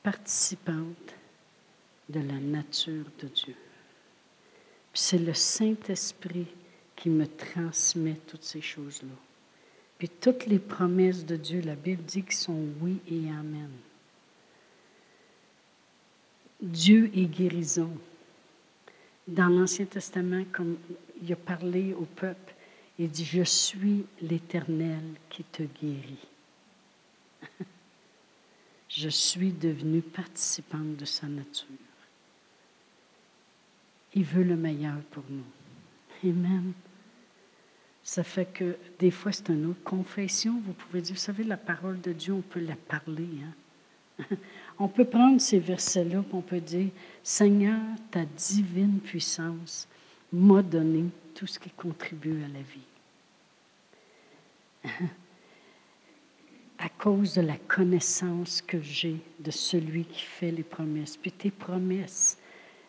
participante 0.01 1.15
de 2.09 2.19
la 2.19 2.39
nature 2.39 3.05
de 3.21 3.27
Dieu. 3.27 3.55
C'est 4.93 5.17
le 5.17 5.33
Saint-Esprit 5.33 6.47
qui 6.95 7.09
me 7.09 7.27
transmet 7.27 8.19
toutes 8.27 8.43
ces 8.43 8.61
choses-là. 8.61 9.15
Puis 9.97 10.09
toutes 10.09 10.45
les 10.45 10.59
promesses 10.59 11.25
de 11.25 11.35
Dieu, 11.35 11.61
la 11.61 11.75
Bible 11.75 12.03
dit 12.03 12.23
qu'ils 12.23 12.33
sont 12.33 12.65
oui 12.81 12.99
et 13.07 13.29
amen. 13.29 13.69
Dieu 16.61 17.11
est 17.13 17.25
guérison. 17.25 17.91
Dans 19.27 19.49
l'Ancien 19.49 19.85
Testament, 19.85 20.45
comme 20.51 20.77
il 21.21 21.31
a 21.33 21.35
parlé 21.35 21.93
au 21.93 22.05
peuple, 22.05 22.53
il 22.99 23.09
dit, 23.09 23.25
je 23.25 23.43
suis 23.43 24.05
l'Éternel 24.21 25.03
qui 25.29 25.43
te 25.43 25.63
guérit. 25.63 26.27
je 28.89 29.09
suis 29.09 29.51
devenue 29.51 30.01
participante 30.01 30.95
de 30.95 31.05
sa 31.05 31.27
nature. 31.27 31.67
Il 34.13 34.23
veut 34.23 34.43
le 34.43 34.55
meilleur 34.55 34.99
pour 35.11 35.23
nous. 35.29 36.29
Amen. 36.29 36.71
Ça 38.01 38.23
fait 38.23 38.45
que 38.45 38.77
des 38.99 39.11
fois, 39.11 39.31
c'est 39.31 39.49
une 39.49 39.65
autre 39.65 39.83
confession. 39.83 40.61
Vous 40.63 40.73
pouvez 40.73 41.01
dire, 41.01 41.15
vous 41.15 41.19
savez, 41.19 41.43
la 41.43 41.57
parole 41.57 41.99
de 41.99 42.13
Dieu, 42.13 42.33
on 42.33 42.41
peut 42.41 42.61
la 42.61 42.75
parler. 42.75 43.27
Hein? 43.43 44.25
On 44.77 44.87
peut 44.87 45.05
prendre 45.05 45.39
ces 45.39 45.59
versets-là, 45.59 46.23
on 46.31 46.41
peut 46.41 46.59
dire, 46.59 46.89
Seigneur, 47.23 47.79
ta 48.11 48.25
divine 48.25 48.99
puissance 48.99 49.87
m'a 50.31 50.61
donné 50.61 51.05
tout 51.33 51.47
ce 51.47 51.59
qui 51.59 51.69
contribue 51.69 52.43
à 52.43 52.47
la 52.47 52.61
vie. 52.61 52.79
à 56.77 56.89
cause 56.89 57.33
de 57.35 57.41
la 57.41 57.57
connaissance 57.57 58.61
que 58.61 58.81
j'ai 58.81 59.17
de 59.39 59.51
celui 59.51 60.05
qui 60.05 60.21
fait 60.21 60.51
les 60.51 60.63
promesses. 60.63 61.17
Puis 61.17 61.31
tes 61.31 61.51
promesses, 61.51 62.37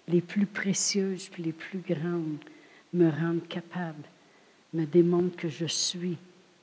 les 0.09 0.20
plus 0.20 0.47
précieuses 0.47 1.28
puis 1.28 1.43
les 1.43 1.53
plus 1.53 1.78
grandes, 1.78 2.45
me 2.93 3.11
rendent 3.11 3.47
capable, 3.49 4.03
me 4.72 4.84
démontrent 4.84 5.37
que 5.37 5.49
je 5.49 5.66
suis 5.66 6.18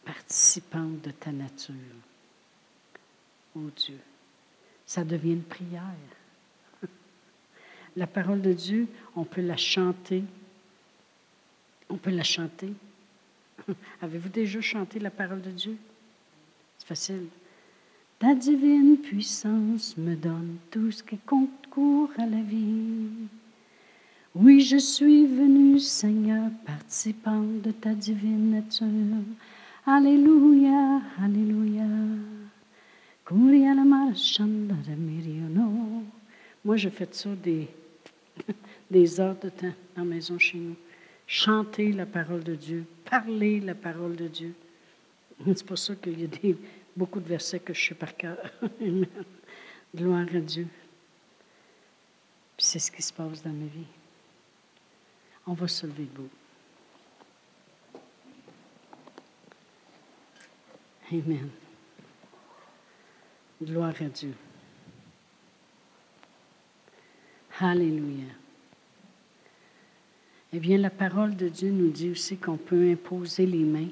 participante 0.05 1.01
de 1.01 1.11
ta 1.11 1.32
nature. 1.32 1.76
Oh 3.55 3.69
Dieu, 3.76 3.99
ça 4.86 5.03
devient 5.03 5.34
une 5.34 5.43
prière. 5.43 5.81
La 7.95 8.07
parole 8.07 8.41
de 8.41 8.53
Dieu, 8.53 8.88
on 9.15 9.23
peut 9.23 9.41
la 9.41 9.57
chanter. 9.57 10.23
On 11.89 11.97
peut 11.97 12.11
la 12.11 12.23
chanter. 12.23 12.73
Avez-vous 14.01 14.29
déjà 14.29 14.61
chanté 14.61 14.99
la 14.99 15.11
parole 15.11 15.41
de 15.41 15.51
Dieu? 15.51 15.77
C'est 16.77 16.88
facile. 16.88 17.27
Ta 18.19 18.34
divine 18.34 18.97
puissance 18.97 19.97
me 19.97 20.15
donne 20.15 20.57
tout 20.71 20.91
ce 20.91 21.03
qui 21.03 21.17
concourt 21.17 22.09
à 22.17 22.25
la 22.25 22.41
vie. 22.41 23.09
Oui, 24.36 24.61
je 24.61 24.77
suis 24.77 25.27
venu, 25.27 25.79
Seigneur, 25.79 26.49
participant 26.65 27.41
de 27.41 27.71
ta 27.71 27.93
divine 27.93 28.51
nature. 28.51 28.88
Alléluia, 29.86 31.01
Alléluia. 31.21 31.84
Moi, 33.32 34.17
je 36.78 36.89
fais 36.89 37.07
ça 37.11 37.30
des, 37.36 37.67
des 38.91 39.19
heures 39.19 39.36
de 39.36 39.49
temps 39.49 39.74
dans 39.95 40.03
la 40.03 40.03
maison 40.03 40.38
chez 40.38 40.57
nous. 40.57 40.76
Chanter 41.26 41.93
la 41.93 42.05
parole 42.05 42.43
de 42.43 42.55
Dieu, 42.55 42.86
parler 43.05 43.61
la 43.61 43.76
parole 43.76 44.15
de 44.15 44.28
Dieu. 44.28 44.53
C'est 45.45 45.65
pour 45.65 45.78
ça 45.78 45.95
qu'il 45.95 46.19
y 46.19 46.26
a 46.26 46.28
des, 46.28 46.57
beaucoup 46.95 47.19
de 47.19 47.28
versets 47.28 47.59
que 47.59 47.74
je 47.74 47.88
sais 47.88 47.95
par 47.95 48.15
cœur. 48.15 48.38
Gloire 49.95 50.28
à 50.34 50.39
Dieu. 50.39 50.67
c'est 52.57 52.80
ce 52.80 52.91
qui 52.91 53.01
se 53.01 53.13
passe 53.13 53.41
dans 53.41 53.51
ma 53.51 53.65
vie. 53.65 53.88
On 55.47 55.53
va 55.53 55.67
se 55.67 55.86
lever 55.86 56.03
debout. 56.03 56.30
Amen. 61.11 61.49
Gloire 63.64 63.93
à 64.01 64.05
Dieu. 64.05 64.34
Alléluia. 67.59 68.26
Eh 70.51 70.59
bien, 70.59 70.78
la 70.78 70.89
parole 70.89 71.36
de 71.36 71.47
Dieu 71.47 71.72
nous 71.72 71.89
dit 71.89 72.09
aussi 72.09 72.36
qu'on 72.38 72.57
peut 72.57 72.91
imposer 72.91 73.45
les 73.45 73.64
mains, 73.64 73.89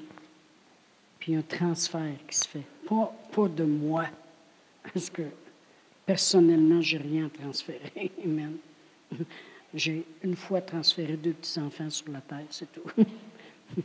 puis 1.18 1.34
un 1.34 1.42
transfert 1.42 2.16
qui 2.28 2.36
se 2.36 2.48
fait. 2.48 2.66
Pas, 2.86 3.48
de 3.48 3.64
moi, 3.64 4.04
parce 4.92 5.08
que 5.08 5.22
personnellement, 6.04 6.82
je 6.82 6.98
n'ai 6.98 7.02
rien 7.02 7.28
transféré. 7.30 8.12
Amen. 8.24 8.56
J'ai 9.72 10.04
une 10.22 10.36
fois 10.36 10.60
transféré 10.60 11.16
deux 11.16 11.32
petits-enfants 11.32 11.88
sur 11.88 12.10
la 12.10 12.20
terre, 12.20 12.44
c'est 12.50 12.70
tout. 12.70 12.84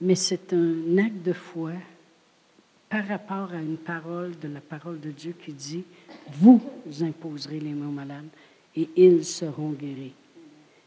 Mais 0.00 0.16
c'est 0.16 0.52
un 0.52 0.98
acte 0.98 1.22
de 1.22 1.32
foi 1.32 1.72
par 2.88 3.06
rapport 3.06 3.52
à 3.52 3.60
une 3.60 3.76
parole 3.76 4.38
de 4.38 4.48
la 4.48 4.60
parole 4.60 5.00
de 5.00 5.10
Dieu 5.10 5.34
qui 5.44 5.52
dit, 5.52 5.84
vous 6.32 6.60
imposerez 7.00 7.60
les 7.60 7.72
mains 7.72 7.88
aux 7.88 7.92
malades 7.92 8.28
et 8.74 8.88
ils 8.96 9.24
seront 9.24 9.72
guéris. 9.72 10.14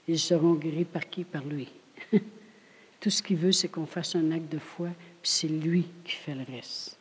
Ils 0.08 0.20
seront 0.20 0.54
guéris 0.56 0.86
par 0.86 1.08
qui? 1.10 1.24
Par 1.24 1.44
lui. 1.44 1.70
Tout 3.00 3.10
ce 3.10 3.22
qu'il 3.22 3.38
veut, 3.38 3.52
c'est 3.52 3.68
qu'on 3.68 3.86
fasse 3.86 4.16
un 4.16 4.32
acte 4.32 4.52
de 4.52 4.60
foi, 4.60 4.90
puis 5.22 5.32
c'est 5.32 5.48
lui 5.48 5.86
qui 6.04 6.14
fait 6.14 6.36
le 6.36 6.44
reste. 6.44 6.98